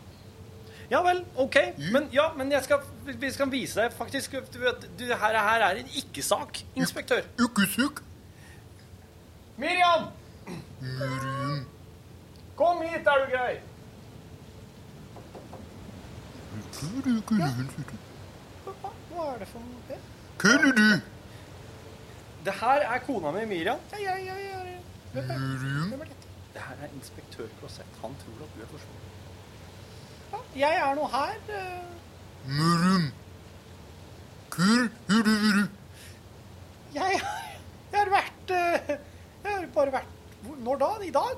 Ja 0.92 1.02
vel, 1.06 1.22
OK. 1.38 1.56
Men, 1.94 2.10
ja, 2.14 2.28
men 2.38 2.52
jeg 2.52 2.66
skal, 2.66 2.84
vi 3.06 3.32
skal 3.32 3.52
vise 3.54 3.80
deg 3.80 3.96
faktisk 3.96 4.36
du 4.54 4.60
vet, 4.66 4.90
du, 5.00 5.06
her, 5.08 5.40
her 5.40 5.66
er 5.70 5.82
en 5.84 5.90
ikke-sak, 6.02 6.64
inspektør. 6.76 7.24
Ikke-sak? 7.40 8.04
Miriam! 9.58 10.10
Miriam. 10.82 11.66
Kom 12.60 12.82
hit, 12.84 13.08
er 13.08 13.26
du 13.26 13.32
grei! 13.32 13.60
Hva 19.10 19.26
er 19.34 19.40
det 19.42 19.48
for 19.52 19.60
noe? 19.64 19.98
Kunne 20.40 20.72
du? 20.78 21.02
Det 22.46 22.54
her 22.62 22.86
er 22.94 23.00
kona 23.06 23.32
mi, 23.36 23.46
Miriam. 23.50 23.80
Ja, 24.00 24.16
ja, 24.16 24.36
ja, 24.40 24.60
dette? 25.14 25.36
Det 26.54 26.62
her 26.62 26.84
er 26.86 26.94
inspektør 26.96 27.48
Klosett. 27.60 27.98
Han 28.04 28.16
tror 28.22 28.46
at 28.46 28.54
du 28.56 28.62
er 28.64 28.70
forsvunnet. 28.72 29.06
Ja, 30.32 30.68
jeg 30.68 30.80
er 30.86 30.96
nå 30.96 31.08
her. 31.08 31.36
eh, 31.50 31.84
Miriam. 32.48 33.10
Hvor 34.56 34.90
har 35.10 35.24
du 35.24 35.30
vært? 35.30 35.70
Jeg, 36.94 37.20
jeg 37.92 38.00
har 38.00 38.10
vært 38.14 38.52
eh, 38.56 38.96
Jeg 39.44 39.52
har 39.54 39.68
bare 39.76 39.92
vært 39.94 40.58
Når 40.66 40.80
da? 40.82 40.90
I 41.06 41.12
dag? 41.16 41.36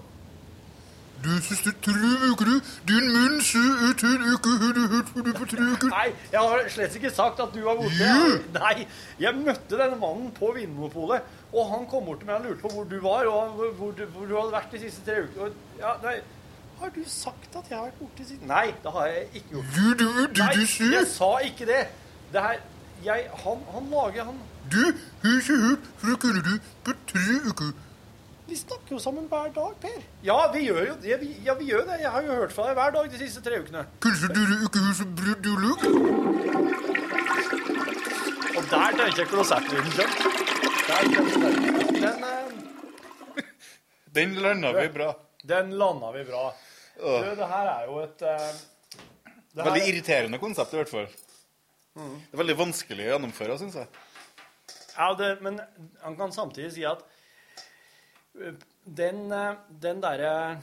Nei, 5.92 6.10
jeg 6.32 6.40
har 6.42 6.68
slett 6.76 6.96
ikke 7.00 7.12
sagt 7.16 7.40
at 7.46 7.54
du 7.54 7.62
var 7.66 7.76
borte. 7.82 7.98
Jeg- 8.00 8.42
Nei, 8.60 8.88
jeg 9.20 9.36
møtte 9.36 9.78
denne 9.80 9.98
mannen 10.02 10.32
på 10.38 10.52
Vinmonopolet, 10.56 11.22
og 11.54 11.72
han 11.74 11.88
kom 11.92 12.06
bort 12.06 12.20
til 12.20 12.28
meg 12.28 12.36
og 12.42 12.46
lurte 12.50 12.62
på 12.62 12.70
hvor 12.76 12.84
du 12.92 13.00
var, 13.04 13.26
og 13.28 13.74
hvor, 13.80 13.92
du, 13.98 14.06
hvor 14.16 14.26
du 14.30 14.36
hadde 14.40 14.52
vært 14.58 14.72
de 14.72 14.80
siste 14.86 15.06
tre 15.06 15.24
ukene. 15.26 15.54
Ja, 15.80 15.94
nei, 16.04 16.18
har 16.82 16.90
du 16.96 17.02
sagt 17.06 17.56
at 17.56 17.70
jeg 17.70 17.78
har 17.78 17.86
vært 17.90 18.00
borte 18.00 18.26
siden? 18.28 18.48
Nei, 18.48 18.66
det 18.84 18.92
har 18.96 19.06
jeg 19.08 19.28
ikke 19.36 19.50
gjort. 19.52 19.76
Du, 19.76 19.94
du, 19.94 20.08
du, 20.28 20.44
Nei, 20.44 20.54
jeg 20.98 21.08
sa 21.08 21.32
ikke 21.46 21.66
det. 21.70 21.82
Det 22.34 22.42
her, 22.42 22.58
jeg, 23.04 23.30
han, 23.44 23.64
han 23.74 23.90
lager, 23.92 24.24
han... 24.30 24.42
Du 24.72 24.82
har 24.82 25.40
ikke 25.42 25.58
hørt 25.68 25.88
fra 26.02 26.16
kunne 26.22 26.42
du 26.46 26.54
på 26.86 26.94
tre 27.12 27.40
uker. 27.50 27.72
Vi 28.52 28.58
snakker 28.60 28.92
jo 28.92 29.00
sammen 29.00 29.28
hver 29.32 29.52
dag, 29.56 29.76
Per. 29.80 30.02
Ja, 30.28 30.36
vi 30.52 30.66
gjør 30.66 30.82
jo 30.90 30.96
det. 31.00 31.16
Vi, 31.22 31.28
ja, 31.46 31.54
vi 31.56 31.70
gjør 31.70 31.86
det. 31.88 32.02
Jeg 32.02 32.12
har 32.12 32.26
jo 32.26 32.34
hørt 32.42 32.52
fra 32.52 32.66
deg 32.68 32.76
hver 32.82 32.92
dag 32.98 33.08
de 33.14 33.20
siste 33.22 33.40
tre 33.46 33.62
ukene. 33.64 33.86
Og 37.32 38.66
der 38.74 38.98
tenker 38.98 39.22
jeg 39.22 39.30
klosettlyden 39.32 39.94
den. 39.96 40.12
Den, 42.02 42.26
eh, 42.28 43.46
Den 44.20 44.36
landa 44.44 44.74
vi 44.76 44.88
bra. 44.92 45.14
den 45.48 45.72
landa 45.80 46.12
vi 46.12 46.26
bra. 46.28 46.44
Du, 47.00 47.08
det 47.40 47.48
her 47.54 47.70
er 47.72 47.86
jo 47.88 48.02
et 48.04 48.22
eh, 48.28 48.50
det 49.56 49.64
her- 49.64 49.70
Veldig 49.72 49.86
irriterende 49.94 50.40
konsept, 50.44 50.74
i 50.76 50.82
hvert 50.82 50.92
fall. 50.92 51.08
Det 51.96 52.36
er 52.36 52.42
veldig 52.44 52.58
vanskelig 52.60 53.08
å 53.08 53.14
gjennomføre, 53.16 53.56
syns 53.64 53.80
jeg. 53.80 53.88
Ja, 54.98 55.14
det, 55.16 55.32
men 55.42 55.60
han 56.04 56.20
kan 56.20 56.36
samtidig 56.36 56.74
si 56.76 56.84
at 56.88 57.08
den, 58.34 59.32
eh, 59.32 59.56
den 59.70 60.02
derre 60.02 60.62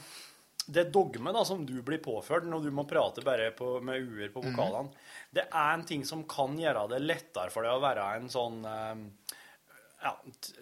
Det 0.68 0.90
dogmet 0.92 1.32
da, 1.32 1.44
som 1.48 1.64
du 1.66 1.78
blir 1.82 2.00
påført 2.04 2.44
når 2.44 2.66
du 2.66 2.70
må 2.74 2.84
prate 2.88 3.22
bare 3.24 3.50
på, 3.56 3.78
med 3.80 4.04
u-er 4.04 4.28
på 4.28 4.42
vokalene, 4.44 4.92
det 5.32 5.46
er 5.48 5.70
en 5.72 5.84
ting 5.88 6.04
som 6.04 6.26
kan 6.28 6.58
gjøre 6.60 6.82
det 6.92 6.98
lettere 7.06 7.52
for 7.52 7.64
deg 7.64 7.72
å 7.72 7.80
være 7.80 8.04
en 8.18 8.28
sånn 8.32 8.58
eh, 8.68 9.32
Ja, 10.02 10.12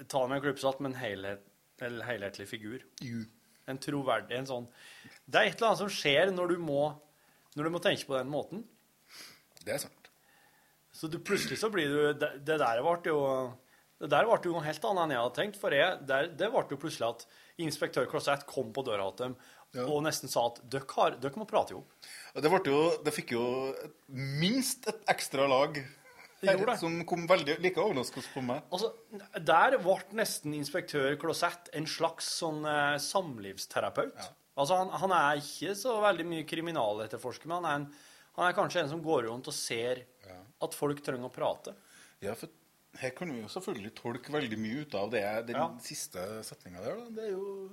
ta 0.07 0.23
det 0.23 0.29
med 0.31 0.39
en 0.39 0.45
klypsalt, 0.45 0.79
men 0.81 0.95
helhet, 0.97 1.43
helhetlig 1.83 2.47
figur. 2.49 2.87
En 3.67 3.83
troverdig 3.83 4.39
en 4.39 4.47
sånn 4.47 4.71
Det 5.27 5.41
er 5.41 5.51
et 5.51 5.59
eller 5.59 5.73
annet 5.73 5.83
som 5.83 5.91
skjer 5.91 6.31
når 6.31 6.55
du 6.55 6.63
må, 6.63 6.87
når 7.59 7.67
du 7.67 7.75
må 7.75 7.83
tenke 7.83 8.07
på 8.07 8.15
den 8.17 8.31
måten. 8.31 8.63
Det 9.65 9.75
er 9.75 9.83
sant. 9.83 10.11
Så 10.95 11.11
du, 11.11 11.19
plutselig 11.19 11.59
så 11.61 11.69
blir 11.69 11.91
du 11.91 12.13
Det, 12.15 12.31
det 12.47 12.61
der 12.63 12.81
ble 12.87 13.11
jo 13.11 13.21
det 14.01 14.11
der 14.13 14.27
ble 14.29 14.39
jo 14.45 14.55
noe 14.57 14.67
helt 14.67 14.85
annet 14.85 15.03
enn 15.07 15.15
jeg 15.15 15.23
hadde 15.25 15.39
tenkt. 15.41 15.61
For 15.61 15.75
jeg, 15.75 16.01
der, 16.09 16.31
det 16.37 16.51
ble 16.53 16.65
jo 16.71 16.81
plutselig 16.81 17.09
at 17.09 17.27
inspektør 17.65 18.09
Klosett 18.11 18.45
kom 18.49 18.73
på 18.77 18.85
døra 18.87 19.09
til 19.17 19.31
dem 19.31 19.39
og 19.85 20.03
nesten 20.07 20.31
sa 20.31 20.47
at 20.49 20.61
dere, 20.73 21.33
må 21.37 21.47
prate 21.49 21.75
jo. 21.75 21.83
Og 22.35 22.43
Det, 22.43 22.51
jo, 22.71 22.81
det 23.05 23.13
fikk 23.15 23.35
jo 23.35 23.45
minst 24.09 24.87
et 24.89 25.03
ekstra 25.13 25.47
lag 25.51 25.77
her, 26.47 26.73
som 26.81 26.99
kom 27.09 27.27
veldig 27.29 27.59
like 27.65 27.83
overraskende 27.83 28.33
på 28.33 28.45
meg. 28.47 28.65
Altså, 28.71 28.93
Der 29.37 29.79
ble 29.83 29.99
nesten 30.17 30.55
inspektør 30.57 31.17
Klosett 31.21 31.71
en 31.77 31.89
slags 31.91 32.29
sånn 32.41 32.65
eh, 32.69 32.97
samlivsterapeut. 33.03 34.17
Altså, 34.57 34.79
han, 34.81 34.93
han 35.03 35.13
er 35.17 35.43
ikke 35.43 35.75
så 35.77 35.99
veldig 36.05 36.29
mye 36.29 36.47
kriminaletterforsker, 36.49 37.51
men 37.51 37.59
han 37.59 37.67
er, 37.69 37.81
en, 37.81 38.31
han 38.39 38.49
er 38.49 38.57
kanskje 38.57 38.85
en 38.85 38.95
som 38.95 39.03
går 39.05 39.27
rundt 39.29 39.51
og 39.51 39.57
ser 39.57 40.07
at 40.65 40.77
folk 40.77 41.03
trenger 41.05 41.29
å 41.29 41.35
prate. 41.35 41.77
Ja, 42.25 42.33
for 42.39 42.49
her 43.01 43.11
kan 43.17 43.31
vi 43.33 43.41
jo 43.43 43.49
selvfølgelig 43.53 43.95
tolke 43.99 44.33
veldig 44.35 44.59
mye 44.59 44.83
ut 44.85 44.95
av 44.99 45.11
det, 45.13 45.23
den 45.49 45.57
Ja. 45.57 45.69
siste 45.83 46.23
setninga 46.45 46.83
der. 46.85 46.97
Da. 46.97 47.09
Det, 47.17 47.25
er 47.25 47.31
jo, 47.33 47.71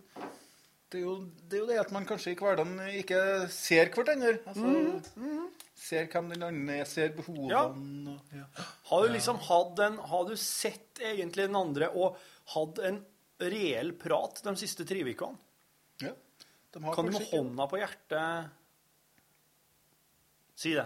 det, 0.89 0.97
er 0.99 1.03
jo, 1.03 1.15
det 1.49 1.57
er 1.57 1.61
jo 1.63 1.67
det 1.71 1.79
at 1.79 1.91
man 1.95 2.05
kanskje 2.05 2.31
i 2.33 2.35
hverdagen 2.39 2.79
ikke 3.01 3.19
ser 3.49 3.89
hverandre. 3.93 4.39
Altså, 4.47 5.49
Ser 5.83 6.05
hvem 6.07 6.29
den 6.31 6.43
andre 6.47 6.75
er, 6.79 6.85
ser 6.87 7.09
behovene. 7.17 7.49
Ja. 7.51 7.63
og- 7.65 8.35
Ja. 8.37 8.45
Har 8.89 9.07
du 9.07 9.13
liksom 9.13 9.37
hatt 9.37 9.79
en 9.79 9.97
Har 9.97 10.25
du 10.29 10.35
sett 10.37 10.99
egentlig 11.01 11.47
den 11.47 11.55
andre 11.55 11.89
og 11.89 12.15
hatt 12.53 12.79
en 12.79 13.05
reell 13.41 13.91
prat 13.93 14.39
de 14.43 14.55
siste 14.55 14.85
tre 14.87 15.01
ukene? 15.03 15.37
Ja, 15.99 16.13
de 16.71 16.83
har 16.83 16.95
Kan 16.95 17.05
du 17.05 17.11
med 17.11 17.27
hånda 17.31 17.67
på 17.69 17.77
hjertet 17.81 18.49
Si 20.55 20.73
det. 20.73 20.85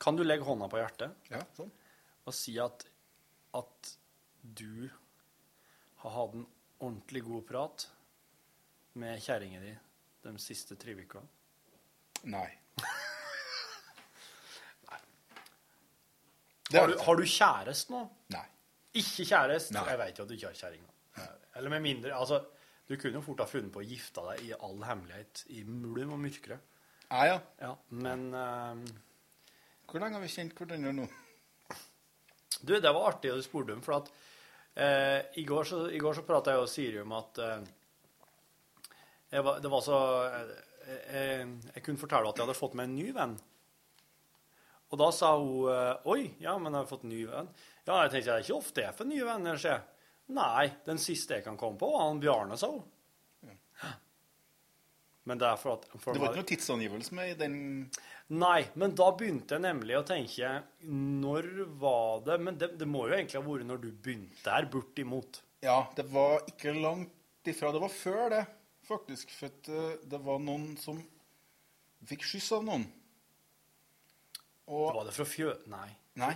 Kan 0.00 0.16
du 0.16 0.24
legge 0.24 0.42
hånda 0.46 0.68
på 0.72 0.78
hjertet 0.80 1.12
Ja, 1.30 1.42
sånn. 1.56 1.70
Og 2.28 2.36
si 2.36 2.56
at, 2.60 2.84
at 3.56 3.92
du 4.42 4.88
har 6.02 6.16
hatt 6.16 6.36
en 6.36 6.46
ordentlig 6.80 7.22
god 7.26 7.46
prat 7.48 7.86
med 9.00 9.20
kjerringa 9.22 9.60
di 9.64 9.74
de 10.24 10.34
siste 10.42 10.76
tre 10.80 10.94
ukene? 10.98 11.28
Nei. 12.28 12.48
Har 16.70 16.86
du, 16.86 16.94
har 17.02 17.16
du 17.18 17.24
kjæreste 17.26 17.90
nå? 17.90 18.00
Nei. 18.30 18.44
Ikke 19.00 19.24
kjæreste? 19.26 19.74
Nei. 19.74 19.82
Jeg 19.90 19.98
vet 19.98 20.18
jo 20.18 20.22
at 20.22 20.30
du 20.30 20.34
ikke 20.36 20.50
har 20.52 20.58
kjerring. 20.60 20.84
Eller 21.58 21.72
med 21.72 21.82
mindre 21.82 22.12
Altså, 22.14 22.38
du 22.86 22.94
kunne 22.94 23.18
jo 23.18 23.22
fort 23.26 23.42
ha 23.42 23.46
funnet 23.50 23.72
på 23.74 23.82
å 23.82 23.86
gifte 23.86 24.22
deg 24.28 24.44
i 24.46 24.52
all 24.54 24.78
hemmelighet 24.86 25.42
i 25.56 25.64
mulm 25.66 26.14
og 26.14 26.20
mørkere. 26.22 26.60
Ja, 27.10 27.24
ja. 27.26 27.40
Ja, 27.58 27.72
men 27.90 28.28
um... 28.34 28.84
Hvor 29.90 30.02
lenge 30.02 30.20
har 30.20 30.22
vi 30.22 30.30
kjent 30.30 30.54
hverandre 30.54 30.94
nå? 30.94 31.08
Du, 32.62 32.74
det 32.76 32.92
var 32.92 33.08
artig 33.08 33.32
du 33.34 33.42
spurte 33.44 33.76
om, 33.76 33.82
for 33.84 34.00
at 34.00 34.10
eh, 34.74 35.20
i 35.40 35.44
går 35.48 35.68
så, 35.68 35.84
i 35.90 36.00
går 36.02 36.18
så 36.18 36.24
prata 36.26 36.54
jeg 36.54 36.64
og 36.64 36.70
Siri 36.70 37.00
om 37.02 37.14
at 37.18 37.40
eh, 37.44 37.70
jeg 39.30 39.46
var, 39.46 39.60
det 39.62 39.70
var 39.70 39.84
så 39.86 40.00
eh, 40.26 40.52
jeg, 40.90 41.46
Jeg 41.74 41.84
kunne 41.86 42.00
fortelle 42.00 42.30
at 42.32 42.38
jeg 42.38 42.48
hadde 42.48 42.58
fått 42.58 42.76
meg 42.78 42.90
en 42.90 42.98
ny 42.98 43.10
venn. 43.14 43.36
Og 44.90 44.98
da 44.98 45.10
sa 45.14 45.34
hun 45.38 45.70
eh, 45.70 46.10
Oi, 46.10 46.22
ja, 46.42 46.56
men 46.58 46.74
jeg 46.74 46.82
har 46.82 46.90
fått 46.90 47.06
en 47.06 47.14
ny 47.14 47.24
venn. 47.30 47.50
Ja, 47.86 48.02
jeg 48.04 48.12
tenkte 48.14 48.30
det 48.30 48.36
er 48.36 48.46
ikke 48.46 48.58
ofte 48.58 48.86
jeg 48.86 48.96
får 48.98 49.10
nye 49.10 49.26
venner, 49.28 49.60
sier 49.60 49.76
jeg. 49.78 49.86
Nei, 50.36 50.70
den 50.86 51.00
siste 51.02 51.38
jeg 51.38 51.46
kan 51.46 51.58
komme 51.58 51.78
på, 51.78 51.88
var 51.90 52.06
han 52.06 52.20
Bjarne, 52.22 52.58
sa 52.58 52.70
hun. 52.70 52.82
Men 55.28 55.38
det 55.38 55.46
er 55.46 55.58
for 55.60 55.76
at 55.76 55.84
for 56.00 56.14
Det 56.16 56.22
var 56.22 56.32
ikke 56.32 56.42
noe 56.42 56.48
tidsangivelse 56.48 57.14
med 57.14 57.32
i 57.32 57.38
den 57.38 57.56
Nei, 58.30 58.60
men 58.78 58.92
da 58.94 59.08
begynte 59.18 59.56
jeg 59.56 59.64
nemlig 59.64 59.96
å 59.98 60.04
tenke 60.06 60.50
Når 60.86 61.48
var 61.82 62.20
det 62.28 62.36
Men 62.38 62.58
det, 62.60 62.68
det 62.78 62.86
må 62.86 63.08
jo 63.08 63.16
egentlig 63.16 63.40
ha 63.40 63.42
vært 63.42 63.66
når 63.66 63.80
du 63.82 63.88
begynte 63.90 64.44
der, 64.44 64.68
bortimot. 64.70 65.40
Ja, 65.66 65.80
det 65.96 66.06
var 66.12 66.44
ikke 66.48 66.72
langt 66.76 67.50
ifra. 67.50 67.72
Det 67.74 67.82
var 67.82 67.92
før 67.92 68.30
det, 68.32 68.44
faktisk. 68.86 69.32
For 69.34 69.72
eh, 69.74 69.96
det 70.08 70.20
var 70.24 70.38
noen 70.40 70.76
som 70.80 71.00
fikk 72.08 72.24
skyss 72.28 72.52
av 72.56 72.64
noen. 72.68 72.86
Og, 74.70 74.86
Var 74.94 75.08
det 75.08 75.16
fra 75.16 75.26
Fjø... 75.26 75.50
Nei. 75.72 75.88
Nei. 76.20 76.32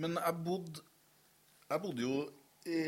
Men 0.00 0.16
jeg 0.18 0.36
bodde 0.46 0.82
Jeg 1.70 1.82
bodde 1.82 2.04
jo 2.04 2.16
i, 2.70 2.78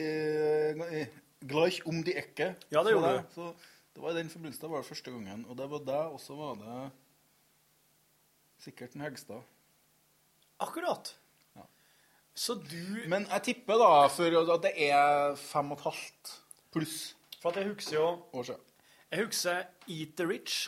i 1.00 1.02
gleich 1.46 1.80
om 1.90 1.98
de 2.06 2.14
Ecke. 2.16 2.52
Ja, 2.70 2.84
det 2.86 2.94
gjorde 2.94 3.16
du. 3.18 3.34
Så 3.34 3.50
det 3.96 4.04
var 4.04 4.14
i 4.14 4.20
den 4.20 4.30
forbindelse 4.30 4.62
det 4.62 4.70
var 4.70 4.84
det 4.84 4.88
første 4.88 5.12
gangen. 5.12 5.44
Og 5.50 5.58
det 5.58 5.66
var 5.72 5.84
det, 5.90 6.04
og 6.14 6.22
så 6.22 6.38
var 6.38 6.62
det 6.62 6.78
sikkert 8.62 8.94
en 8.96 9.04
Hegstad. 9.06 9.42
Akkurat. 10.60 11.14
Så 12.36 12.54
du 12.60 13.04
Men 13.08 13.24
jeg 13.30 13.42
tipper 13.46 13.78
da 13.80 14.08
for 14.12 14.34
at 14.52 14.62
det 14.66 14.72
er 14.90 15.36
fem 15.40 15.70
og 15.72 15.78
et 15.78 15.84
halvt 15.86 16.32
pluss 16.74 16.96
For 17.40 17.48
at 17.48 17.56
jeg 17.62 17.70
husker 17.70 17.96
jo 17.96 18.08
år 18.36 18.44
siden. 18.50 18.60
Jeg 19.14 19.22
husker 19.24 19.62
Eat 19.88 20.12
the 20.18 20.26
Rich, 20.28 20.66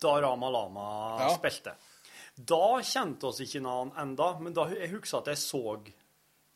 da 0.00 0.14
Rama 0.24 0.48
Lama 0.54 0.86
Ja. 1.20 1.28
spilte. 1.36 1.74
Da 2.36 2.80
kjente 2.80 3.24
oss 3.28 3.40
ikke 3.44 3.60
noen 3.64 3.92
enda, 3.98 4.38
men 4.40 4.54
da, 4.56 4.64
jeg 4.72 4.90
husker 4.92 5.18
at 5.18 5.26
jeg 5.26 5.36
så, 5.36 5.62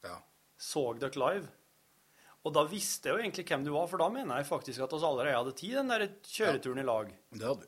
Ja. 0.04 0.16
så 0.58 0.98
dere 0.98 1.16
live. 1.20 1.48
Og 2.44 2.54
da 2.54 2.64
visste 2.64 3.08
jeg 3.08 3.16
jo 3.16 3.22
egentlig 3.22 3.44
hvem 3.48 3.64
du 3.64 3.72
var, 3.72 3.86
for 3.88 3.98
da 3.98 4.08
mener 4.08 4.36
jeg 4.36 4.46
faktisk 4.46 4.80
at 4.80 4.92
oss 4.92 5.02
allerede 5.04 5.36
hadde 5.36 5.52
tid 5.56 5.74
den 5.76 5.88
der 5.88 6.06
kjøreturen 6.24 6.78
i 6.78 6.82
lag. 6.82 7.12
Det 7.32 7.42
hadde 7.46 7.60
vi. 7.60 7.66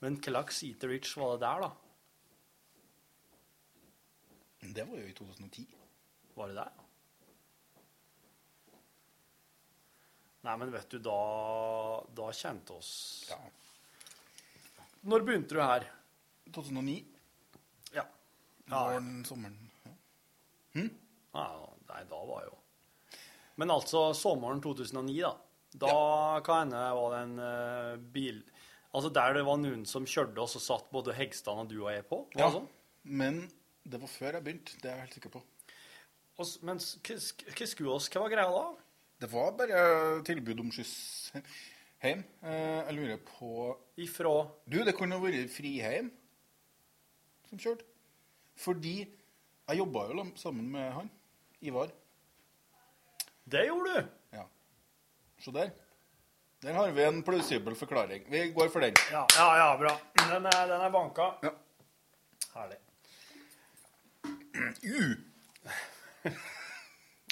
Men 0.00 0.16
hva 0.16 0.32
slags 0.32 0.62
Eat 0.64 0.80
the 0.80 0.88
Rich 0.88 1.16
var 1.20 1.36
det 1.36 1.44
der, 1.44 1.66
da? 1.66 1.70
Det 4.60 4.84
var 4.88 4.96
jo 5.00 5.08
i 5.08 5.16
2010. 5.16 5.66
Var 6.36 6.48
det 6.48 6.56
der? 6.56 6.72
Nei, 10.40 10.56
men 10.56 10.72
vet 10.72 10.88
du, 10.88 10.98
da, 11.04 11.16
da 12.16 12.30
kjente 12.32 12.72
oss 12.72 12.92
Når 15.04 15.24
begynte 15.26 15.56
du 15.56 15.60
her? 15.60 15.84
2009. 16.54 16.94
Ja. 17.92 18.06
Våren, 18.70 19.20
sommeren. 19.28 19.58
Ja. 19.84 20.86
Ja, 21.34 21.44
nei, 21.90 22.00
da 22.10 22.18
var 22.26 22.46
jo 22.46 22.56
Men 23.60 23.72
altså 23.74 24.10
sommeren 24.16 24.62
2009, 24.64 25.20
da. 25.20 25.34
Da 25.84 25.92
hva 26.40 26.56
hende 26.62 26.80
var 26.96 27.12
det 27.14 27.20
en 27.26 27.36
uh, 27.38 28.08
bil 28.14 28.40
Altså 28.94 29.10
der 29.14 29.36
det 29.36 29.44
var 29.46 29.58
noen 29.62 29.84
som 29.86 30.06
kjørte 30.08 30.42
oss, 30.42 30.56
og 30.58 30.62
satt 30.64 30.88
både 30.90 31.14
Hegstad 31.14 31.60
og 31.62 31.68
du 31.70 31.76
og 31.84 31.92
jeg 31.92 32.04
på? 32.08 32.24
Ja, 32.38 32.48
sånn? 32.50 32.66
men 33.04 33.44
det 33.86 34.00
var 34.02 34.10
før 34.12 34.36
jeg 34.36 34.44
begynte. 34.44 34.76
Det 34.82 34.90
er 34.90 34.96
jeg 34.98 35.04
helt 35.06 35.14
sikker 35.18 35.34
på. 35.38 35.42
Og 36.40 36.46
Men 36.66 36.78
hva 36.80 37.66
skulle 37.68 37.92
oss? 37.94 38.08
Hva 38.10 38.22
var 38.24 38.32
greia 38.32 38.50
da? 38.50 38.64
Det 39.20 39.28
var 39.30 39.52
bare 39.52 39.80
tilbud 40.24 40.60
om 40.62 40.70
skyss 40.72 41.30
hjem. 42.02 42.24
Eh, 42.42 42.80
Jeg 42.88 42.96
lurer 42.96 43.18
på 43.28 43.50
Ifra 44.00 44.34
Du, 44.66 44.78
det 44.84 44.94
kunne 44.96 45.18
vært 45.20 45.50
Friheim 45.52 46.10
som 47.50 47.58
kjørte. 47.60 47.84
Fordi 48.60 48.96
jeg 49.04 49.78
jobba 49.78 50.06
jo 50.10 50.24
sammen 50.40 50.66
med 50.72 50.92
han, 50.92 51.10
Ivar. 51.62 51.92
Det 53.50 53.66
gjorde 53.66 53.94
du? 53.94 54.08
Ja. 54.36 54.44
Se 55.40 55.52
der. 55.54 55.70
Der 56.60 56.76
har 56.76 56.90
vi 56.92 57.04
en 57.04 57.22
plausibel 57.24 57.74
forklaring. 57.74 58.26
Vi 58.28 58.50
går 58.52 58.68
for 58.68 58.84
den. 58.84 58.94
Ja, 59.12 59.24
ja, 59.36 59.48
ja 59.56 59.68
bra. 59.80 59.94
Den 60.20 60.46
er, 60.46 60.66
den 60.68 60.82
er 60.84 60.90
banka. 60.92 61.30
Ja. 61.42 61.52
Herlig. 62.54 62.76
U. 64.84 65.14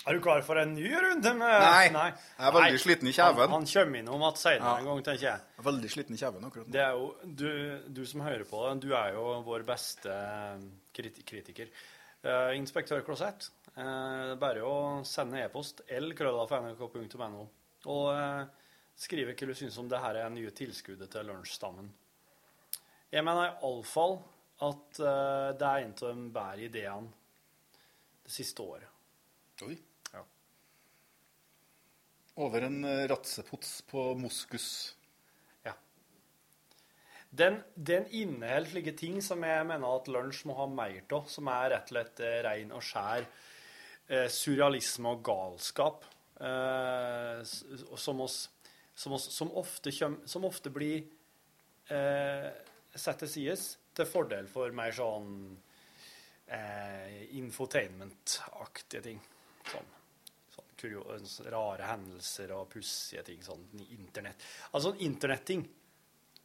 Er 0.09 0.17
du 0.17 0.23
klar 0.25 0.41
for 0.47 0.57
en 0.57 0.71
ny 0.73 0.87
runde 0.89 1.33
med 1.37 1.53
Nei, 1.61 1.89
jeg 1.93 2.47
er 2.49 2.55
veldig 2.55 2.77
Nei. 2.79 2.81
sliten 2.81 3.11
i 3.11 3.13
kjeven. 3.13 3.43
Han, 3.43 3.59
han 3.59 3.67
kommer 3.69 4.01
innom 4.01 4.23
igjen 4.25 4.39
senere 4.41 4.71
Ja. 4.71 4.77
en 4.81 4.89
gang, 4.89 5.03
tenker 5.05 5.27
jeg. 5.27 5.43
Jeg 5.53 5.61
er 5.61 5.67
veldig 5.67 5.91
sliten 5.93 6.17
i 6.17 6.21
kjeven 6.23 6.47
akkurat 6.49 6.71
nå. 6.71 6.73
Det 6.73 6.81
er 6.87 6.97
jo, 6.97 7.11
du, 7.43 7.51
du 7.99 8.01
som 8.09 8.23
hører 8.25 8.45
på 8.49 8.63
det, 8.65 8.73
du 8.87 8.95
er 8.97 9.13
jo 9.19 9.27
vår 9.45 9.67
beste 9.69 10.15
kriti 10.97 11.27
kritiker. 11.29 11.69
Uh, 12.25 12.57
inspektør 12.57 13.05
Klosett. 13.05 13.51
Uh, 13.77 14.33
bare 14.41 14.65
å 14.65 14.79
sende 15.07 15.45
e-post 15.45 15.85
lkrøllafnrk.no 15.93 17.45
og 17.89 18.09
eh, 18.11 18.41
skrive 18.99 19.35
hva 19.35 19.49
du 19.49 19.55
syns 19.57 19.79
om 19.79 19.89
det 19.91 20.01
her 20.03 20.19
er 20.21 20.33
nye 20.35 20.53
tilskuddet 20.55 21.11
til 21.13 21.29
lunsjstammen. 21.31 21.89
Jeg 23.13 23.25
mener 23.25 23.55
iallfall 23.55 24.19
at 24.67 25.01
uh, 25.01 25.55
det 25.57 25.69
er 25.69 25.85
en 25.85 25.95
av 25.95 26.03
de 26.03 26.29
bedre 26.35 26.67
ideene 26.67 27.13
det 28.27 28.35
siste 28.35 28.65
året. 28.65 28.91
Oi. 29.65 29.79
Ja. 30.13 30.25
Over 32.45 32.67
en 32.69 32.83
eh, 32.85 33.07
ratsepots 33.11 33.71
på 33.89 34.11
moskus. 34.19 34.69
Den, 37.29 37.59
den 37.75 38.07
inneholder 38.09 38.71
slike 38.71 38.95
ting 38.97 39.19
som 39.25 39.43
jeg 39.45 39.65
mener 39.69 39.99
at 39.99 40.09
lunsj 40.09 40.47
må 40.49 40.57
ha 40.57 40.67
mer 40.71 41.03
av, 41.13 41.27
som 41.29 41.51
er 41.53 41.75
rett 41.75 41.91
og 41.91 41.93
slett 41.93 42.23
rein 42.47 42.73
og 42.73 42.85
skjær 42.85 43.27
eh, 44.09 44.29
surrealisme 44.33 45.13
og 45.13 45.21
galskap. 45.29 46.07
Eh, 46.41 47.43
som, 47.45 48.23
oss, 48.25 48.47
som, 48.99 49.15
som, 49.19 49.51
ofte 49.57 49.93
kjem, 49.95 50.19
som 50.27 50.47
ofte 50.49 50.73
blir 50.75 51.05
eh, 51.95 52.49
satt 52.99 53.23
til 53.23 53.31
side 53.31 53.55
til 53.95 54.09
fordel 54.11 54.49
for 54.51 54.75
mer 54.75 54.95
sånn 54.95 55.29
eh, 56.51 57.21
infotainment-aktige 57.39 59.05
ting. 59.05 59.21
Sånn, 59.71 59.95
sånn 60.57 61.53
rare 61.55 61.93
hendelser 61.93 62.57
og 62.57 62.67
pussige 62.75 63.23
ting. 63.31 63.45
Sånn 63.47 63.69
internett. 63.87 64.43
Altså 64.73 64.97
internetting. 65.07 65.63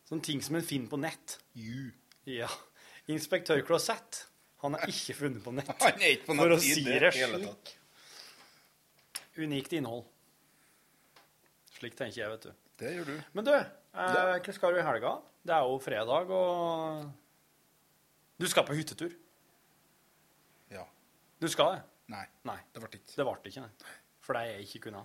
Sånne 0.05 0.29
ting 0.29 0.45
som 0.45 0.59
en 0.59 0.67
finner 0.67 0.93
på 0.93 1.01
nett. 1.01 1.39
Ja. 2.29 2.51
Inspektør 3.09 3.65
Closet, 3.65 4.27
han 4.61 4.77
er 4.77 4.93
ikke 4.93 5.17
funnet 5.23 5.41
på 5.43 5.57
nett. 5.57 5.73
Han 5.83 5.97
er 5.99 6.19
ikke 6.19 6.29
på 6.29 6.37
nett 6.37 6.45
For 6.45 6.55
å 6.55 6.61
si 6.61 6.85
det 6.85 7.15
slik. 7.17 7.77
Unikt 9.41 9.73
innhold. 9.73 10.05
Slik 11.83 11.97
tenker 11.99 12.21
jeg, 12.21 12.31
vet 12.31 12.45
du. 12.47 12.51
Det 12.79 12.91
gjør 12.95 13.09
du. 13.09 13.15
Men 13.35 13.43
du, 13.43 13.51
eh, 13.51 14.19
hva 14.39 14.53
skal 14.55 14.71
du 14.71 14.77
i 14.79 14.85
helga? 14.87 15.17
Det 15.43 15.51
er 15.51 15.65
jo 15.67 15.79
fredag, 15.83 16.29
og 16.31 17.09
Du 18.39 18.45
skal 18.47 18.63
på 18.63 18.77
hyttetur? 18.77 19.11
Ja. 20.71 20.85
Du 21.43 21.49
skal 21.51 21.73
det? 21.73 21.81
Nei. 22.13 22.23
Nei. 22.47 22.55
Det 22.71 22.79
ble 22.79 22.87
ikke. 22.93 23.03
Det 23.17 23.25
ble 23.27 23.51
ikke, 23.51 23.65
nei. 23.65 23.91
For 24.23 24.39
det 24.39 24.45
jeg 24.47 24.69
ikke 24.69 24.81
kunne. 24.87 25.03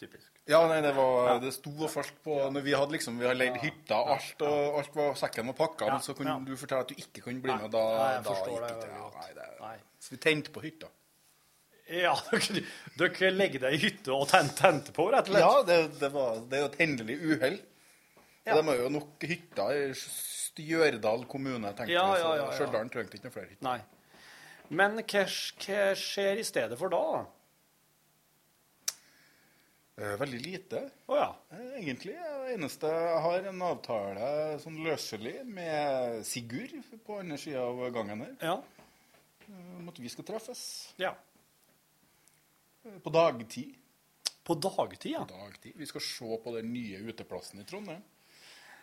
Typisk. 0.00 0.28
Ja, 0.48 0.60
nei, 0.68 0.82
det 0.84 0.92
var 0.96 1.40
Det 1.40 1.54
sto 1.56 1.72
og 1.72 1.90
falt 1.92 2.14
på 2.24 2.36
når 2.52 2.62
Vi 2.64 2.76
hadde 2.76 2.94
liksom, 2.96 3.18
vi 3.20 3.26
har 3.28 3.36
leid 3.36 3.56
hytta, 3.60 3.96
alt, 4.14 4.44
og 4.44 4.78
alt 4.80 4.94
var, 4.96 5.12
sekken 5.24 5.52
og 5.52 5.56
pakka, 5.56 5.88
Ja, 5.88 5.96
men 5.96 6.04
så 6.04 6.14
kunne 6.16 6.36
ja. 6.36 6.38
du 6.44 6.56
fortelle 6.56 6.84
at 6.84 6.92
du 6.92 7.00
ikke 7.00 7.24
kunne 7.24 7.40
bli 7.40 7.52
med. 7.56 7.68
Da, 7.72 7.84
nei, 7.96 8.12
jeg 8.12 8.24
da 8.28 8.36
gikk 8.36 8.46
det 8.46 8.72
ikke 8.76 8.92
Ja, 8.92 9.10
nei, 9.16 9.52
Nei. 9.60 9.76
Så 10.00 10.14
vi 10.14 10.20
tente 10.28 10.52
på 10.52 10.60
hytta. 10.64 10.92
Ja, 11.90 12.12
dere, 12.30 12.62
dere 13.00 13.30
legger 13.34 13.64
deg 13.66 13.74
i 13.74 13.80
hytte 13.88 14.12
og 14.14 14.28
ten- 14.30 14.50
tente 14.54 14.92
på, 14.94 15.08
rett 15.10 15.26
og 15.26 15.34
slett? 15.34 15.42
Ja, 15.42 15.62
det, 15.66 15.78
det, 16.00 16.10
var, 16.14 16.36
det 16.50 16.58
er 16.58 16.62
jo 16.64 16.68
et 16.70 16.78
hendelig 16.82 17.16
uhell. 17.24 17.58
Ja. 18.46 18.54
De 18.56 18.62
har 18.70 18.78
jo 18.80 18.88
nok 18.94 19.26
hytter 19.28 19.74
i 19.76 19.88
Stjørdal 19.98 21.26
kommune, 21.30 21.70
tenkte 21.76 21.92
Ja, 21.92 22.06
ja, 22.16 22.22
Så 22.30 22.36
ja. 22.38 22.46
Stjørdal 22.56 22.88
trengte 22.94 23.18
ikke 23.18 23.26
noen 23.28 23.34
flere 23.34 23.50
hytter. 23.50 23.66
Nei. 23.66 23.80
Men 24.70 24.96
hva, 25.02 25.24
hva 25.26 25.84
skjer 25.98 26.40
i 26.40 26.46
stedet 26.46 26.78
for 26.78 26.92
da? 26.94 27.02
Eh, 30.00 30.14
Veldig 30.20 30.40
lite, 30.40 30.80
Oh, 31.10 31.16
ja. 31.18 31.34
eh, 31.52 31.74
egentlig. 31.82 32.14
Det 32.16 32.54
eneste 32.54 32.88
jeg 32.88 33.22
har 33.26 33.48
en 33.50 33.62
avtale 33.66 34.28
sånn 34.62 34.78
løselig 34.86 35.40
med 35.44 36.22
Sigurd 36.26 36.72
på 37.06 37.18
andre 37.20 37.36
sida 37.38 37.60
av 37.66 37.82
gangen 37.94 38.22
her. 38.24 38.36
Ja. 38.40 38.54
eh, 39.48 39.74
Om 39.80 39.88
at 39.92 39.98
vi 40.00 40.08
skal 40.08 40.24
treffes. 40.24 40.62
Ja. 41.02 41.12
Eh, 42.84 42.98
På 43.04 43.10
dagtid. 43.10 43.74
På 44.44 44.54
dagtid, 44.54 45.12
ja. 45.12 45.24
På 45.24 45.36
dagtid. 45.36 45.72
Vi 45.76 45.86
skal 45.86 46.00
se 46.00 46.38
på 46.44 46.54
den 46.56 46.72
nye 46.72 46.98
uteplassen 47.10 47.60
i 47.60 47.64
Trondheim. 47.68 48.02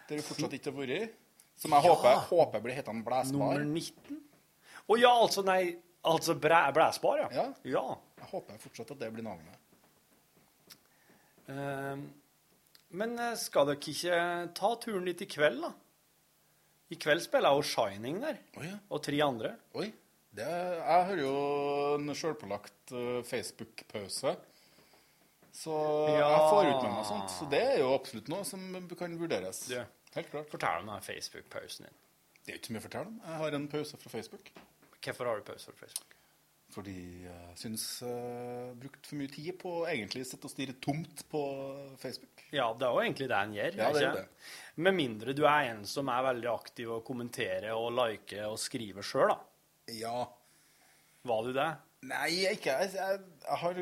Der 0.08 0.16
vi 0.16 0.24
fortsatt 0.24 0.54
ikke 0.56 0.72
har 0.72 0.78
vært. 0.86 1.16
Som 1.58 1.72
jeg 1.74 1.84
Ja. 1.84 1.89
håper, 1.95 2.16
håper 2.30 2.62
blir 2.62 2.76
hetende 2.78 3.04
Blæsbar. 3.04 3.32
Nummer 3.34 3.64
19? 3.66 4.22
Å 4.88 4.98
ja, 5.00 5.10
altså 5.12 5.43
nei 5.45 5.78
Altså 6.08 6.36
bræ, 6.39 6.72
Blæsbar, 6.72 7.18
ja. 7.20 7.28
Ja. 7.34 7.54
ja. 7.66 7.82
Jeg 8.22 8.28
håper 8.32 8.58
fortsatt 8.62 8.91
at 8.93 9.00
det 9.02 9.10
blir 9.12 9.24
navnet. 9.26 9.58
Ehm, 11.52 12.06
men 12.95 13.18
eh, 13.20 13.34
skal 13.36 13.66
dere 13.68 13.82
ikke 13.82 14.20
ta 14.56 14.70
turen 14.80 15.04
dit 15.10 15.22
i 15.26 15.28
kveld, 15.28 15.60
da? 15.66 15.74
I 16.93 16.95
kveld 17.02 17.26
spiller 17.26 17.50
jeg 17.52 17.60
jo 17.60 17.68
Shining 17.74 18.22
der. 18.24 18.38
Oi, 18.62 18.68
ja. 18.70 18.78
Og 18.93 19.02
tre 19.04 19.20
andre. 19.26 19.52
Oi. 19.76 19.89
Det, 20.38 20.45
jeg 20.47 21.05
har 21.09 21.17
jo 21.23 21.31
en 21.97 22.13
sjølpålagt 22.15 22.91
uh, 22.93 23.21
Facebook-pause. 23.25 24.35
Så 25.57 25.73
Ja. 26.13 26.27
jeg 26.29 26.49
får 26.51 26.67
ut 26.69 26.83
med 26.83 26.91
meg 26.93 27.05
sånt. 27.09 27.31
Så 27.33 27.47
det 27.49 27.61
er 27.63 27.79
jo 27.81 27.93
absolutt 27.95 28.27
noe 28.29 28.45
som 28.45 28.61
kan 28.99 29.15
vurderes. 29.17 29.63
Du, 29.71 29.79
Helt 30.13 30.29
klart. 30.29 30.51
fortell 30.51 30.83
om 30.83 30.91
den 30.93 31.01
Facebook-pausen 31.07 31.88
din. 31.88 31.97
Det 32.45 32.53
er 32.53 32.59
ikke 32.59 32.69
så 32.69 32.75
mye 32.75 32.83
å 32.83 32.85
fortelle 32.85 33.09
om. 33.09 33.17
Jeg 33.25 33.41
har 33.41 33.57
en 33.57 33.65
pause 33.71 33.97
fra 33.97 34.09
Facebook. 34.13 34.51
Hvorfor 35.01 35.25
har 35.31 35.41
du 35.41 35.47
pause 35.49 35.71
fra 35.71 35.81
Facebook? 35.81 36.13
Fordi 36.77 37.23
jeg 37.23 37.57
syns 37.57 37.83
jeg 38.03 38.71
brukt 38.81 39.07
for 39.07 39.15
mye 39.17 39.31
tid 39.33 39.53
på 39.57 39.71
egentlig 39.88 40.25
sitte 40.27 40.45
og 40.45 40.51
stirre 40.51 40.75
tomt 40.83 41.23
på 41.31 41.41
Facebook. 41.97 42.43
Ja, 42.53 42.69
det 42.77 42.85
er 42.85 42.93
jo 42.93 43.01
egentlig 43.01 43.27
det 43.31 43.38
en 43.39 43.53
gjør. 43.55 43.77
Ja, 43.81 43.91
det 43.95 44.03
er 44.03 44.17
det. 44.19 44.25
Med 44.75 44.93
mindre 44.99 45.33
du 45.33 45.45
er 45.47 45.71
en 45.71 45.85
som 45.89 46.11
er 46.13 46.25
veldig 46.27 46.49
aktiv 46.53 46.91
og 46.99 47.05
kommenterer 47.07 47.71
og 47.73 47.89
liker 47.97 48.45
og 48.51 48.59
skriver 48.61 49.01
sjøl, 49.01 49.31
da. 49.33 49.39
Ja. 49.95 50.27
Var 51.27 51.43
du 51.47 51.53
det? 51.55 51.67
Nei, 52.07 52.29
jeg 52.43 52.59
ikke. 52.59 52.75
Jeg, 52.83 52.91
jeg, 52.95 53.57
har 53.63 53.81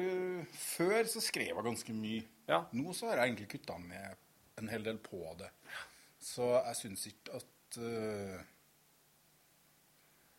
Før 0.56 1.12
så 1.12 1.24
skrev 1.24 1.52
jeg 1.52 1.68
ganske 1.68 1.96
mye. 1.98 2.24
Ja. 2.50 2.64
Nå 2.78 2.94
så 2.96 3.10
har 3.10 3.22
jeg 3.22 3.34
egentlig 3.34 3.50
kutta 3.56 3.78
ned 3.82 4.22
en 4.62 4.72
hel 4.72 4.86
del 4.86 5.00
på 5.04 5.22
det. 5.40 5.50
Så 6.22 6.54
jeg 6.56 6.78
syns 6.80 7.08
ikke 7.12 7.40
at 7.40 7.80
uh, 7.82 8.44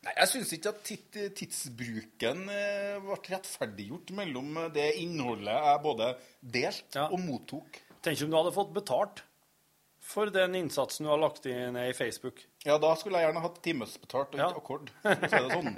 Nei, 0.07 0.13
jeg 0.21 0.31
syns 0.31 0.53
ikke 0.55 0.71
at 0.71 0.83
tit, 0.87 1.19
tidsbruken 1.37 2.45
uh, 2.47 2.99
ble 3.03 3.19
rettferdiggjort 3.27 4.13
mellom 4.17 4.61
det 4.75 4.93
innholdet 5.03 5.55
jeg 5.55 5.83
både 5.85 6.11
delte 6.41 7.09
og 7.11 7.23
mottok. 7.23 7.81
Tenk 8.07 8.23
om 8.23 8.33
du 8.33 8.39
hadde 8.39 8.55
fått 8.55 8.75
betalt 8.75 9.25
for 10.07 10.31
den 10.31 10.55
innsatsen 10.55 11.07
du 11.07 11.11
har 11.11 11.21
lagt 11.21 11.49
inn 11.51 11.77
i 11.81 11.91
Facebook. 11.97 12.39
Ja, 12.67 12.77
da 12.83 12.93
skulle 12.99 13.21
jeg 13.23 13.29
gjerne 13.31 13.43
hatt 13.45 13.61
timesbetalt 13.65 14.35
og 14.35 14.41
Ja. 14.41 14.49
ikke 14.51 14.63
akkord. 14.63 14.91
Så 15.03 15.13
er 15.13 15.45
det 15.47 15.53
sånn. 15.55 15.71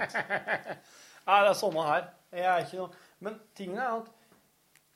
Nei, 1.29 1.37
det 1.45 1.51
er 1.51 1.57
sånne 1.59 1.83
her. 1.85 2.07
Jeg 2.33 2.47
er 2.49 2.65
ikke 2.65 2.79
noe 2.79 3.05
Men 3.19 3.35
tingen 3.57 3.77
er 3.83 3.91
at 3.99 4.09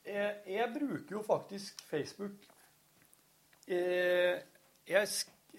jeg, 0.07 0.31
jeg 0.55 0.67
bruker 0.73 1.15
jo 1.17 1.21
faktisk 1.27 1.81
Facebook 1.89 2.47
eh, 3.67 4.41
jeg, 4.89 5.07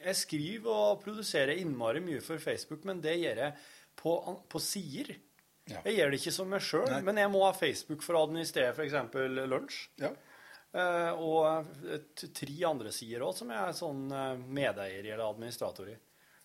jeg 0.05 0.16
skriver 0.18 0.70
og 0.72 1.03
produserer 1.05 1.55
innmari 1.61 2.03
mye 2.05 2.20
for 2.24 2.41
Facebook, 2.43 2.85
men 2.89 3.01
det 3.05 3.14
gjør 3.20 3.41
jeg 3.47 3.55
på, 4.01 4.16
på 4.53 4.61
sider. 4.61 5.14
Ja. 5.70 5.80
Jeg 5.87 5.97
gjør 5.99 6.12
det 6.12 6.18
ikke 6.20 6.35
som 6.37 6.51
meg 6.53 6.64
sjøl, 6.64 6.91
men 7.07 7.16
jeg 7.22 7.30
må 7.32 7.41
ha 7.47 7.53
Facebook 7.57 8.03
for 8.05 8.18
å 8.18 8.24
administrere 8.26 8.74
f.eks. 8.74 8.97
lunsj. 9.49 9.78
Ja. 10.03 10.11
Eh, 10.74 11.22
og 11.22 11.70
eh, 11.89 12.03
tre 12.37 12.57
andre 12.68 12.93
sider 12.93 13.24
òg, 13.24 13.32
som 13.39 13.53
jeg 13.55 13.61
er 13.62 13.76
sånn 13.78 14.03
eh, 14.12 14.43
medeier 14.61 15.07
eller 15.07 15.24
administrator 15.30 15.89
i. 15.95 15.97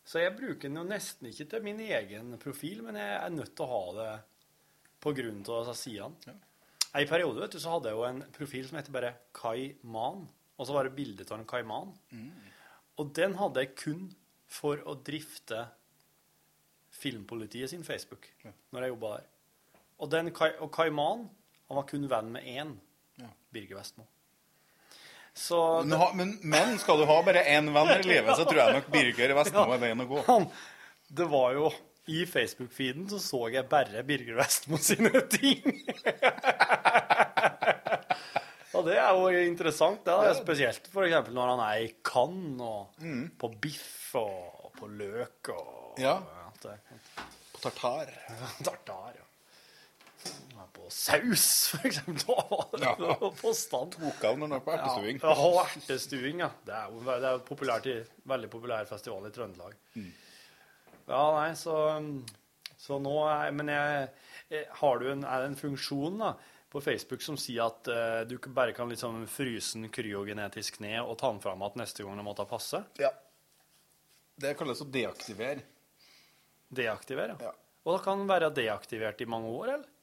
Så 0.10 0.24
jeg 0.24 0.34
bruker 0.34 0.66
den 0.66 0.80
jo 0.80 0.88
nesten 0.90 1.30
ikke 1.30 1.46
til 1.52 1.66
min 1.66 1.82
egen 1.86 2.34
profil, 2.42 2.82
men 2.86 2.98
jeg 2.98 3.16
er 3.20 3.34
nødt 3.34 3.52
til 3.54 3.66
å 3.68 3.74
ha 3.74 3.82
det 4.00 4.12
på 5.04 5.14
grunn 5.16 5.44
av 5.46 5.68
disse 5.68 5.84
sidene. 5.84 6.38
En 6.98 7.10
periode 7.12 7.44
vet 7.44 7.54
du, 7.54 7.60
så 7.62 7.76
hadde 7.76 7.92
jeg 7.92 8.00
jo 8.00 8.08
en 8.08 8.24
profil 8.34 8.66
som 8.66 8.80
heter 8.80 8.96
bare 8.96 9.12
Kai 9.38 9.76
Man, 9.86 10.24
og 10.58 10.66
så 10.66 10.74
var 10.74 10.88
det 10.88 10.96
bilde 10.98 11.28
av 11.30 11.38
en 11.38 11.46
Kai 11.50 11.62
Man. 11.62 11.94
Mm. 12.10 12.32
Og 13.00 13.12
den 13.16 13.38
hadde 13.38 13.64
jeg 13.64 13.76
kun 13.78 14.08
for 14.50 14.82
å 14.90 14.98
drifte 15.06 15.68
Filmpolitiet 17.00 17.70
sin 17.70 17.86
Facebook, 17.86 18.26
når 18.74 18.82
jeg 18.88 18.94
jobba 18.96 19.12
der. 19.20 19.28
Og, 20.00 20.08
den, 20.12 20.32
Kai- 20.36 20.56
og 20.58 20.72
Kaiman, 20.74 21.28
han 21.70 21.78
var 21.78 21.86
kun 21.88 22.08
venn 22.10 22.32
med 22.34 22.48
én, 22.50 22.74
Birger 23.54 23.78
Vestmo. 23.78 24.08
Så 25.40 25.60
Men, 25.88 25.96
ha- 26.02 26.12
men, 26.20 26.34
men 26.52 26.74
skal 26.82 27.00
du 27.00 27.06
ha 27.08 27.16
bare 27.24 27.46
én 27.48 27.70
venn 27.72 27.94
i 27.96 28.02
livet, 28.04 28.34
så 28.36 28.44
tror 28.46 28.60
jeg 28.60 28.76
nok 28.80 28.90
Birger 28.92 29.32
Vestmo 29.38 29.64
er 29.72 29.80
veien 29.86 30.04
å 30.04 30.08
gå. 30.10 30.20
Han, 30.28 30.50
det 31.16 31.28
var 31.32 31.54
jo 31.56 31.70
I 32.12 32.26
Facebook-feeden 32.28 33.06
så 33.12 33.20
så 33.24 33.40
jeg 33.54 33.64
bare 33.72 34.04
Birger 34.04 34.36
Vestmo 34.42 34.76
sine 34.82 35.22
ting. 35.32 35.64
og 38.76 38.84
det 38.88 38.98
er 39.00 39.10
jo 39.16 39.30
interessant, 39.48 40.04
det. 40.06 40.14
er 40.30 40.36
Spesielt 40.38 40.90
eksempel 40.92 41.34
når 41.38 41.48
han 41.56 41.64
er 41.70 41.86
i 41.86 41.90
Cannes, 42.06 42.62
og 42.62 42.88
på 43.42 43.48
biff 43.64 44.16
og 44.20 44.70
på 44.80 44.86
løk 44.92 45.50
og 45.56 46.00
Ja. 46.04 46.18
det- 46.64 46.80
På 47.54 47.60
tartar. 47.70 48.08
Tartar, 48.66 49.14
ja. 49.18 49.26
På 50.74 50.90
saus, 50.90 51.76
det 51.84 52.84
Ja. 52.84 52.96
på 53.42 53.54
stand. 53.54 53.96
Tok 53.96 54.24
av 54.26 54.40
du 54.40 54.46
er 54.46 54.64
på 54.66 54.74
ertestuing. 54.74 55.20
Ja, 55.24 55.34
ja, 55.36 55.66
ertestuing, 55.76 56.40
ja. 56.46 56.50
Det 56.66 56.76
er 56.76 56.94
jo 56.94 57.04
det 57.06 57.32
er 57.32 57.44
populært 57.46 57.90
i, 57.90 57.98
veldig 58.30 58.50
populær 58.52 58.90
festival 58.90 59.28
i 59.28 59.34
Trøndelag. 59.36 59.76
Ja, 61.10 61.24
nei, 61.40 61.52
så, 61.58 61.76
så 62.78 63.00
nå 63.02 63.16
er 63.26 63.52
Men 63.58 63.72
jeg, 63.74 64.64
har 64.82 65.00
du 65.02 65.10
en, 65.12 65.26
er 65.26 65.44
det 65.44 65.52
en 65.52 65.60
funksjon 65.60 66.20
da, 66.22 66.34
på 66.70 66.82
Facebook 66.86 67.24
som 67.26 67.38
sier 67.42 67.66
at 67.66 67.90
uh, 67.90 68.22
du 68.30 68.38
bare 68.54 68.76
kan 68.78 68.90
liksom 68.92 69.24
fryse 69.30 69.78
den 69.80 69.90
kryogenetisk 69.94 70.78
ned 70.86 71.00
og 71.02 71.18
ta 71.18 71.32
den 71.34 71.42
fram 71.42 71.64
igjen 71.66 71.82
neste 71.82 72.06
gang 72.06 72.20
det 72.22 72.28
måtte 72.28 72.46
passe? 72.50 72.84
Ja. 73.02 73.10
Det 74.40 74.54
kalles 74.60 74.82
å 74.86 74.88
deaktivere. 74.88 75.66
Deaktivere? 76.70 77.40
Ja. 77.42 77.56
Og 77.86 77.96
da 77.96 78.04
kan 78.04 78.22
den 78.22 78.30
være 78.30 78.52
deaktivert 78.54 79.22
i 79.24 79.28
mange 79.30 79.50
år, 79.50 79.74
eller? 79.74 79.96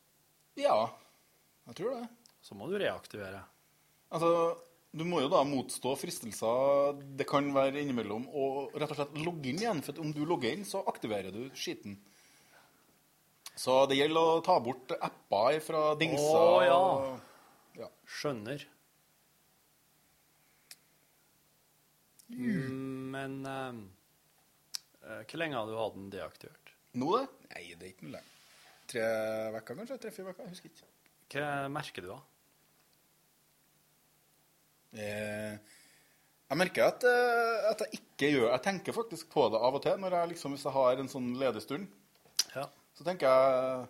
Ja, 0.57 0.79
jeg 1.69 1.77
tror 1.81 1.97
det. 1.99 2.09
Så 2.47 2.55
må 2.57 2.69
du 2.71 2.77
reaktivere. 2.81 3.43
Altså, 4.15 4.31
du 4.97 5.03
må 5.05 5.19
jo 5.21 5.29
da 5.29 5.43
motstå 5.45 5.93
fristelser 6.01 7.01
det 7.19 7.27
kan 7.29 7.49
være 7.53 7.83
innimellom, 7.83 8.29
og 8.33 8.77
rett 8.79 8.93
og 8.95 9.01
slett 9.01 9.19
logge 9.27 9.51
inn 9.51 9.59
igjen. 9.61 9.83
For 9.85 9.99
om 10.01 10.13
du 10.17 10.23
logger 10.25 10.55
inn, 10.57 10.65
så 10.65 10.81
aktiverer 10.89 11.35
du 11.35 11.43
skiten. 11.59 11.99
Så 13.57 13.83
det 13.91 13.97
gjelder 13.99 14.31
å 14.37 14.41
ta 14.45 14.59
bort 14.61 14.93
apper 15.01 15.59
fra 15.65 15.83
dingser. 15.97 16.41
Å, 16.41 16.65
ja. 16.65 16.79
og- 16.79 17.77
ja. 17.81 17.89
Skjønner. 18.07 18.65
Mm, 22.29 23.11
Men 23.11 23.35
eh, 23.47 25.23
hvor 25.27 25.39
lenge 25.41 25.57
har 25.61 25.69
du 25.71 25.77
hatt 25.79 25.95
den 25.99 26.09
deaktivert? 26.13 26.73
Nå, 26.99 27.11
det? 27.19 27.27
Nei, 27.53 27.63
det 27.79 27.87
er 27.87 27.93
ikke 27.95 28.09
noe 28.09 28.17
lenge. 28.17 28.33
Tre 28.87 29.05
uker, 29.57 29.75
kanskje? 29.75 29.99
Tre-fire 30.03 30.33
uker? 30.35 30.51
Husker 30.51 30.71
ikke. 30.71 30.89
Hva 31.35 31.69
merker 31.73 32.05
du 32.05 32.13
da? 32.13 32.21
Eh, 34.97 35.57
jeg 36.47 36.59
merker 36.61 36.87
at, 36.87 37.05
eh, 37.05 37.65
at 37.71 37.83
jeg 37.85 37.99
ikke 37.99 38.29
gjør 38.33 38.53
Jeg 38.53 38.63
tenker 38.65 38.95
faktisk 38.97 39.29
på 39.35 39.49
det 39.53 39.59
av 39.61 39.75
og 39.77 39.83
til 39.85 39.99
når 40.01 40.15
jeg 40.15 40.31
liksom, 40.31 40.55
hvis 40.55 40.65
jeg 40.65 40.77
har 40.77 41.03
en 41.03 41.11
sånn 41.11 41.33
ledig 41.41 41.63
stund. 41.65 41.89
Ja. 42.55 42.69
Så 42.97 43.05
tenker 43.05 43.29
jeg 43.29 43.89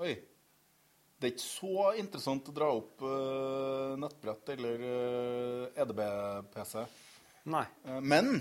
Oi. 0.00 0.14
Det 1.20 1.28
er 1.28 1.34
ikke 1.34 1.44
så 1.44 1.90
interessant 2.00 2.46
å 2.48 2.54
dra 2.56 2.70
opp 2.72 3.02
uh, 3.04 3.92
nettbrett 4.00 4.54
eller 4.54 4.84
uh, 4.88 5.80
EDB-PC. 5.82 6.84
Nei. 7.52 7.66
Uh, 7.84 7.98
men 8.00 8.38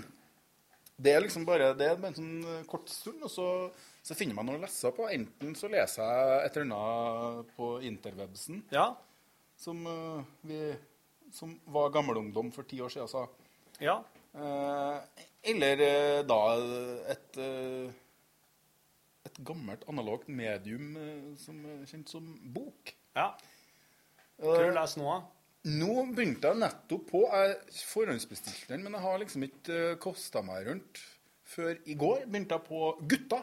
det 0.96 1.12
er 1.12 1.26
liksom 1.26 1.44
bare 1.48 1.74
det 1.76 1.90
er 1.90 2.00
bare 2.00 2.14
en 2.14 2.16
sånn 2.16 2.64
kort 2.72 2.88
stund, 2.88 3.20
og 3.28 3.34
så, 3.34 3.48
så 4.04 4.16
finner 4.18 4.36
man 4.38 4.48
noe 4.50 4.58
å 4.58 4.64
lese 4.64 4.92
på. 4.96 5.08
Enten 5.12 5.56
så 5.60 5.70
leser 5.72 6.04
jeg 6.08 6.46
et 6.48 6.58
eller 6.58 6.76
annet 6.78 7.54
på 7.58 7.72
interwebsen, 7.86 8.64
Ja. 8.74 8.96
som, 9.60 9.82
eh, 9.88 10.24
vi, 10.48 10.76
som 11.32 11.60
var 11.68 11.90
gammelungdom 11.92 12.52
for 12.56 12.64
ti 12.64 12.80
år 12.82 12.90
siden 12.94 13.08
sa. 13.12 13.26
Ja. 13.80 13.98
Eh, 14.34 15.00
eller 15.52 15.82
eh, 15.84 16.22
da 16.24 16.40
et, 17.12 17.38
et 19.26 19.42
gammelt 19.46 19.84
analogt 19.92 20.28
medium 20.32 20.94
som 21.40 21.60
er 21.66 21.84
kjent 21.90 22.10
som 22.12 22.26
bok. 22.56 22.94
Ja. 23.16 23.34
Hva 24.40 24.56
har 24.56 24.70
du 24.70 24.76
lest 24.78 24.98
nå, 25.00 25.06
da? 25.12 25.20
Nå 25.70 25.94
begynte 26.16 26.48
jeg 26.54 26.62
nettopp 26.62 27.08
på. 27.12 27.26
Jeg 27.28 27.58
forhåndsbestilte 27.92 28.70
den, 28.72 28.84
men 28.86 28.96
jeg 28.96 29.04
har 29.04 29.20
liksom 29.20 29.44
ikke 29.50 29.80
kosta 30.00 30.42
meg 30.48 30.70
rundt. 30.70 31.02
Før 31.50 31.74
i 31.90 31.96
går 32.00 32.24
begynte 32.30 32.56
jeg 32.56 32.64
på 32.70 32.94
Gutta. 33.12 33.42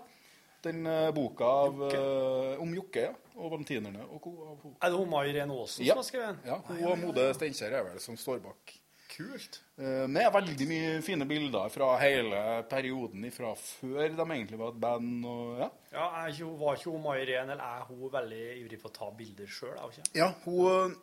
Den 0.66 0.86
eh, 0.90 1.10
boka 1.16 1.44
av, 1.66 1.82
eh, 1.90 2.56
om 2.62 2.72
Jokke 2.76 3.04
ja, 3.08 3.12
og 3.36 3.52
valentinerne. 3.54 4.02
Og, 4.10 4.20
ko- 4.24 4.74
Er 4.82 4.90
det 4.90 4.96
hun 4.98 5.10
Mai 5.10 5.28
Irene 5.30 5.54
Aasen 5.54 5.84
ja, 5.86 5.94
som 5.94 6.02
har 6.02 6.08
skrevet 6.10 6.28
den? 6.42 6.50
ja, 6.50 6.58
hun 6.68 6.82
og 6.92 6.98
Mode 7.04 7.28
Steinkjer 7.38 7.78
er 7.80 7.86
vel 7.90 8.02
som 8.02 8.16
står 8.18 8.42
bak. 8.44 8.74
Kult. 9.16 9.60
Eh, 9.78 10.04
Med 10.10 10.26
veldig 10.34 10.66
mye 10.68 10.88
fine 11.06 11.24
bilder 11.30 11.70
fra 11.72 11.92
hele 12.02 12.40
perioden 12.68 13.22
fra 13.32 13.54
før 13.56 14.10
de 14.12 14.26
egentlig 14.26 14.58
var 14.60 14.74
et 14.74 14.80
band. 14.82 15.24
og 15.24 15.58
ja. 15.62 15.68
Ja, 15.94 16.06
er 16.24 16.34
ikke, 16.34 16.50
Var 16.60 16.76
ikke 16.80 16.90
hun 16.90 17.02
Mai 17.06 17.22
Irene, 17.22 17.52
eller 17.54 17.64
er 17.78 17.86
hun 17.88 18.10
veldig 18.12 18.42
ivrig 18.64 18.80
på 18.82 18.90
å 18.90 18.96
ta 18.98 19.08
bilder 19.16 19.46
sjøl? 19.46 19.78
Ja, 20.18 20.32
hun, 20.44 20.96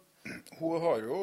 hun 0.60 0.82
har 0.84 1.00
jo 1.08 1.22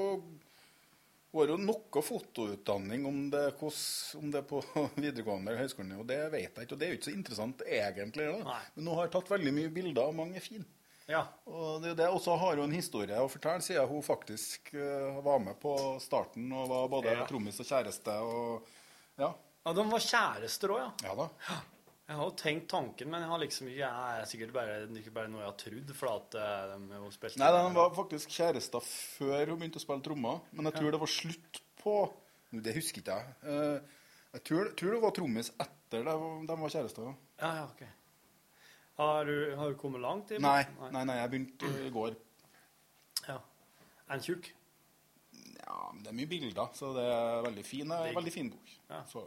har 1.39 1.47
jo 1.53 1.57
noe 1.63 2.03
fotoutdanning 2.03 3.05
om 3.07 3.19
det, 3.31 3.45
hos- 3.61 4.17
om 4.19 4.31
det 4.35 4.43
på 4.51 4.59
videregående 5.05 5.53
eller 5.53 5.63
høyskolen, 5.63 5.93
og 6.03 6.07
det 6.11 6.19
vet 6.33 6.51
jeg 6.59 6.67
ikke. 6.67 6.75
Og 6.75 6.81
det 6.81 6.87
er 6.87 6.91
jo 6.91 6.99
ikke 6.99 7.09
så 7.11 7.15
interessant 7.15 7.63
egentlig. 7.67 8.27
Da. 8.43 8.57
Men 8.75 8.87
hun 8.91 8.99
har 8.99 9.13
tatt 9.15 9.31
veldig 9.31 9.53
mye 9.55 9.71
bilder, 9.77 10.09
og 10.11 10.17
mange 10.19 10.37
er 10.41 10.45
fine. 10.45 10.67
Ja. 11.11 11.25
Og 11.51 11.81
det, 11.83 11.97
det, 11.99 12.07
og 12.11 12.21
så 12.23 12.35
har 12.39 12.57
hun 12.59 12.69
en 12.69 12.75
historie 12.77 13.17
å 13.19 13.31
fortelle, 13.31 13.63
siden 13.67 13.89
hun 13.91 14.03
faktisk 14.07 14.73
uh, 14.79 15.21
var 15.27 15.41
med 15.43 15.57
på 15.63 15.73
starten 16.03 16.51
og 16.55 16.69
var 16.71 16.91
både 16.93 17.15
Ja. 17.17 17.25
trommis 17.31 17.59
og 17.63 17.67
kjæreste. 17.71 18.15
og 18.23 18.69
ja. 19.19 19.33
Ja, 19.67 19.73
De 19.77 19.83
var 19.91 20.01
kjærester 20.01 20.71
òg, 20.73 20.79
ja. 20.81 21.11
Ja 21.11 21.17
da. 21.19 21.29
Jeg 22.11 22.19
har 22.19 22.27
jo 22.27 22.33
tenkt 22.35 22.65
tanken, 22.73 23.07
men 23.13 23.23
jeg 23.23 23.31
har 23.31 23.39
liksom 23.39 23.69
ikke, 23.71 23.87
jeg 23.87 24.21
er 24.23 24.25
sikkert 24.27 24.53
bare, 24.57 24.79
ikke 24.99 25.13
bare 25.15 25.31
noe 25.31 25.45
jeg 25.45 25.47
har 25.53 25.59
trodd. 25.63 25.93
For 25.95 26.11
at 26.11 26.35
eh, 26.41 26.73
de 26.91 26.99
jo 26.99 27.11
spilte 27.15 27.39
Nei, 27.39 27.51
de 27.55 27.77
var 27.77 27.93
faktisk 27.95 28.33
kjærester 28.35 28.83
før 28.89 29.53
hun 29.53 29.61
begynte 29.61 29.79
å 29.79 29.85
spille 29.85 30.03
trommer. 30.09 30.41
Men 30.51 30.67
jeg 30.67 30.75
tror 30.81 30.91
det 30.97 31.01
var 31.05 31.13
slutt 31.13 31.61
på 31.81 31.95
Det 32.67 32.75
husker 32.75 33.05
ikke 33.05 33.15
jeg. 33.21 33.37
Eh, 33.47 33.97
Jeg 34.35 34.43
tror, 34.47 34.69
tror 34.79 34.93
det 34.97 35.01
var 35.07 35.15
trommis 35.15 35.49
etter 35.63 36.05
de, 36.07 36.17
de 36.51 36.57
var 36.65 36.75
kjærester. 36.75 37.15
Ja, 37.41 37.53
ja, 37.61 37.65
ok. 37.71 37.83
Har 39.01 39.25
du, 39.31 39.37
har 39.57 39.71
du 39.73 39.79
kommet 39.81 40.03
langt? 40.05 40.31
i 40.35 40.39
Nei, 40.43 40.61
nei, 40.93 41.05
nei, 41.09 41.17
jeg 41.23 41.31
begynte 41.33 41.71
i 41.87 41.91
går. 41.95 42.19
Ja. 43.29 43.39
Er 44.11 44.17
den 44.19 44.27
tjukk? 44.27 44.51
Ja, 45.63 45.79
men 45.95 46.03
det 46.05 46.11
er 46.13 46.19
mye 46.19 46.31
bilder, 46.31 46.71
så 46.75 46.91
det 46.99 47.07
er 47.07 47.43
veldig 47.47 47.65
fin, 47.67 47.91
eh, 47.95 48.11
veldig 48.19 48.35
fin 48.35 48.51
bok. 48.51 48.75
Ja. 48.91 49.01
Så. 49.11 49.25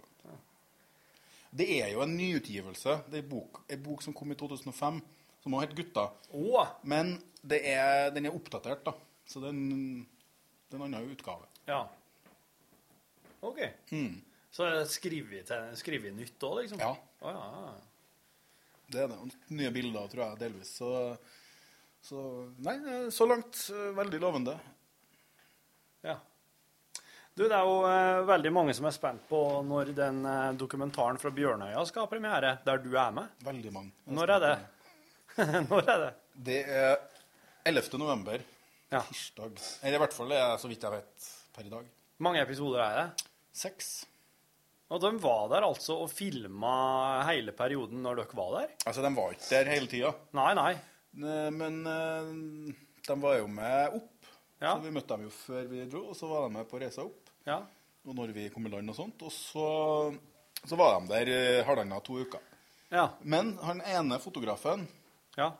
Det 1.53 1.67
er 1.79 1.91
jo 1.93 2.01
en 2.01 2.15
nyutgivelse. 2.17 2.97
Det 3.11 3.19
er 3.19 3.25
en 3.25 3.29
bok, 3.29 3.61
en 3.69 3.83
bok 3.85 4.01
som 4.05 4.15
kom 4.17 4.33
i 4.33 4.37
2005, 4.39 5.01
som 5.43 5.53
også 5.53 5.67
het 5.67 5.75
Gutta. 5.77 6.07
Men 6.89 7.15
det 7.45 7.61
er, 7.69 8.09
den 8.15 8.25
er 8.25 8.35
oppdatert, 8.35 8.81
da. 8.87 8.95
Så 9.29 9.41
det 9.43 9.51
er 9.51 9.57
en, 9.57 10.03
det 10.67 10.77
er 10.77 10.81
en 10.81 10.87
annen 10.87 11.13
utgave. 11.13 11.49
Ja. 11.69 11.83
OK. 13.43 13.59
Mm. 13.91 14.17
Så 14.53 14.69
skriver 14.89 16.07
vi 16.07 16.15
nytt 16.17 16.45
òg, 16.45 16.63
liksom? 16.63 16.81
Ja. 16.81 16.93
Oh, 17.21 17.31
ja. 17.33 17.73
Det 18.93 19.01
er 19.03 19.09
det. 19.09 19.31
Nye 19.53 19.71
bilder, 19.73 20.09
tror 20.11 20.25
jeg, 20.25 20.41
delvis. 20.43 20.75
Så, 20.77 20.91
så 22.05 22.19
Nei, 22.65 22.75
så 23.13 23.27
langt 23.29 23.65
eh, 23.73 23.89
veldig 23.97 24.19
lovende. 24.21 24.57
Ja. 26.05 26.19
Du, 27.33 27.47
det 27.49 27.55
er 27.57 27.65
jo 27.65 27.77
eh, 27.89 28.19
veldig 28.29 28.49
mange 28.53 28.73
som 28.77 28.85
er 28.85 28.93
spent 28.93 29.23
på 29.25 29.39
når 29.65 29.89
den 29.97 30.19
eh, 30.29 30.51
dokumentaren 30.53 31.17
fra 31.17 31.31
Bjørnøya 31.33 31.81
skal 31.89 32.05
ha 32.05 32.09
premiere, 32.11 32.51
der 32.61 32.81
du 32.83 32.91
er 32.93 33.15
med. 33.15 33.31
Veldig 33.41 33.71
mange. 33.73 33.89
Når 34.13 34.33
er 34.35 34.43
det? 34.43 34.51
når 35.71 35.89
er 35.95 36.03
det? 36.03 36.11
Det 36.45 36.59
er 36.69 36.93
11. 37.65 37.97
november. 37.97 38.43
Ja. 38.93 39.01
Tirsdag. 39.07 39.57
Eller 39.81 39.97
i 39.97 40.03
hvert 40.03 40.13
fall 40.13 40.29
det 40.29 40.37
er 40.43 40.61
så 40.61 40.69
vidt 40.69 40.85
jeg 40.85 40.93
vet 40.93 41.29
per 41.55 41.65
i 41.65 41.73
dag. 41.73 41.89
mange 42.21 42.43
episoder 42.45 42.85
er 42.85 42.99
det? 42.99 43.25
Seks. 43.63 43.89
Og 44.93 45.01
de 45.01 45.09
var 45.23 45.49
der 45.55 45.65
altså 45.65 45.97
og 46.03 46.13
filma 46.13 46.75
hele 47.31 47.55
perioden 47.57 48.05
når 48.05 48.21
dere 48.21 48.37
var 48.37 48.55
der? 48.59 48.77
Altså, 48.85 49.01
de 49.01 49.13
var 49.17 49.33
ikke 49.33 49.49
der 49.49 49.73
hele 49.73 49.89
tida. 49.89 50.13
Nei, 50.37 50.51
nei. 50.59 50.71
Men 51.57 51.81
eh, 51.89 52.31
de 53.09 53.19
var 53.25 53.41
jo 53.41 53.49
med 53.49 53.97
opp. 53.97 54.11
Ja. 54.61 54.77
Så 54.77 54.85
vi 54.85 54.93
møtte 54.93 55.17
dem 55.17 55.25
jo 55.25 55.33
før 55.33 55.65
vi 55.73 55.89
dro, 55.89 56.05
og 56.13 56.15
så 56.15 56.29
var 56.29 56.45
de 56.45 56.53
med 56.61 56.69
på 56.69 56.77
reisa 56.77 57.09
opp. 57.09 57.22
Ja. 57.47 57.59
Og 58.03 58.15
når 58.17 58.33
vi 58.35 58.47
kom 58.51 58.67
i 58.67 58.71
land 58.71 58.91
og 58.91 58.97
sånt. 58.97 59.21
Og 59.23 59.31
så, 59.31 59.67
så 60.63 60.79
var 60.79 60.97
de 60.99 61.11
der 61.11 61.31
eh, 61.33 61.61
halvannen 61.67 62.03
to 62.03 62.19
uker. 62.23 62.43
Ja. 62.93 63.07
Men 63.21 63.55
han 63.63 63.81
ene 63.81 64.19
fotografen 64.21 64.87
Ja. 65.37 65.55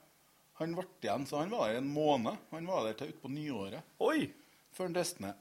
han 0.60 0.76
ble 0.78 0.86
igjen, 1.02 1.26
så 1.26 1.40
han 1.42 1.54
var 1.54 1.72
der 1.72 1.82
en 1.82 1.90
måned. 1.90 2.38
Han 2.52 2.68
var 2.70 2.86
der 2.86 3.00
til 3.00 3.14
utpå 3.14 3.32
nyåret. 3.32 3.96
Oi! 4.00 4.28
Før 4.74 4.90
han 4.90 4.98
reiste 4.98 5.24
ned. 5.24 5.40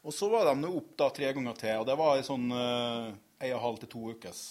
Og 0.00 0.14
så 0.16 0.30
var 0.32 0.48
de 0.48 0.68
opp 0.68 0.92
da 0.96 1.10
tre 1.12 1.32
ganger 1.36 1.56
til, 1.60 1.80
og 1.80 1.86
det 1.88 1.96
var 2.00 2.16
i 2.16 2.24
sånn 2.24 2.46
eh, 2.56 3.08
en 3.40 3.50
og 3.52 3.56
en 3.56 3.64
halv 3.64 3.80
til 3.82 3.90
to 3.92 4.04
ukes 4.14 4.44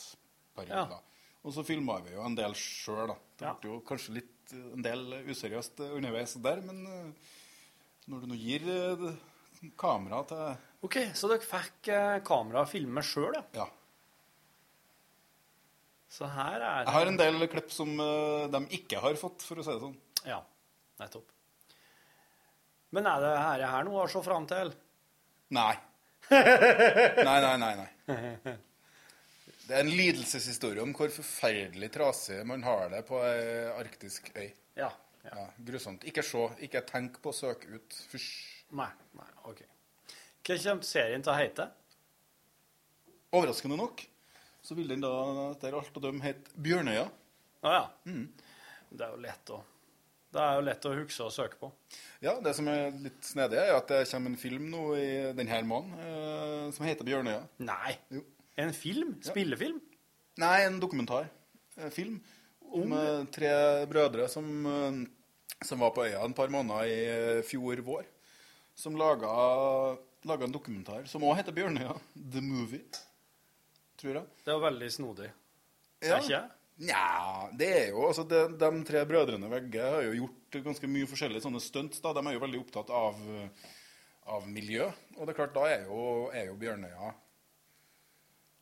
periode. 0.58 0.98
Ja. 0.98 1.06
Og 1.46 1.56
så 1.56 1.64
filma 1.66 1.98
vi 2.04 2.14
jo 2.14 2.26
en 2.26 2.38
del 2.38 2.56
sjøl, 2.58 3.14
da. 3.14 3.18
Det 3.40 3.54
ble 3.62 3.72
jo 3.72 3.80
kanskje 3.88 4.18
litt 4.20 4.54
eh, 4.54 4.66
en 4.76 4.86
del 4.86 5.06
useriøst 5.30 5.82
underveis 5.88 6.36
der, 6.44 6.62
men 6.66 6.84
uh, 6.86 7.30
når 8.12 8.24
du 8.26 8.32
nå 8.32 8.40
gir 8.40 8.66
uh, 8.68 9.08
kamera 9.80 10.22
til 10.30 10.44
OK, 10.86 10.96
så 11.18 11.28
dere 11.28 11.44
fikk 11.44 11.90
eh, 11.92 12.20
kamera 12.26 12.64
og 12.64 12.72
filme 12.72 13.04
sjøl, 13.04 13.34
ja? 13.36 13.44
Ja. 13.58 13.66
Så 16.10 16.26
her 16.26 16.56
er 16.56 16.62
det 16.80 16.86
Jeg 16.88 16.96
har 16.96 17.10
en 17.12 17.20
del 17.20 17.48
klipp 17.52 17.74
som 17.74 17.92
eh, 18.02 18.46
de 18.54 18.62
ikke 18.80 19.02
har 19.04 19.20
fått, 19.20 19.44
for 19.46 19.60
å 19.60 19.66
si 19.66 19.76
det 19.76 19.84
sånn. 19.84 19.98
Ja, 20.26 20.40
nettopp. 21.02 21.36
Men 22.96 23.06
er 23.12 23.22
det 23.22 23.34
her, 23.38 23.66
her 23.76 23.86
noe 23.86 24.08
å 24.08 24.10
se 24.10 24.24
fram 24.26 24.48
til? 24.50 24.74
Nei. 25.54 25.76
Nei, 26.30 27.38
nei, 27.42 27.54
nei. 27.58 27.72
nei. 27.80 28.56
Det 29.70 29.76
er 29.78 29.84
en 29.84 29.92
lidelseshistorie 29.94 30.82
om 30.82 30.96
hvor 30.98 31.12
forferdelig 31.14 31.92
trasig 31.94 32.40
man 32.50 32.64
har 32.66 32.88
det 32.94 33.04
på 33.06 33.20
ei 33.22 33.68
arktisk 33.76 34.32
øy. 34.34 34.48
Ja, 34.78 34.90
ja. 35.26 35.46
Grusomt. 35.66 36.06
Ikke 36.10 36.24
se, 36.26 36.42
ikke 36.66 36.82
tenk 36.90 37.20
på 37.22 37.30
å 37.30 37.38
søke 37.38 37.70
ut. 37.76 37.98
Fysj. 38.10 38.30
Nei, 38.78 38.90
nei, 39.18 39.30
OK. 39.50 39.62
Hva 40.50 40.56
kommer 40.58 40.82
serien 40.88 41.22
til 41.22 41.30
å 41.30 41.38
hete? 41.38 41.66
Overraskende 43.38 43.76
nok 43.78 44.00
så 44.66 44.74
vil 44.74 44.88
den 44.90 45.04
da 45.04 45.12
etter 45.52 45.76
alt 45.78 45.94
å 45.94 46.02
dømme 46.02 46.26
hete 46.26 46.56
Bjørnøya. 46.58 47.04
Å 47.62 47.74
ja. 47.76 47.84
Det 48.90 49.06
er 49.06 49.12
jo 49.14 49.20
lett 49.22 49.52
å 49.54 49.60
Det 50.34 50.42
er 50.42 50.58
jo 50.58 50.64
lett 50.66 50.88
å 50.90 50.96
huske 50.96 51.28
og 51.28 51.36
søke 51.36 51.60
på. 51.62 51.70
Ja, 52.26 52.34
det 52.42 52.56
som 52.58 52.66
er 52.70 52.98
litt 52.98 53.22
snedig, 53.30 53.62
er 53.62 53.76
at 53.78 53.94
det 53.94 54.02
kommer 54.10 54.34
en 54.34 54.42
film 54.42 54.68
nå 54.74 54.84
i 54.98 55.08
denne 55.38 55.62
måneden 55.70 56.02
eh, 56.02 56.66
som 56.74 56.90
heter 56.90 57.06
Bjørnøya. 57.06 57.46
Nei. 57.70 57.94
En 58.58 58.74
film? 58.74 59.16
Spillefilm? 59.26 59.78
Nei, 60.42 60.58
en 60.66 60.82
dokumentar. 60.82 61.30
Eh, 61.78 61.94
film. 61.94 62.18
Om 62.74 62.98
eh, 62.98 63.24
tre 63.38 63.54
brødre 63.90 64.26
som, 64.34 64.50
eh, 64.66 65.02
som 65.62 65.86
var 65.86 65.94
på 65.94 66.10
øya 66.10 66.26
en 66.26 66.38
par 66.38 66.50
måneder 66.54 66.90
i 66.90 67.02
eh, 67.14 67.42
fjor 67.46 67.86
vår. 67.86 68.10
Som 68.78 68.98
laga, 68.98 69.30
laga 70.28 70.48
en 70.48 70.54
dokumentar 70.54 71.06
som 71.08 71.24
òg 71.24 71.38
heter 71.40 71.56
Bjørnøya. 71.56 71.96
The 72.34 72.42
Movie. 72.44 72.86
Tror 74.00 74.20
jeg. 74.20 74.32
Det 74.46 74.54
er 74.54 74.64
veldig 74.64 74.90
snodig. 74.92 75.30
Ja. 76.00 76.16
Er 76.16 76.24
ikke 76.24 76.34
det? 76.36 76.46
Nja, 76.80 77.50
det 77.60 77.68
er 77.76 77.90
jo 77.92 78.06
altså 78.08 78.24
de, 78.24 78.38
de 78.56 78.68
tre 78.88 79.02
brødrene 79.04 79.50
Vegge 79.52 79.84
har 79.84 80.06
jo 80.06 80.14
gjort 80.22 80.60
ganske 80.64 80.88
mye 80.88 81.10
forskjellige 81.12 81.44
sånne 81.44 81.60
stunts. 81.64 82.00
De 82.00 82.22
er 82.24 82.36
jo 82.38 82.44
veldig 82.46 82.62
opptatt 82.62 82.94
av, 82.96 83.20
av 84.32 84.48
miljø. 84.48 84.86
Og 85.18 85.26
det 85.26 85.34
er 85.34 85.40
klart, 85.42 85.58
da 85.58 85.66
er 85.68 85.84
jo, 85.90 86.04
er 86.32 86.48
jo 86.48 86.56
Bjørnøya 86.62 87.10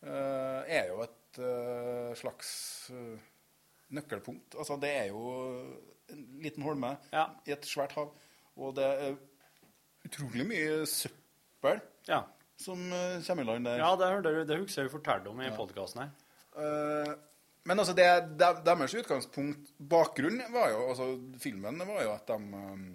uh, 0.08 0.62
er 0.66 0.89
jo 0.89 1.03
et 1.05 1.39
uh, 1.43 2.16
slags 2.18 2.49
uh, 2.93 3.30
nøkkelpunkt. 3.93 4.58
Altså, 4.58 4.80
det 4.82 4.91
er 5.03 5.12
jo 5.12 5.22
en 6.10 6.26
liten 6.41 6.66
holme 6.66 6.95
i 7.45 7.53
et 7.53 7.70
svært 7.70 7.93
hav. 7.99 8.10
Og 8.58 8.74
det 8.80 8.88
er 8.88 9.18
utrolig 10.08 10.47
mye 10.49 10.82
søppel 10.89 11.27
som 12.58 12.91
uh, 12.91 13.24
kommer 13.28 13.43
i 13.43 13.47
land 13.51 13.66
der. 13.70 13.82
Ja, 13.82 13.95
det, 13.95 14.12
det, 14.26 14.34
du- 14.34 14.45
det 14.49 14.60
husker 14.64 14.84
jeg 14.84 14.89
du 14.91 14.95
fortalte 14.97 15.30
om 15.32 15.41
i 15.41 15.49
podkasten 15.53 16.05
her. 16.05 16.14
Uh, 16.58 17.16
men 17.68 17.80
altså, 17.80 17.93
det, 17.93 18.08
det, 18.39 18.53
deres 18.66 18.95
utgangspunkt, 18.95 19.74
Bakgrunnen 19.78 20.53
var 20.53 20.72
jo 20.72 20.86
altså, 20.89 21.10
Filmen 21.43 21.84
var 21.84 21.99
jo 22.05 22.14
at 22.16 22.32
de, 22.32 22.38
um, 22.39 22.88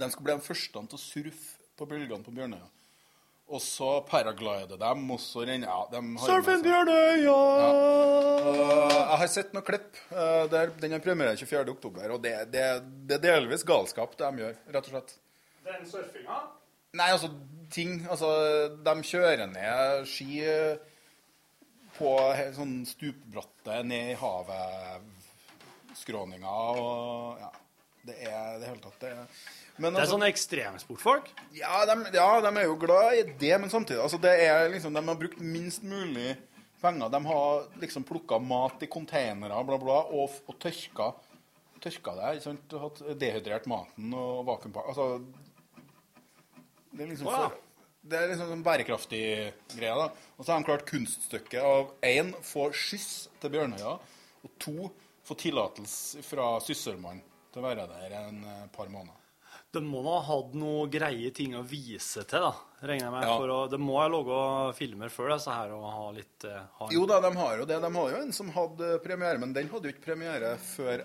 de 0.00 0.08
skulle 0.10 0.30
bli 0.30 0.38
de 0.40 0.46
første 0.48 0.86
til 0.88 0.98
å 0.98 1.02
surfe 1.02 1.76
på 1.76 1.88
bølgene 1.90 2.24
på 2.24 2.34
Bjørnøya. 2.34 2.70
Og 3.46 3.60
så 3.62 4.00
paraglider 4.08 4.80
de, 4.80 4.88
og 5.14 5.20
så 5.22 5.44
renner 5.46 5.68
ja, 5.70 5.82
de 5.92 6.00
har 6.02 6.30
Surfen 6.32 6.64
Bjørnøya! 6.64 7.36
Og 7.36 8.94
jeg 8.96 9.20
har 9.20 9.30
sett 9.30 9.52
noen 9.54 9.66
klipp. 9.68 9.92
Uh, 10.10 10.48
der, 10.50 10.72
den 10.80 10.96
har 10.96 11.04
premiere 11.04 11.36
24. 11.38 11.62
oktober, 11.76 12.16
og 12.16 12.24
det, 12.24 12.34
det, 12.50 12.64
det 13.06 13.20
er 13.20 13.26
delvis 13.28 13.62
galskap, 13.68 14.16
det 14.18 14.32
de 14.32 14.46
gjør, 14.46 14.58
rett 14.74 14.88
og 14.88 14.96
slett. 14.96 15.18
Den 15.68 15.86
surfinga? 15.86 16.40
Nei, 16.96 17.10
altså, 17.12 17.30
ting 17.70 17.98
Altså, 18.08 18.28
de 18.86 18.94
kjører 19.10 19.46
ned 19.50 20.06
ski 20.08 20.40
på 21.96 22.12
sånn 22.56 22.74
stupbratte 22.88 23.78
ned 23.88 24.12
i 24.12 24.18
havet, 24.20 25.06
skråninger 25.96 26.80
og 26.82 27.38
Ja. 27.40 27.52
Det 28.06 28.14
er 28.22 28.58
det 28.60 28.68
hele 28.68 28.78
tatt 28.84 29.00
det 29.02 29.08
er, 29.10 29.24
men 29.78 29.92
Det 29.92 29.98
er 29.98 30.04
altså- 30.04 30.14
sånne 30.14 30.28
ekstremsportfolk? 30.30 31.30
ja 31.58 31.84
de, 31.84 31.96
ja, 32.14 32.40
de 32.40 32.52
er 32.60 32.64
jo 32.68 32.76
glad 32.78 33.14
i 33.18 33.22
det, 33.40 33.60
men 33.60 33.68
samtidig 33.68 33.98
altså 34.00 34.20
det 34.20 34.34
er 34.44 34.68
liksom, 34.70 34.94
De 34.94 35.02
har 35.02 35.16
brukt 35.16 35.40
minst 35.40 35.82
mulig 35.82 36.36
penger. 36.80 37.08
De 37.10 37.24
har 37.24 37.66
liksom 37.80 38.04
plukka 38.04 38.38
mat 38.38 38.82
i 38.82 38.86
containere 38.86 39.64
bla, 39.66 39.76
bla, 39.76 39.98
og, 40.12 40.30
og 40.46 40.58
tørka, 40.60 41.14
tørka 41.80 42.14
det. 42.14 42.44
Hatt 42.78 43.18
dehydrert 43.18 43.66
maten 43.66 44.14
og 44.14 44.46
vakuumpakka 44.46 44.88
altså, 44.88 45.24
Det 46.96 47.04
er 47.04 47.12
liksom 47.12 47.28
for, 47.28 47.56
det 48.06 48.18
er 48.18 48.30
liksom 48.30 48.50
sånn 48.52 48.64
bærekraftig 48.66 49.22
greie. 49.74 49.94
da. 49.98 50.08
Og 50.36 50.44
så 50.44 50.52
har 50.52 50.62
de 50.62 50.68
klart 50.68 50.86
kunststykket 50.88 51.60
av 51.62 51.92
én 52.06 52.32
få 52.46 52.70
skyss 52.72 53.10
til 53.42 53.52
Bjørnøya, 53.56 53.96
og 54.46 54.58
to 54.62 54.90
få 55.26 55.36
tillatelse 55.38 56.22
fra 56.24 56.54
Sysselmannen 56.62 57.24
til 57.52 57.62
å 57.62 57.66
være 57.66 57.86
der 57.90 58.18
en 58.20 58.42
eh, 58.46 58.66
par 58.74 58.90
måneder. 58.92 59.22
De 59.74 59.82
må 59.82 60.00
ha 60.06 60.20
hatt 60.24 60.54
noen 60.56 60.88
greie 60.92 61.32
ting 61.34 61.56
å 61.58 61.64
vise 61.66 62.22
til, 62.28 62.44
da, 62.46 62.52
regner 62.86 63.08
jeg 63.08 63.14
med. 63.16 63.26
Ja. 63.26 63.34
For 63.34 63.52
å, 63.52 63.58
de 63.72 63.80
må 63.82 63.98
ha 63.98 64.06
laga 64.08 64.40
filmer 64.78 65.12
før 65.12 65.34
disse 65.34 65.52
her 65.52 65.74
og 65.74 65.84
ha 65.90 66.06
litt 66.16 66.46
eh, 66.48 66.62
ha 66.78 66.88
Jo 66.94 67.04
da, 67.10 67.18
de 67.24 67.32
har 67.36 67.60
jo 67.60 67.68
det. 67.68 67.80
De 67.82 67.92
har 67.98 68.14
jo 68.14 68.22
en 68.22 68.34
som 68.36 68.52
hadde 68.54 68.96
premiere, 69.04 69.42
men 69.42 69.52
den 69.56 69.68
hadde 69.72 69.90
jo 69.90 69.96
ikke 69.96 70.06
premiere 70.12 70.54
før 70.62 71.04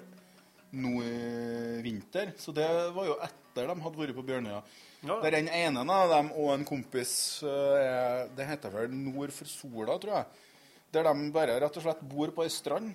nå 0.71 0.93
i 1.03 1.81
vinter. 1.83 2.35
Så 2.39 2.53
det 2.55 2.67
var 2.95 3.09
jo 3.09 3.17
etter 3.19 3.40
de 3.55 3.81
hadde 3.83 3.99
vært 3.99 4.15
på 4.17 4.25
Bjørnøya. 4.27 4.61
Ja. 5.01 5.17
Der 5.23 5.35
den 5.35 5.49
ene 5.49 5.85
av 5.89 6.11
dem 6.11 6.29
og 6.37 6.51
en 6.53 6.63
kompis 6.67 7.41
eh, 7.41 8.27
Det 8.37 8.45
heter 8.45 8.69
vel 8.75 8.91
Nord 8.93 9.33
for 9.33 9.49
sola, 9.49 9.97
tror 9.97 10.19
jeg. 10.19 10.47
Der 10.93 11.07
de 11.07 11.31
bare 11.33 11.57
rett 11.63 11.79
og 11.79 11.85
slett 11.85 12.03
bor 12.05 12.33
på 12.35 12.45
ei 12.45 12.53
strand 12.53 12.93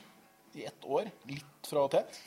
i 0.56 0.64
ett 0.68 0.86
år, 0.88 1.10
litt 1.28 1.68
fra 1.68 1.84
og 1.84 1.92
til. 1.92 2.22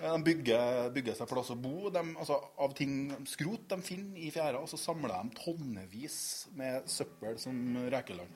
De 0.00 0.16
bygger, 0.24 0.88
bygger 0.94 1.16
seg 1.16 1.28
plass 1.28 1.50
å 1.52 1.58
bo 1.60 1.90
de, 1.92 2.02
altså, 2.16 2.38
av 2.64 2.72
ting, 2.76 3.10
skrot 3.28 3.66
de 3.68 3.76
finner 3.84 4.20
i 4.20 4.30
fjæra, 4.32 4.62
og 4.62 4.68
så 4.70 4.78
samler 4.80 5.12
de 5.12 5.34
tonnevis 5.36 6.16
med 6.56 6.88
søppel 6.88 7.36
som 7.40 7.58
rekeland. 7.92 8.32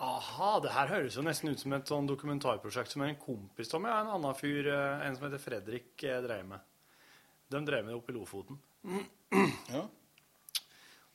Aha, 0.00 0.54
det 0.64 0.72
her 0.72 0.88
høres 0.88 1.18
jo 1.18 1.24
nesten 1.26 1.52
ut 1.52 1.60
som 1.60 1.74
et 1.76 1.90
sånn 1.90 2.08
dokumentarprosjekt 2.08 2.94
som 2.94 3.04
en 3.04 3.18
kompis 3.20 3.74
av 3.76 3.82
meg, 3.84 3.92
en 3.92 4.14
annen 4.14 4.38
fyr, 4.38 4.70
eh, 4.72 5.04
en 5.04 5.16
som 5.16 5.26
heter 5.26 5.42
Fredrik, 5.42 5.92
eh, 6.04 6.22
drev 6.24 6.46
med. 6.54 6.69
De 7.50 7.60
drev 7.66 7.84
med 7.84 7.92
det 7.92 7.98
oppe 7.98 8.12
i 8.12 8.16
Lofoten. 8.16 8.58
Ja. 9.70 9.82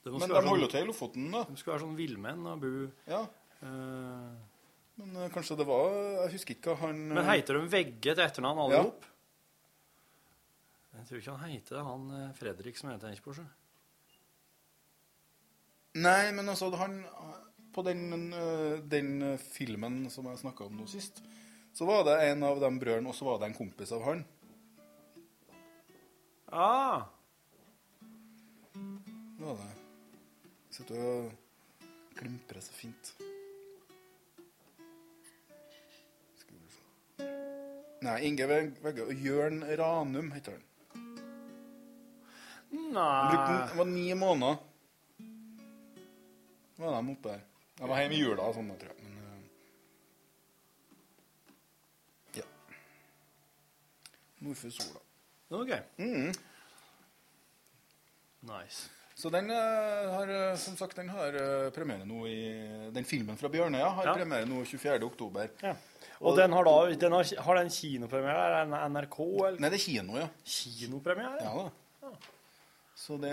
Men 0.06 0.28
de 0.30 0.42
holder 0.46 0.68
til 0.70 0.84
i 0.84 0.86
Lofoten, 0.86 1.30
da. 1.32 1.40
De 1.48 1.56
skulle 1.58 1.74
være 1.74 1.82
sånn 1.86 1.96
villmenn 1.98 2.44
og 2.46 2.60
bo 2.62 2.72
Ja. 3.10 3.22
eh, 3.62 4.36
Men 5.00 5.16
eh, 5.16 5.28
kanskje 5.34 5.56
det 5.58 5.66
var 5.66 5.90
Jeg 6.22 6.32
husker 6.36 6.54
ikke 6.54 6.70
hva 6.76 6.86
han 6.86 7.00
Men 7.08 7.24
heter 7.26 7.58
de 7.58 7.68
Vegge 7.72 8.14
til 8.14 8.22
etternavn, 8.24 8.60
alle 8.66 8.78
Ja. 8.78 8.84
opp? 8.86 9.04
Jeg 10.96 11.06
tror 11.08 11.18
ikke 11.20 11.36
han 11.38 11.50
heter 11.50 11.76
det, 11.76 11.84
han 11.84 12.10
eh, 12.20 12.32
Fredrik 12.38 12.76
som 12.78 12.90
jeg 12.90 13.00
tenker 13.02 13.22
på. 13.26 13.34
sjø. 13.34 13.44
Nei, 15.96 16.30
men 16.36 16.48
altså 16.48 16.70
han 16.76 17.00
På 17.74 17.82
den, 17.84 18.32
eh, 18.32 18.78
den 18.88 19.10
eh, 19.22 19.36
filmen 19.52 20.06
som 20.10 20.24
jeg 20.30 20.38
snakka 20.40 20.64
om 20.64 20.78
nå 20.78 20.86
sist, 20.88 21.18
så 21.76 21.84
var 21.84 22.04
det 22.04 22.14
en 22.30 22.42
av 22.48 22.56
de 22.60 22.70
brødrene, 22.80 23.08
og 23.10 23.14
så 23.14 23.26
var 23.26 23.38
det 23.42 23.50
en 23.50 23.58
kompis 23.58 23.92
av 23.92 24.02
han. 24.06 24.22
Ah, 26.58 27.02
Det 29.38 29.44
var 29.44 29.54
det. 29.54 29.74
Sitter 30.72 31.02
og 31.04 31.32
klimprer 32.16 32.64
så 32.64 32.72
fint. 32.72 33.10
Nei, 38.06 38.16
Inge 38.24 38.46
Vegge 38.48 39.04
og 39.04 39.12
Jørn 39.20 39.60
Ranum 39.76 40.32
heter 40.32 40.56
han. 40.56 40.64
Nei 42.72 43.28
brukte, 43.28 43.60
det 43.60 43.76
var 43.76 43.90
ni 43.92 44.06
måneder. 44.16 44.56
Var 46.80 46.96
de 46.96 47.16
oppe 47.16 47.34
der. 47.34 47.42
Jeg 47.76 47.88
var 47.92 48.00
hjemme 48.00 48.16
i 48.16 48.22
jula 48.22 48.48
og 48.48 48.56
sånn, 48.56 48.72
tror 48.80 48.94
jeg. 48.94 48.98
Men 49.04 49.14
uh, 49.20 49.40
ja. 52.40 52.48
Nord 54.40 54.56
for 54.62 54.80
sola. 54.80 55.05
Ok. 55.50 55.72
Mm. 55.98 56.32
Nice. 58.46 58.88
Så 59.16 59.30
den 59.32 59.48
uh, 59.50 60.12
har, 60.12 60.28
eh, 60.28 60.56
som 60.60 60.76
sagt, 60.76 60.96
den 60.96 61.08
har 61.08 61.32
uh, 61.32 61.70
premiere 61.72 62.04
nå 62.04 62.26
i 62.28 62.40
Den 62.92 63.06
filmen 63.08 63.38
fra 63.40 63.48
Bjørnøya 63.48 63.88
har 63.88 64.10
Ja. 64.10 64.14
premiere 64.18 64.44
nå 64.44 64.60
24. 64.64 65.06
oktober. 65.06 65.48
Og 66.20 66.36
den 66.36 66.52
har 66.52 66.64
da 66.64 66.74
den 67.00 67.12
har, 67.12 67.30
har 67.46 67.56
den 67.56 67.70
kinopremiere? 67.70 68.60
Er 68.60 68.66
det 68.66 68.82
NRK, 68.92 69.18
eller? 69.46 69.60
Nei, 69.60 69.70
det 69.72 69.80
er 69.80 69.84
kino, 69.84 70.18
ja. 70.20 70.28
Kinopremiere? 70.44 71.40
Ja 71.42 71.54
da. 71.62 72.12
Så 72.96 73.16
det 73.20 73.32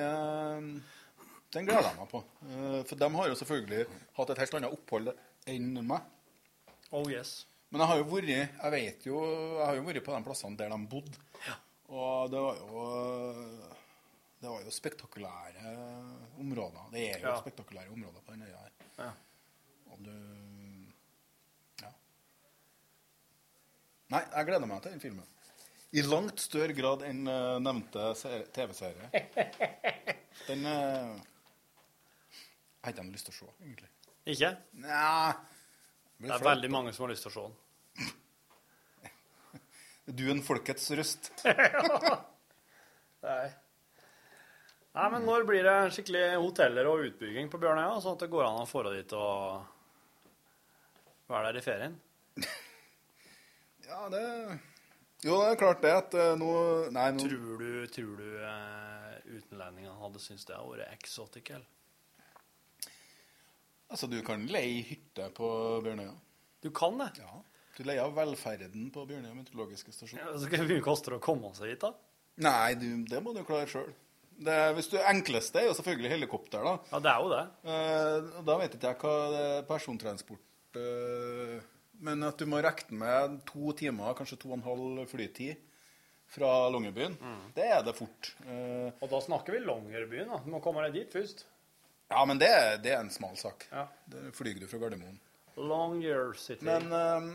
Den 1.54 1.68
gleder 1.68 1.90
jeg 1.90 2.00
meg 2.00 2.10
på. 2.10 2.24
For 2.90 2.96
de 3.00 3.10
har 3.16 3.28
jo 3.28 3.36
selvfølgelig 3.40 3.86
hatt 4.18 4.32
et 4.34 4.42
helt 4.44 4.56
annet 4.60 4.74
opphold 4.74 5.12
enn 5.48 5.84
meg. 5.88 6.02
Oh 6.92 7.12
yes. 7.12 7.46
Men 7.72 7.84
jeg 7.84 7.90
har 7.90 7.98
jo 8.02 8.08
vært 8.10 8.32
Jeg 8.34 8.72
vet 8.72 9.06
jo 9.08 9.20
Jeg 9.60 9.66
har 9.66 9.76
jo 9.78 9.86
vært 9.88 10.04
på 10.06 10.16
de 10.16 10.26
plassene 10.26 10.58
der 10.58 10.72
de 10.74 10.80
bodde. 10.88 11.20
Og 11.94 12.32
det 12.34 12.40
var 12.42 12.56
jo 12.58 12.86
Det 14.44 14.50
var 14.52 14.64
jo 14.66 14.72
spektakulære 14.76 15.74
områder. 16.42 16.90
Det 16.92 17.04
er 17.14 17.20
jo 17.22 17.28
Ja. 17.30 17.36
spektakulære 17.40 17.90
områder 17.94 18.22
på 18.26 18.34
den 18.34 18.42
øya 18.44 18.58
her. 18.58 18.72
Ja. 18.98 19.12
Og 19.94 20.00
du 20.04 20.16
Ja. 21.82 21.92
Nei, 24.10 24.20
jeg 24.36 24.46
gleder 24.50 24.66
meg 24.70 24.82
til 24.84 24.92
den 24.92 25.00
filmen. 25.04 25.26
I 25.94 26.02
langt 26.02 26.42
større 26.42 26.74
grad 26.74 27.04
enn 27.06 27.28
eh, 27.30 27.60
nevnte 27.62 28.16
ser- 28.18 28.48
TV-serie. 28.54 29.10
Den 30.48 30.66
uh, 30.66 31.14
Jeg 32.82 32.88
har 32.88 32.92
ikke 32.92 33.12
lyst 33.14 33.26
til 33.30 33.34
å 33.36 33.38
se, 33.38 33.50
egentlig. 33.62 33.90
Ikke? 34.34 34.50
Nei. 34.82 35.34
Det 36.20 36.32
er 36.34 36.44
veldig 36.48 36.72
mange 36.74 36.94
som 36.94 37.06
har 37.06 37.14
lyst 37.14 37.22
til 37.28 37.32
å 37.32 37.36
se 37.36 37.44
den. 37.46 37.54
Du 40.06 40.26
er 40.28 40.34
en 40.34 40.44
folkets 40.44 40.90
røst. 40.98 41.32
Nei. 43.24 43.46
Nei, 44.94 45.06
men 45.10 45.24
når 45.26 45.46
blir 45.48 45.64
det 45.66 45.78
skikkelig 45.96 46.26
hoteller 46.44 46.90
og 46.90 47.06
utbygging 47.08 47.48
på 47.50 47.60
Bjørnøya, 47.62 47.96
sånn 48.04 48.18
at 48.18 48.26
det 48.26 48.34
går 48.34 48.46
an 48.46 48.62
å 48.62 48.68
få 48.70 48.84
dit 48.92 49.16
og 49.18 49.64
være 51.32 51.50
der 51.50 51.62
i 51.62 51.66
ferien? 51.66 51.96
Ja, 53.84 54.06
det 54.08 54.22
Jo, 55.26 55.36
det 55.42 55.48
er 55.50 55.58
klart 55.60 55.82
det 55.84 55.92
at 55.92 56.14
eh, 56.16 56.30
nå 56.40 56.52
Nei, 56.96 57.08
nå 57.14 57.26
Tror 57.26 57.60
du, 57.60 57.72
tror 57.92 58.14
du 58.16 58.30
uh, 58.40 59.10
utenlendingene 59.28 59.98
hadde 60.00 60.22
syntes 60.24 60.48
det 60.48 60.56
hadde 60.56 60.72
vært 60.72 60.94
exotic. 60.96 61.52
Altså, 63.92 64.08
du 64.08 64.22
kan 64.26 64.48
leie 64.50 64.86
hytte 64.88 65.28
på 65.36 65.50
Bjørnøya. 65.84 66.16
Du 66.64 66.72
kan 66.76 66.96
det? 67.02 67.10
Ja. 67.20 67.44
Du 67.78 67.82
leier 67.88 68.12
velferden 68.14 68.90
på 68.94 69.04
Bjørnøya 69.10 69.34
meteorologiske 69.34 69.94
stasjon. 69.96 70.20
Ja, 70.22 70.34
så 70.38 70.50
Hvor 70.52 70.66
mye 70.70 70.84
koster 70.86 71.16
det 71.16 71.20
å 71.22 71.24
komme 71.26 71.50
seg 71.58 71.72
hit, 71.74 71.82
da? 71.86 71.94
Nei, 72.46 72.74
du, 72.78 72.88
det 73.10 73.20
må 73.26 73.34
du 73.34 73.42
klare 73.46 73.66
sjøl. 73.70 73.92
Det, 74.44 74.54
hvis 74.78 74.88
du, 74.90 74.96
enkleste 74.98 75.62
er 75.62 75.68
jo 75.70 75.76
selvfølgelig 75.78 76.10
helikopter, 76.16 76.64
da. 76.66 76.74
Ja, 76.92 77.00
det 77.06 77.12
er 77.12 77.22
jo 77.22 77.30
det. 77.34 77.44
Eh, 77.70 78.32
da 78.48 78.56
vet 78.62 78.78
ikke 78.78 78.90
jeg 78.94 79.00
hva 79.04 79.14
det 79.34 79.42
er 79.52 79.68
persontransport 79.70 80.80
eh, 80.82 81.60
Men 82.06 82.26
at 82.26 82.42
du 82.42 82.48
må 82.50 82.62
regne 82.66 82.98
med 82.98 83.38
to 83.50 83.74
timer, 83.78 84.16
kanskje 84.18 84.40
to 84.42 84.50
og 84.52 84.58
en 84.58 84.66
halv 84.66 85.04
flytid 85.12 85.62
fra 86.34 86.50
Longyearbyen, 86.74 87.14
det 87.54 87.68
er 87.70 87.84
det 87.86 87.94
fort. 87.94 88.32
Eh, 88.50 88.90
Og 89.06 89.10
da 89.12 89.20
snakker 89.22 89.54
vi 89.54 89.62
Longyearbyen, 89.68 90.32
da. 90.34 90.40
Du 90.42 90.50
må 90.56 90.62
komme 90.66 90.82
deg 90.88 90.96
dit 90.98 91.14
først. 91.14 91.46
ja, 92.10 92.24
men 92.26 92.42
det, 92.42 92.50
det 92.86 92.94
er 92.96 93.04
en 93.04 93.14
smal 93.14 93.38
sak. 93.38 93.68
Ja. 93.72 93.86
Det 94.10 94.32
flyr 94.34 94.58
du 94.62 94.66
fra 94.70 94.82
Gardermoen. 94.82 95.20
Longyear 95.58 96.34
City. 96.42 96.66
Men 96.66 96.90
eh, 96.90 97.28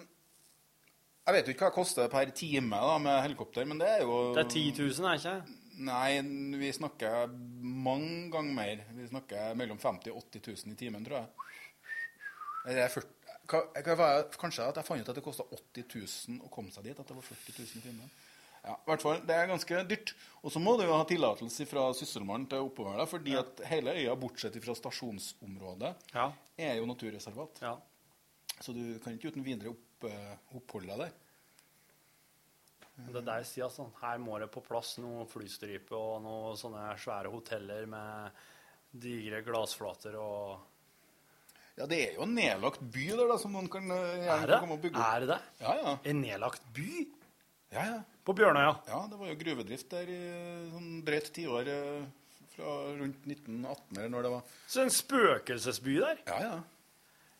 jeg 1.28 1.36
vet 1.36 1.48
jo 1.50 1.52
ikke 1.54 1.66
hva 1.66 1.70
det 1.72 1.76
koster 1.76 2.08
per 2.12 2.30
time 2.36 2.78
da, 2.80 2.94
med 3.04 3.18
helikopter, 3.26 3.66
men 3.68 3.80
det 3.80 3.88
er 3.98 4.04
jo 4.06 4.18
Det 4.36 4.46
er 4.46 4.48
10 4.48 4.62
000, 4.80 5.08
er 5.10 5.18
ikke 5.20 5.34
det? 5.36 5.56
Nei, 5.78 6.20
vi 6.58 6.70
snakker 6.74 7.28
mange 7.62 8.30
ganger 8.32 8.54
mer. 8.56 8.80
Vi 8.96 9.04
snakker 9.12 9.52
mellom 9.54 9.78
50 9.78 10.10
og 10.10 10.24
80 10.32 10.64
000 10.64 10.72
i 10.74 10.78
timen, 10.80 11.04
tror 11.06 11.20
jeg. 11.20 11.28
Eller 12.64 12.80
er 12.86 12.94
40, 12.96 13.12
hva, 13.52 13.60
hva 13.94 14.08
kanskje 14.40 14.66
at 14.66 14.80
jeg 14.80 14.88
fant 14.88 15.04
ut 15.04 15.12
at 15.12 15.20
det 15.20 15.24
kosta 15.24 15.46
80 15.54 15.86
000 16.34 16.48
å 16.48 16.50
komme 16.52 16.72
seg 16.74 16.88
dit? 16.88 16.98
At 16.98 17.06
det 17.12 17.16
var 17.20 17.28
40 17.28 17.54
000 17.60 17.78
i 17.78 17.84
timen. 17.84 18.10
Ja, 18.64 18.74
i 18.74 18.88
hvert 18.90 19.04
fall, 19.04 19.20
Det 19.24 19.36
er 19.36 19.46
ganske 19.48 19.82
dyrt. 19.88 20.14
Og 20.42 20.52
så 20.52 20.60
må 20.60 20.74
du 20.76 20.82
jo 20.84 20.96
ha 20.96 21.04
tillatelse 21.08 21.66
fra 21.70 21.86
Sysselmannen 21.96 22.48
til 22.50 22.66
å 22.66 22.72
der, 22.98 23.04
fordi 23.08 23.36
at 23.38 23.62
hele 23.70 23.94
øya, 23.94 24.16
bortsett 24.18 24.58
fra 24.64 24.74
stasjonsområdet, 24.76 25.94
Ja. 26.14 26.32
er 26.58 26.74
jo 26.80 26.88
naturreservat. 26.90 27.62
Ja. 27.62 27.76
Så 28.60 28.74
du 28.74 28.98
kan 28.98 29.14
ikke 29.14 29.30
uten 29.30 29.44
videre 29.46 29.70
opp, 29.70 29.84
eh, 30.06 30.36
oppholde 30.58 30.98
der. 31.00 31.16
Det 32.98 33.20
er 33.20 33.26
der 33.26 33.44
sier 33.46 33.68
altså, 33.68 33.86
her 34.00 34.18
må 34.18 34.38
det 34.42 34.48
på 34.50 34.62
plass 34.64 34.96
noe 34.98 35.26
flystripe 35.30 35.94
og 35.94 36.22
noen 36.24 36.58
sånne 36.58 36.88
svære 36.98 37.30
hoteller 37.30 37.86
med 37.90 38.40
digre 38.90 39.44
glassflater 39.46 40.18
og 40.18 40.66
Ja, 41.78 41.86
det 41.86 41.98
er 42.02 42.16
jo 42.16 42.24
en 42.24 42.32
nedlagt 42.34 42.80
by 42.82 43.04
der 43.12 43.28
da, 43.30 43.36
som 43.38 43.52
noen 43.54 43.68
kan 43.70 43.86
eh, 43.94 44.24
gjerne 44.24 44.48
Er 44.48 44.62
komme 44.64 44.74
og 44.74 44.82
bygge 44.82 44.98
opp. 44.98 45.12
Er 45.14 45.22
det 45.22 45.28
det? 45.30 45.38
Ja, 45.62 45.74
ja. 45.78 45.92
En 46.10 46.22
nedlagt 46.24 46.64
by? 46.74 46.88
Ja, 47.70 47.84
ja. 47.84 48.00
På 48.26 48.34
Bjørnøya? 48.34 48.72
Ja, 48.88 49.04
det 49.12 49.18
var 49.20 49.30
jo 49.30 49.36
gruvedrift 49.44 49.92
der 49.92 50.10
i 50.10 50.18
sånn 50.72 50.88
drøyt 51.06 51.30
tiår 51.36 51.70
eh, 51.70 52.08
fra 52.56 52.74
rundt 52.98 53.28
1918 53.30 53.94
eller 53.94 54.10
når 54.16 54.26
det 54.26 54.34
var. 54.34 54.56
Så 54.66 54.82
en 54.82 54.92
spøkelsesby 54.92 56.00
der? 56.02 56.24
Ja, 56.26 56.40
ja. 56.48 56.58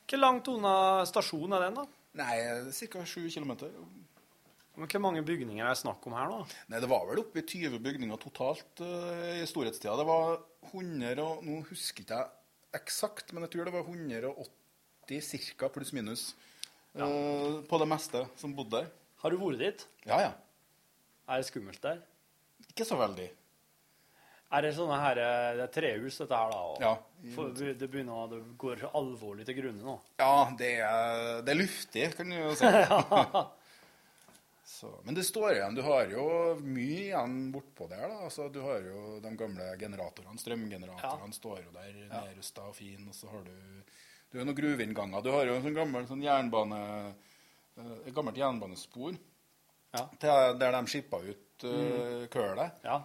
Hvor 0.09 0.23
langt 0.23 0.49
unna 0.55 0.75
stasjonen 1.11 1.59
er 1.59 1.67
den, 1.67 1.83
da? 1.83 1.98
Nei, 2.19 2.37
ca. 2.91 3.05
7 3.07 3.29
km. 3.31 3.55
Men 4.79 4.87
Hvor 4.91 5.03
mange 5.03 5.23
bygninger 5.27 5.65
er 5.65 5.75
det 5.75 5.81
snakk 5.81 6.05
om 6.07 6.15
her 6.15 6.29
nå? 6.31 6.43
Nei, 6.71 6.81
det 6.83 6.91
var 6.91 7.07
vel 7.09 7.23
oppi 7.23 7.43
20 7.43 7.81
bygninger 7.83 8.21
totalt 8.23 8.83
uh, 8.83 9.39
i 9.39 9.47
storhetstida. 9.49 9.97
Det 9.99 10.07
var 10.07 10.39
100 10.71 11.23
og 11.25 11.43
Nå 11.47 11.63
husker 11.71 12.05
ikke 12.05 12.19
jeg 12.19 12.79
eksakt, 12.79 13.33
men 13.33 13.47
jeg 13.47 13.55
tror 13.55 13.69
det 13.69 13.75
var 13.75 13.87
180 13.87 15.57
ca. 15.57 15.71
pluss 15.73 15.95
minus 15.97 16.25
eh, 16.93 17.55
på 17.65 17.79
det 17.81 17.89
meste 17.89 18.27
som 18.37 18.53
bodde 18.55 18.83
der. 18.83 18.91
Har 19.23 19.33
du 19.33 19.39
vært 19.41 19.63
dit? 19.63 19.87
Ja, 20.07 20.21
ja. 20.27 20.35
Er 21.29 21.41
det 21.41 21.49
skummelt 21.49 21.81
der? 21.83 22.03
Ikke 22.69 22.87
så 22.87 22.99
veldig. 23.01 23.31
Er 24.51 24.63
det 24.65 24.71
sånne 24.79 24.97
her, 25.01 25.19
eh, 25.21 25.57
det 25.59 25.65
er 25.67 25.73
trehus, 25.75 26.17
dette 26.23 26.37
her, 26.37 26.51
da? 26.51 26.57
og- 26.57 26.81
Ja. 26.81 26.95
For 27.35 27.51
det 27.53 27.91
begynner, 27.91 28.29
det 28.31 28.57
går 28.59 28.85
alvorlig 28.95 29.45
til 29.45 29.55
grunne 29.59 29.83
nå. 29.85 29.99
Ja, 30.21 30.51
det 30.57 30.79
er, 30.81 31.43
det 31.43 31.53
er 31.53 31.59
luftig, 31.61 32.05
kan 32.17 32.31
du 32.31 32.37
jo 32.37 32.55
si. 32.55 32.65
Så, 34.69 34.91
men 35.05 35.15
det 35.17 35.25
står 35.25 35.55
igjen. 35.57 35.75
Du 35.75 35.83
har 35.83 36.11
jo 36.13 36.25
mye 36.61 37.07
igjen 37.09 37.37
bortpå 37.55 37.89
der. 37.89 38.05
da. 38.09 38.19
Altså, 38.29 38.49
du 38.53 38.61
har 38.63 38.83
jo 38.85 39.17
de 39.25 39.31
gamle 39.41 39.65
generatorene. 39.81 40.39
Strømgeneratorene 40.39 41.35
står 41.35 41.63
jo 41.65 41.73
der 41.75 41.95
nedrusta 42.13 42.67
og 42.69 42.77
fin. 42.77 43.07
Og 43.09 43.17
så 43.17 43.31
har 43.33 43.43
du 43.49 43.55
du 44.31 44.37
har 44.39 44.45
noen 44.45 44.59
gruveinnganger. 44.59 45.23
Du 45.25 45.31
har 45.33 45.47
jo 45.49 45.55
en 45.57 45.65
sånn 45.65 45.75
gammel 45.79 46.05
sånn 46.07 46.21
jernbane, 46.23 46.81
eh, 47.81 47.95
et 48.07 48.13
gammelt 48.15 48.37
jernbanespor 48.37 49.17
til, 50.21 50.59
der 50.61 50.75
de 50.77 50.83
skippa 50.93 51.17
ut 51.25 51.65
uh, 51.65 52.27
kølet. 52.29 52.83
Ja. 52.85 52.99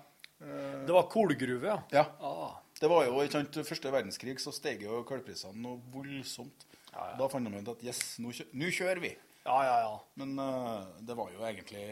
Det 0.87 0.93
var 0.95 1.07
kullgruve, 1.11 1.67
ja. 1.69 1.79
Ja. 1.91 2.05
Ah. 2.19 2.59
Det 2.79 2.89
var 2.91 3.05
jo, 3.07 3.15
ikke 3.23 3.37
sant, 3.37 3.59
Første 3.67 3.91
verdenskrig 3.93 4.33
så 4.43 4.51
steg 4.51 4.81
jo 4.83 5.03
kullprisene 5.07 5.55
noe 5.63 5.79
voldsomt. 5.93 6.65
Da 6.93 7.27
fant 7.31 7.47
de 7.49 7.61
ut 7.61 7.71
at 7.73 7.85
yes, 7.85 8.01
nå 8.21 8.33
kjø- 8.35 8.49
nå 8.59 8.69
kjører 8.73 9.01
vi. 9.01 9.13
Ja, 9.45 9.55
ja, 9.65 9.77
ja. 9.85 9.93
Men 10.19 10.35
uh, 10.39 10.83
det 11.03 11.15
var 11.17 11.31
jo 11.33 11.45
egentlig 11.47 11.85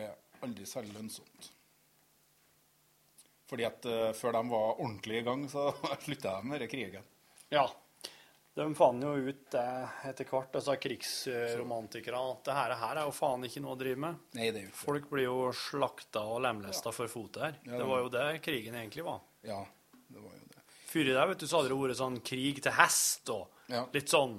aldri 0.43 0.67
særlig 0.69 0.93
lønnsomt. 0.97 1.49
Fordi 3.51 3.65
at 3.67 3.87
uh, 3.89 4.11
før 4.15 4.37
de 4.37 4.43
var 4.51 4.77
ordentlig 4.77 5.21
i 5.21 5.25
gang, 5.27 5.47
så 5.51 5.69
slutta 6.05 6.37
de 6.37 6.51
med 6.51 6.67
krigen. 6.71 7.07
Ja. 7.51 7.65
De 8.53 8.65
fant 8.75 9.03
jo 9.03 9.13
ut 9.15 9.43
det 9.53 9.67
etter 10.09 10.27
hvert, 10.27 10.49
disse 10.51 10.73
krigsromantikerne, 10.83 12.21
at 12.33 12.41
det 12.49 12.55
her, 12.57 12.73
her 12.81 12.99
er 12.99 13.07
jo 13.07 13.13
faen 13.15 13.45
ikke 13.47 13.61
noe 13.63 13.77
å 13.77 13.79
drive 13.79 14.01
med. 14.03 14.17
Nei, 14.35 14.49
det 14.51 14.59
er 14.59 14.65
jo 14.65 14.71
ikke 14.73 14.79
Folk 14.81 15.07
blir 15.13 15.27
jo 15.29 15.37
slakta 15.55 16.25
og 16.27 16.41
lemlesta 16.43 16.91
for 16.95 17.11
fotet 17.11 17.45
her. 17.45 17.59
Ja, 17.69 17.79
det 17.79 17.87
var 17.87 18.03
jo 18.03 18.11
det 18.11 18.25
krigen 18.43 18.75
egentlig 18.75 19.05
var. 19.07 19.21
Ja, 19.47 19.61
det 20.11 20.19
var 20.19 20.35
jo 20.35 20.49
det. 20.51 20.65
Før 20.91 21.07
i 21.07 21.15
det 21.15 21.23
vet 21.29 21.39
du, 21.39 21.47
så 21.47 21.61
hadde 21.61 21.71
det 21.71 21.79
vært 21.79 22.01
sånn 22.01 22.19
krig 22.27 22.59
til 22.65 22.75
hest 22.75 23.31
og 23.31 23.71
litt 23.95 24.11
sånn 24.11 24.35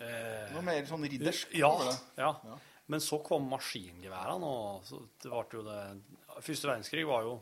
eh, 0.00 0.48
Noe 0.54 0.64
mer 0.64 0.88
sånn 0.88 1.04
riddersk. 1.12 1.52
Ja, 1.60 1.74
ja. 2.16 2.32
ja. 2.48 2.56
Men 2.88 3.04
så 3.04 3.20
kom 3.24 3.44
maskingeværene, 3.52 4.48
og 4.48 4.88
så 4.88 5.04
det 5.20 5.28
ble 5.28 5.60
jo 5.60 5.68
det 5.68 5.80
Første 6.40 6.70
verdenskrig 6.70 7.04
var 7.04 7.28
jo, 7.28 7.36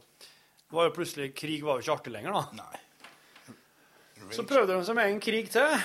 var 0.75 0.89
jo 0.89 0.95
plutselig 0.99 1.31
Krig 1.39 1.63
var 1.63 1.79
jo 1.79 1.87
ikke 1.87 1.95
artig 2.01 2.19
lenger, 2.19 2.35
da. 2.35 2.67
Så 4.35 4.43
prøvde 4.45 4.75
de 4.75 4.85
seg 4.85 4.99
med 4.99 5.15
en 5.15 5.23
krig 5.23 5.49
til. 5.55 5.81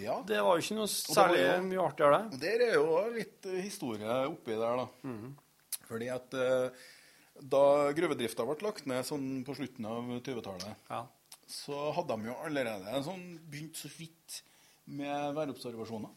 Ja. 0.00 0.16
Det 0.26 0.40
var 0.42 0.56
jo 0.58 0.62
ikke 0.64 0.76
noe 0.80 0.90
særlig 0.90 1.42
jo- 1.44 1.62
mye 1.68 1.82
artigere, 1.84 2.20
det. 2.32 2.40
Der 2.42 2.64
er 2.66 2.74
jo 2.80 2.86
litt 3.14 3.46
eh, 3.46 3.60
historie 3.62 4.16
oppi 4.26 4.56
der, 4.58 4.80
da. 4.82 4.86
Fordi 5.86 6.08
at 6.10 6.34
eh, 6.34 6.86
da 7.42 7.60
gruvedrifta 7.94 8.46
ble 8.48 8.56
lagt 8.64 8.86
ned 8.90 9.04
sånn 9.06 9.28
på 9.46 9.54
slutten 9.58 9.86
av 9.90 10.08
20-tallet, 10.24 10.88
så 11.46 11.92
hadde 11.94 12.16
de 12.16 12.30
jo 12.30 12.34
allerede 12.46 13.02
sånn 13.04 13.24
begynt 13.50 13.76
så 13.78 13.90
vidt 13.98 14.40
med 14.86 15.34
værobservasjoner 15.36 16.10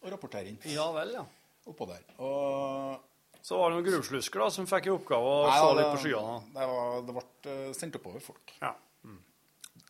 og 0.00 0.10
rapportering. 0.14 0.58
Ja 0.72 0.88
vel, 0.96 1.14
ja. 1.18 1.24
Oppå 1.70 1.86
der. 1.90 2.02
Og 2.18 2.98
Så 3.44 3.56
var 3.56 3.70
det 3.70 3.78
noen 3.78 3.86
gruvslusker 3.92 4.40
da, 4.42 4.50
som 4.52 4.66
fikk 4.68 4.88
i 4.90 4.92
oppgave 4.92 5.24
å 5.24 5.42
Nei, 5.46 5.58
se 5.60 5.74
litt 5.78 5.90
på 5.94 6.00
skyene. 6.02 6.38
Det, 6.56 6.66
var, 6.72 7.02
det 7.06 7.14
ble 7.16 7.24
eh, 7.54 7.72
sendt 7.76 7.96
oppover 8.00 8.20
folk. 8.24 8.52
Ja. 8.60 8.74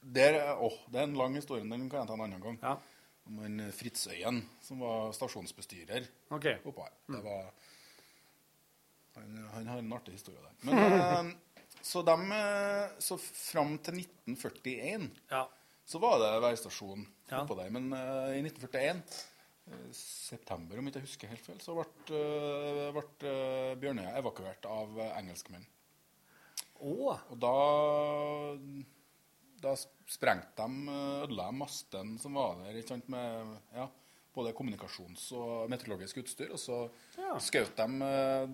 Der, 0.00 0.36
å, 0.56 0.70
det 0.88 1.02
er 1.02 1.08
en 1.08 1.16
lang 1.18 1.34
historie, 1.36 1.62
den 1.66 1.88
kan 1.92 2.00
jeg 2.02 2.08
ta 2.08 2.14
en 2.16 2.22
annen 2.24 2.40
gang. 2.42 2.58
Om 3.28 3.38
han 3.44 3.60
Fritz 3.76 4.06
Øyen, 4.10 4.40
som 4.64 4.80
var 4.82 5.12
stasjonsbestyrer 5.14 6.08
okay. 6.34 6.56
oppå 6.64 6.82
her. 6.82 6.96
Det 7.06 7.20
var, 7.24 7.50
han, 9.18 9.38
han 9.54 9.70
har 9.70 9.82
en 9.82 9.92
artig 9.94 10.16
historie 10.16 10.40
der. 10.42 10.56
Men, 10.66 10.78
eh, 11.00 11.70
så, 11.82 12.02
dem, 12.06 12.32
eh, 12.34 12.98
så 12.98 13.18
fram 13.20 13.76
til 13.84 14.02
1941 14.02 15.10
så 15.90 15.98
var 15.98 16.20
det 16.22 16.36
værstasjon 16.44 17.06
Ja. 17.30 17.42
oppå 17.42 17.56
der. 17.58 17.70
Men 17.70 17.92
eh, 17.92 18.38
i 18.38 18.42
1941, 18.42 19.02
eh, 19.66 19.90
september 19.96 20.78
om 20.78 20.86
ikke 20.88 21.00
jeg 21.00 21.08
husker 21.08 21.32
helt 21.32 21.46
feil, 21.46 21.60
så 21.62 21.74
ble, 21.74 21.86
ble 22.94 23.04
eh, 23.30 23.74
Bjørnøya 23.80 24.16
evakuert 24.20 24.66
av 24.70 24.98
engelskmenn. 25.16 25.66
Oh. 26.80 27.18
Og 27.30 27.36
da, 27.42 27.54
da 29.62 29.74
sprengte 30.10 30.56
de, 30.56 30.88
eh, 30.88 31.22
ødela 31.26 31.50
de 31.50 31.58
masten 31.60 32.14
som 32.22 32.34
var 32.38 32.56
der, 32.64 32.80
sant, 32.86 33.08
med 33.12 33.56
ja, 33.76 33.86
både 34.34 34.52
kommunikasjons- 34.56 35.30
og 35.36 35.70
meteorologisk 35.70 36.22
utstyr. 36.22 36.50
Og 36.54 36.58
så 36.62 36.82
Ja. 37.18 37.34
skjøt 37.38 37.76
de, 37.76 37.88
eh, 38.06 38.48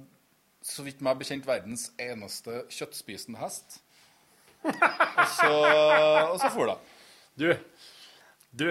så 0.62 0.82
vidt 0.84 1.00
meg 1.00 1.18
bekjent, 1.18 1.46
verdens 1.46 1.90
eneste 1.98 2.64
kjøttspisende 2.68 3.38
hest. 3.38 3.80
og 4.66 5.28
så, 5.36 5.52
og 6.32 6.40
så 6.40 6.50
for 6.50 6.66
de. 6.66 6.76
Du, 7.36 7.52
du. 8.56 8.70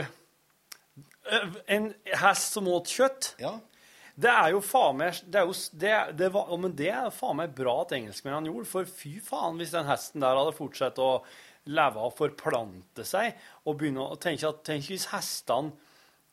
Eh, 1.32 1.48
En 1.68 1.94
hest 2.20 2.52
som 2.54 2.68
åt 2.68 2.90
kjøtt? 2.92 3.36
Ja. 3.40 3.60
Det 4.16 4.32
er 4.32 4.54
jo 4.54 4.62
faen 4.64 4.96
meg 4.98 5.18
det 5.28 5.42
er 5.42 5.48
jo, 5.50 5.56
det, 5.76 5.94
det 6.16 6.30
var, 6.32 6.52
Men 6.58 6.72
det 6.80 6.88
er 6.88 7.10
faen 7.12 7.36
meg 7.36 7.52
bra 7.56 7.82
at 7.84 7.92
engelskmennene 7.98 8.48
gjorde, 8.48 8.70
for 8.72 8.88
fy 8.88 9.18
faen 9.24 9.58
hvis 9.60 9.74
den 9.76 9.88
hesten 9.90 10.24
der 10.24 10.38
hadde 10.40 10.54
fortsatt 10.56 11.00
å 11.04 11.10
leve 11.72 12.02
og 12.02 12.16
forplante 12.18 13.06
seg 13.08 13.34
og 13.66 13.80
begynne 13.80 14.06
å 14.06 14.20
tenke 14.22 14.50
at 14.50 14.64
Tenk 14.68 14.90
hvis 14.92 15.10
hestene 15.14 15.74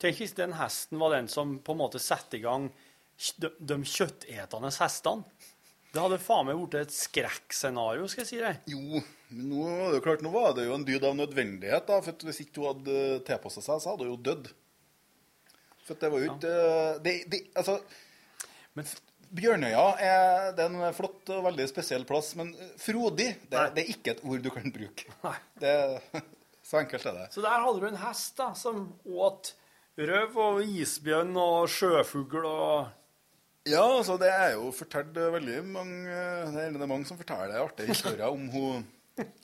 Tenk 0.03 0.19
hvis 0.19 0.35
den 0.35 0.57
hesten 0.59 0.99
var 0.99 1.15
den 1.15 1.29
som 1.31 1.57
på 1.63 1.77
en 1.77 1.83
måte 1.85 2.01
satte 2.03 2.37
i 2.39 2.43
gang 2.43 2.67
de, 3.39 3.53
de 3.61 3.77
kjøttetende 3.87 4.73
hestene. 4.75 5.51
Det 5.93 6.01
hadde 6.01 6.19
faen 6.25 6.49
meg 6.49 6.57
blitt 6.57 6.89
et 6.89 6.95
skrekkscenario, 6.97 8.09
skal 8.09 8.25
jeg 8.25 8.31
si 8.31 8.41
deg. 8.41 8.65
Jo, 8.73 9.03
men 9.29 9.51
nå, 9.51 9.67
det 9.93 10.01
jo 10.01 10.05
klart, 10.07 10.25
nå 10.25 10.33
var 10.33 10.57
det 10.57 10.65
jo 10.65 10.75
en 10.75 10.87
dyd 10.89 11.05
av 11.05 11.15
nødvendighet. 11.19 11.85
da, 11.87 12.01
for 12.03 12.27
Hvis 12.27 12.41
ikke 12.47 12.63
hun 12.63 12.71
hadde 12.71 13.21
tilpassa 13.29 13.63
seg, 13.63 13.83
så 13.85 13.93
hadde 13.93 14.09
hun 14.09 14.15
jo 14.15 14.23
dødd. 14.31 14.49
For 15.85 16.01
det 16.01 16.11
var 16.15 16.25
jo 16.25 16.31
ikke 16.33 16.57
det, 17.05 17.15
det, 17.29 17.41
Altså 17.61 17.77
Bjørnøya 19.33 19.85
er, 19.97 20.51
det 20.57 20.65
er 20.67 20.75
en 20.77 20.95
flott 20.97 21.31
og 21.33 21.47
veldig 21.47 21.65
spesiell 21.71 22.05
plass, 22.09 22.35
men 22.37 22.51
frodig 22.81 23.31
det, 23.49 23.63
det 23.77 23.85
er 23.85 23.93
ikke 23.95 24.13
et 24.17 24.23
ord 24.29 24.43
du 24.45 24.51
kan 24.53 24.73
bruke. 24.75 25.09
Det, 25.63 25.73
så 26.69 26.83
enkelt 26.83 27.07
er 27.09 27.17
det. 27.17 27.29
Så 27.33 27.45
der 27.45 27.63
hadde 27.65 27.81
du 27.81 27.87
en 27.89 28.01
hest 28.03 28.37
da, 28.41 28.51
som 28.59 28.91
åt 29.09 29.55
røv 29.97 30.37
og 30.41 30.61
isbjørn 30.65 31.33
og 31.41 31.71
sjøfugl 31.73 32.45
og 32.49 32.99
Ja, 33.69 33.85
altså 33.85 34.17
det 34.19 34.29
er 34.33 34.57
jo 34.57 34.73
fortalt 34.75 35.17
eh, 35.17 35.29
veldig 35.37 35.61
mange 35.71 36.17
Det 36.51 36.65
er 36.65 36.73
det 36.81 36.89
mange 36.91 37.07
som 37.07 37.21
forteller 37.21 37.61
artige 37.63 37.93
historier 37.93 38.27
om 38.27 38.49
hun, 38.51 38.83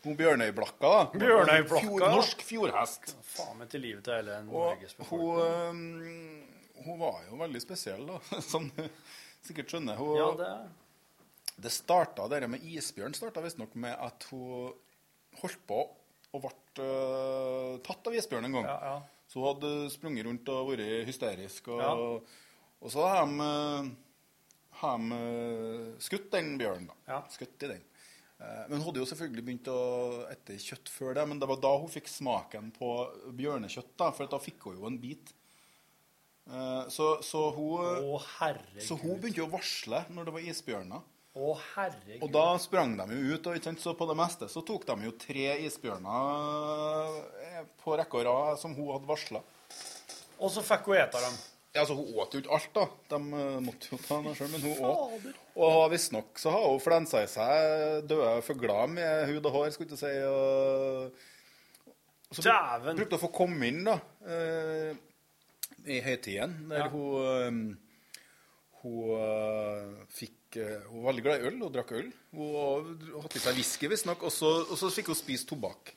hun 0.03 0.17
Bjørnøyblakka. 0.19 0.91
da. 0.91 1.21
Bjørnøyblakka, 1.23 1.85
Fjord, 1.87 2.07
norsk 2.17 2.43
fjordhest. 2.49 3.15
Faen 3.37 3.61
meg 3.61 3.71
til 3.71 3.85
livet 3.87 4.03
til 4.09 4.19
hele 4.19 4.41
Norges 4.49 4.97
befolkning. 4.99 5.39
hun, 5.71 6.83
hun 6.89 7.01
var 7.01 7.23
jo 7.29 7.39
veldig 7.45 7.63
spesiell, 7.63 8.05
da, 8.11 8.19
du 8.19 8.89
sikkert 9.47 9.71
skjønner. 9.73 9.97
Hun, 10.01 10.17
Ja, 10.17 10.29
det 10.39 10.53
det 11.59 11.73
starta, 11.75 12.29
det 12.31 12.47
med 12.47 12.63
isbjørn 12.63 13.15
starta 13.19 13.43
visstnok 13.43 13.73
med 13.75 13.97
at 13.99 14.23
hun 14.31 14.73
holdt 15.41 15.63
på 15.67 15.79
og 16.37 16.43
ble 16.45 16.53
uh, 16.85 17.79
tatt 17.83 18.07
av 18.07 18.15
isbjørn 18.15 18.47
en 18.47 18.53
gang. 18.61 18.69
Så 19.29 19.41
hun 19.41 19.49
hadde 19.51 19.73
sprunget 19.91 20.25
rundt 20.29 20.49
og 20.53 20.71
vært 20.71 21.07
hysterisk. 21.09 21.69
Og, 21.75 21.81
Ja. 21.83 21.91
og 22.81 22.93
så 22.95 23.09
har 23.09 23.27
de, 23.27 23.43
øh, 23.45 23.91
har 24.81 24.99
de 25.03 25.19
øh, 25.19 25.99
skutt 25.99 26.31
den 26.33 26.55
bjørnen. 26.61 26.87
da. 27.07 27.19
Skutt 27.29 27.63
i 27.63 27.73
den. 27.75 27.83
Eh, 28.41 28.65
Men 28.69 28.79
hun 28.79 28.87
hadde 28.87 29.01
jo 29.03 29.09
selvfølgelig 29.11 29.45
begynt 29.45 29.69
å 29.69 30.31
ete 30.31 30.57
kjøtt 30.63 30.89
før 30.89 31.15
det, 31.19 31.27
men 31.29 31.39
det 31.41 31.49
var 31.49 31.57
da 31.61 31.75
hun 31.77 31.91
fikk 31.91 32.09
smaken 32.09 32.71
på 32.73 32.89
bjørnekjøtt, 33.35 33.97
da, 33.99 34.11
for 34.13 34.27
da 34.31 34.39
fikk 34.39 34.63
hun 34.63 34.79
jo 34.79 34.87
en 34.87 34.99
bit. 35.03 35.35
Eh, 36.49 36.89
Så, 36.89 37.07
så, 37.23 37.43
hun, 37.53 38.15
å, 38.15 38.21
så 38.81 38.97
hun 39.03 39.19
begynte 39.21 39.45
å 39.45 39.51
varsle 39.53 40.05
når 40.15 40.25
det 40.31 40.33
var 40.39 40.47
isbjørner. 40.53 41.03
Å, 41.39 41.53
herregud. 41.77 42.23
Og 42.25 42.33
da 42.35 42.47
sprang 42.59 42.97
de 42.99 43.05
jo 43.15 43.37
ut, 43.37 43.47
og 43.53 43.67
så 43.79 43.93
på 43.95 44.07
det 44.11 44.17
meste 44.19 44.49
så 44.51 44.63
tok 44.67 44.87
de 44.89 44.97
jo 45.07 45.13
tre 45.21 45.53
isbjørner 45.69 47.21
eh, 47.45 47.61
på 47.85 47.95
rekke 48.01 48.19
og 48.23 48.27
rad 48.27 48.59
som 48.59 48.75
hun 48.75 48.89
hadde 48.95 49.07
varsla. 49.07 49.43
Og 50.41 50.51
så 50.55 50.65
fikk 50.67 50.89
hun 50.91 50.99
ete 50.99 51.21
dem. 51.23 51.37
Ja, 51.77 51.83
altså 51.85 51.95
Hun 51.99 52.17
åt 52.19 52.33
jo 52.35 52.41
ikke 52.41 52.55
alt, 52.57 52.69
da. 52.75 52.85
De 53.13 53.19
eh, 53.39 53.59
måtte 53.63 53.91
jo 53.93 53.99
ta 54.03 54.19
det 54.25 54.33
sjøl, 54.39 54.51
men 54.55 54.65
hun 54.65 54.85
åt. 54.89 55.27
Og 55.63 55.79
visstnok 55.93 56.41
så 56.41 56.51
har 56.55 56.65
hun 56.73 56.81
flensa 56.83 57.21
i 57.23 57.29
seg 57.31 58.07
døde 58.09 58.31
fugler 58.47 58.89
med 58.91 59.29
hud 59.31 59.47
og 59.51 59.53
hår, 59.61 59.69
skulle 59.77 59.93
jeg 59.93 59.99
ikke 59.99 60.01
si. 60.01 60.15
Og, 60.33 61.13
så 62.35 62.43
bruk- 62.49 62.97
brukte 63.03 63.15
hun 63.15 63.21
å 63.21 63.25
få 63.27 63.31
komme 63.37 63.69
inn, 63.71 63.85
da, 63.87 63.99
eh, 64.27 64.97
i 65.87 66.01
høytiden, 66.05 66.57
der 66.71 66.79
Ja. 66.85 66.89
hun 66.89 67.77
eh, 67.77 67.77
hun 68.83 69.11
eh, 69.19 70.07
fikk 70.09 70.57
eh, 70.57 70.81
Hun 70.89 71.03
var 71.03 71.13
veldig 71.13 71.23
glad 71.25 71.41
i 71.43 71.47
øl 71.51 71.63
og 71.67 71.73
drakk 71.75 71.93
øl. 71.99 72.13
Hun 72.33 72.99
hadde 73.23 73.37
i 73.37 73.43
seg 73.43 73.55
whisky, 73.59 73.89
visstnok, 73.91 74.23
og, 74.23 74.31
så- 74.33 74.67
og 74.71 74.77
så 74.79 74.91
fikk 74.95 75.07
hun 75.13 75.19
spise 75.19 75.47
tobakk. 75.47 75.95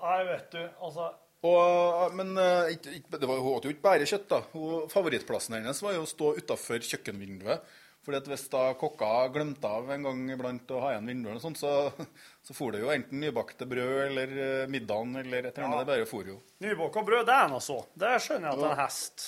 Nei, 0.00 0.20
vet 0.30 0.50
du, 0.54 0.62
altså 0.80 1.10
Og, 1.44 2.14
men 2.16 2.34
eh, 2.40 2.74
ikke, 2.76 2.94
ikke, 3.00 3.18
det 3.20 3.28
var, 3.28 3.38
hun 3.40 3.54
åt 3.58 3.64
jo 3.64 3.70
ikke 3.72 3.84
bare 3.86 4.06
kjøtt. 4.08 4.26
da. 4.28 4.38
Hun, 4.52 4.88
favorittplassen 4.92 5.56
hennes 5.56 5.80
var 5.82 5.94
jo 5.96 6.02
å 6.04 6.08
stå 6.10 6.34
utafor 6.36 6.82
kjøkkenvinduet. 6.84 7.62
Fordi 8.04 8.16
at 8.16 8.28
Hvis 8.28 8.46
da 8.52 8.62
kokka 8.80 9.08
glemte 9.32 9.68
av 9.68 9.88
en 9.92 10.04
gang 10.04 10.20
iblant 10.32 10.70
å 10.72 10.80
ha 10.84 10.90
igjen 10.94 11.08
vinduet, 11.10 11.36
og 11.36 11.42
sånt, 11.44 11.60
så, 11.60 11.72
så 12.42 12.54
for 12.56 12.72
det 12.72 12.80
jo 12.80 12.90
enten 12.92 13.20
nybakte 13.20 13.66
brød 13.68 13.98
eller 14.06 14.32
eh, 14.44 14.68
middagen 14.72 15.16
eller 15.20 15.50
et 15.50 15.58
eller 15.58 15.66
annet. 15.66 15.76
Ja. 15.76 15.84
Det 15.84 15.92
bare 15.92 16.06
for 16.08 16.30
jo. 16.30 16.38
Nybakka 16.64 17.02
brød, 17.06 17.26
det 17.28 17.36
er 17.36 17.50
nå 17.52 17.60
så. 17.64 17.76
Det 17.94 18.14
skjønner 18.24 18.48
jeg 18.48 18.56
at 18.56 18.62
det 18.62 18.68
er 18.70 18.76
en 18.76 18.80
hest. 18.80 19.26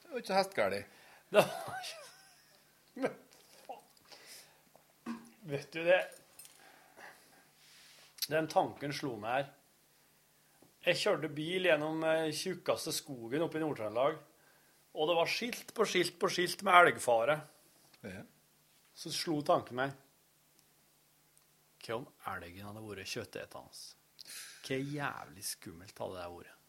Det 0.00 0.12
var 0.14 0.22
ikke 0.24 0.38
hestgæli. 0.38 0.80
Det 1.34 1.42
var 1.44 1.82
ikke 1.82 2.02
Men 3.04 3.14
faen. 3.66 5.18
Vet 5.50 5.72
du 5.74 5.80
det 5.84 6.00
Den 8.30 8.46
tanken 8.48 8.94
slo 8.96 9.16
meg 9.20 9.34
her. 9.34 9.50
Jeg 10.84 11.00
kjørte 11.00 11.28
bil 11.32 11.68
gjennom 11.68 12.02
eh, 12.08 12.30
tjukkeste 12.36 12.92
skogen 12.92 13.44
oppe 13.44 13.56
i 13.60 13.62
Nord-Trøndelag, 13.62 14.16
og 14.94 15.08
det 15.08 15.16
var 15.16 15.30
skilt 15.32 15.72
på 15.76 15.86
skilt 15.88 16.18
på 16.20 16.28
skilt 16.32 16.60
med 16.64 16.76
elgfare. 16.80 17.38
Så 18.94 19.10
slo 19.12 19.38
tanken 19.44 19.78
meg 19.80 19.94
Hva 21.84 21.98
om 22.00 22.06
elgen 22.32 22.68
hadde 22.70 22.82
vært 22.86 23.10
kjøttetende? 23.12 23.82
Hvor 24.64 24.86
jævlig 24.96 25.44
skummelt 25.44 25.98
hadde 26.00 26.20
det 26.22 26.28
vært? 26.38 26.60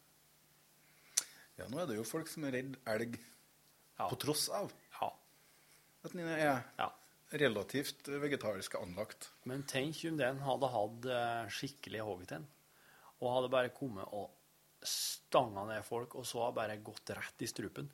Ja, 1.55 1.69
nå 1.71 1.79
er 1.79 1.87
det 1.87 1.95
jo 1.95 2.03
folk 2.07 2.27
som 2.27 2.43
er 2.47 2.57
redd 2.57 2.75
elg 2.91 3.15
på 3.95 4.17
tross 4.19 4.49
av 4.51 4.73
ja. 4.97 5.07
at 6.03 6.11
den 6.11 6.27
er 6.27 6.65
relativt 7.39 8.09
vegetarisk 8.11 8.75
anlagt. 8.79 9.29
Men 9.47 9.63
tenk 9.67 10.01
om 10.09 10.19
den 10.19 10.41
hadde 10.43 10.71
hatt 10.73 11.07
eh, 11.07 11.53
skikkelig 11.55 12.03
hoggtenn, 12.05 12.45
og 13.21 13.31
hadde 13.37 13.53
bare 13.53 13.71
kommet 13.75 14.11
og 14.11 14.33
stanga 14.85 15.63
ned 15.71 15.87
folk, 15.87 16.17
og 16.19 16.27
så 16.27 16.43
hadde 16.43 16.59
bare 16.59 16.77
gått 16.85 17.15
rett 17.15 17.41
i 17.41 17.49
strupen. 17.49 17.87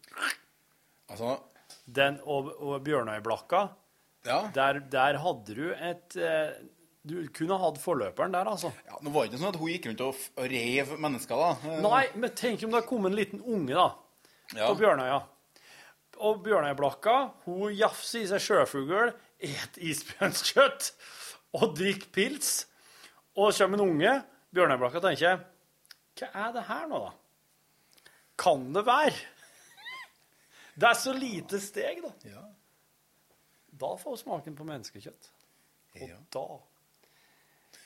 Altså 1.12 1.38
Den 1.86 2.18
og, 2.26 2.52
og 2.58 2.82
Bjørnøyblakka, 2.84 3.62
der, 4.26 4.82
der 4.92 5.18
hadde 5.22 5.56
du 5.58 5.68
et 5.74 6.18
eh, 6.18 6.58
Du 7.08 7.16
kunne 7.34 7.58
hatt 7.58 7.80
forløperen 7.82 8.34
der, 8.36 8.46
altså. 8.52 8.70
Ja, 8.86 9.00
nå 9.02 9.10
var 9.14 9.26
det 9.26 9.32
ikke 9.32 9.40
sånn 9.42 9.54
at 9.56 9.60
hun 9.62 9.70
gikk 9.72 9.88
rundt 9.90 10.02
og 10.06 10.20
og 10.38 10.50
rev 10.52 10.92
mennesker, 11.02 11.40
da. 11.42 11.72
Eh, 11.72 11.80
Nei, 11.82 12.02
men 12.22 12.34
tenk 12.38 12.62
om 12.68 12.76
det 12.76 12.84
kom 12.90 13.08
en 13.10 13.16
liten 13.18 13.42
unge, 13.42 13.74
da, 13.74 13.88
Ja. 14.54 14.68
på 14.70 14.76
Bjørnøya. 14.78 15.22
Og 16.22 16.44
Bjørnøyblakka, 16.46 17.16
hun 17.48 17.74
jafser 17.74 18.22
i 18.22 18.28
seg 18.30 18.44
sjøfugl, 18.46 19.14
et 19.42 19.78
isbjørnskjøtt 19.82 20.92
og 21.58 21.74
drikker 21.80 22.12
pils. 22.14 22.66
Og 23.36 23.50
så 23.54 23.66
kommer 23.66 23.82
en 23.82 23.90
unge. 23.96 24.14
Bjørnøyblakka 24.54 25.02
tenker 25.02 25.42
Hva 26.20 26.28
er 26.36 26.52
det 26.54 26.64
her 26.68 26.86
nå, 26.92 27.00
da? 27.08 27.12
Kan 28.38 28.72
det 28.74 28.86
være? 28.86 29.16
Det 30.78 30.88
er 30.88 30.94
så 31.00 31.14
lite 31.18 31.60
steg, 31.60 32.04
da. 32.04 32.44
Da 33.82 33.90
får 33.98 34.14
hun 34.14 34.18
smaken 34.22 34.56
på 34.56 34.64
menneskekjøtt. 34.68 35.32
Og 36.02 36.14
da 36.32 36.46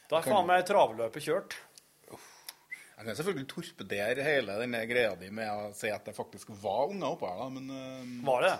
Da 0.10 0.20
er 0.20 0.28
faen 0.28 0.48
meg 0.48 0.66
travløpet 0.68 1.26
kjørt. 1.26 1.56
Jeg 2.96 3.10
kan 3.10 3.18
selvfølgelig 3.18 3.48
torpedere 3.52 4.24
hele 4.24 4.56
denne 4.62 4.80
greia 4.88 5.16
di 5.20 5.28
med 5.34 5.50
å 5.52 5.72
si 5.76 5.90
at 5.92 6.06
det 6.08 6.16
faktisk 6.16 6.54
var 6.62 6.94
unger 6.94 7.10
oppå 7.12 7.28
her, 7.28 7.42
da, 7.42 7.48
men 7.52 7.66
uh, 7.68 8.28
Var 8.30 8.46
det? 8.46 8.54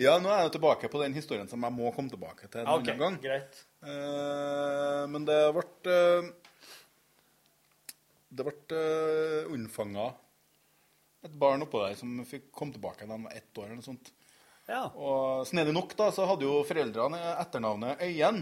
Ja, 0.00 0.14
nå 0.16 0.30
er 0.32 0.46
jeg 0.46 0.54
tilbake 0.54 0.88
på 0.88 1.02
den 1.02 1.12
historien 1.12 1.50
som 1.50 1.60
jeg 1.66 1.76
må 1.76 1.90
komme 1.92 2.08
tilbake 2.12 2.48
til 2.48 2.62
en 2.62 2.70
Ja, 2.70 2.78
ok, 2.78 2.86
annen 2.88 3.02
gang. 3.02 3.18
greit. 3.20 3.58
Uh, 3.84 5.04
men 5.12 5.26
det 5.28 5.36
ble 5.56 5.66
uh, 5.92 6.30
Det 8.32 8.46
ble 8.48 8.80
uh, 8.80 9.52
unnfanga 9.52 10.08
et 11.28 11.36
barn 11.36 11.60
oppå 11.66 11.82
der 11.84 11.98
som 12.00 12.14
fikk 12.24 12.48
komme 12.56 12.72
tilbake 12.72 13.04
da 13.04 13.12
han 13.12 13.26
var 13.28 13.36
ett 13.36 13.58
år 13.60 13.66
eller 13.66 13.82
noe 13.82 13.84
sånt. 13.90 14.08
Ja. 14.70 14.86
Og 14.96 15.44
snedig 15.50 15.74
nok 15.76 15.92
da, 15.98 16.08
så 16.16 16.24
hadde 16.30 16.46
jo 16.48 16.62
foreldrene 16.64 17.20
etternavnet 17.42 18.00
Øyen. 18.06 18.40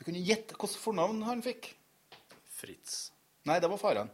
Du 0.00 0.04
kunne 0.06 0.22
gjette 0.24 0.56
hvilket 0.56 0.80
fornavn 0.80 1.20
han 1.28 1.42
fikk. 1.44 1.74
Fritz. 2.56 3.10
Nei, 3.48 3.58
det 3.60 3.68
var 3.68 3.80
faren. 3.80 4.08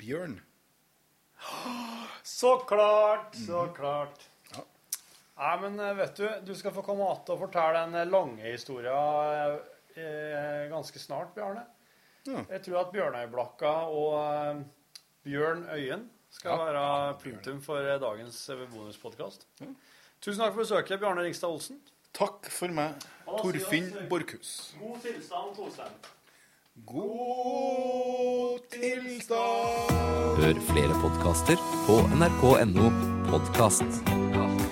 Bjørn. 0.00 0.38
Så 2.26 2.56
klart, 2.68 3.36
så 3.46 3.66
klart. 3.76 4.24
Nei, 5.36 5.52
men 5.60 5.76
eh, 5.84 5.92
vet 5.98 6.16
du, 6.16 6.26
du 6.48 6.54
skal 6.56 6.72
få 6.72 6.82
komme 6.84 7.04
tilbake 7.04 7.34
og 7.36 7.42
fortelle 7.44 7.82
den 7.84 7.98
eh, 8.00 8.06
lange 8.08 8.46
historien 8.48 9.58
eh, 9.92 10.62
ganske 10.72 11.00
snart, 11.00 11.34
Bjarne. 11.36 11.66
Jeg 12.26 12.62
tror 12.64 12.80
at 12.80 12.92
Bjørnøyblakka 12.94 13.72
og 13.92 14.62
Bjørn 15.26 15.66
Øyen 15.76 16.06
skal 16.34 16.56
Ja. 16.56 16.64
være 16.64 17.18
punktum 17.22 17.60
for 17.62 17.84
dagens 18.02 18.40
bonuspodkast. 18.72 19.44
Tusen 20.20 20.42
takk 20.42 20.54
for 20.54 20.62
besøket, 20.64 21.00
Bjarne 21.00 21.22
Ringstad 21.26 21.48
Olsen. 21.48 21.80
Takk 22.16 22.48
for 22.50 22.72
meg, 22.72 23.02
Torfinn 23.26 23.90
vi 23.92 24.06
Borchhus. 24.10 24.52
God 24.80 25.00
tilstand, 25.04 25.56
Tostein. 25.58 25.98
God 26.86 28.60
tilstand. 28.72 29.92
Hør 30.40 30.62
flere 30.70 31.00
podkaster 31.04 31.60
på 31.86 32.00
nrk.no 32.16 32.90
podkast. 33.30 34.65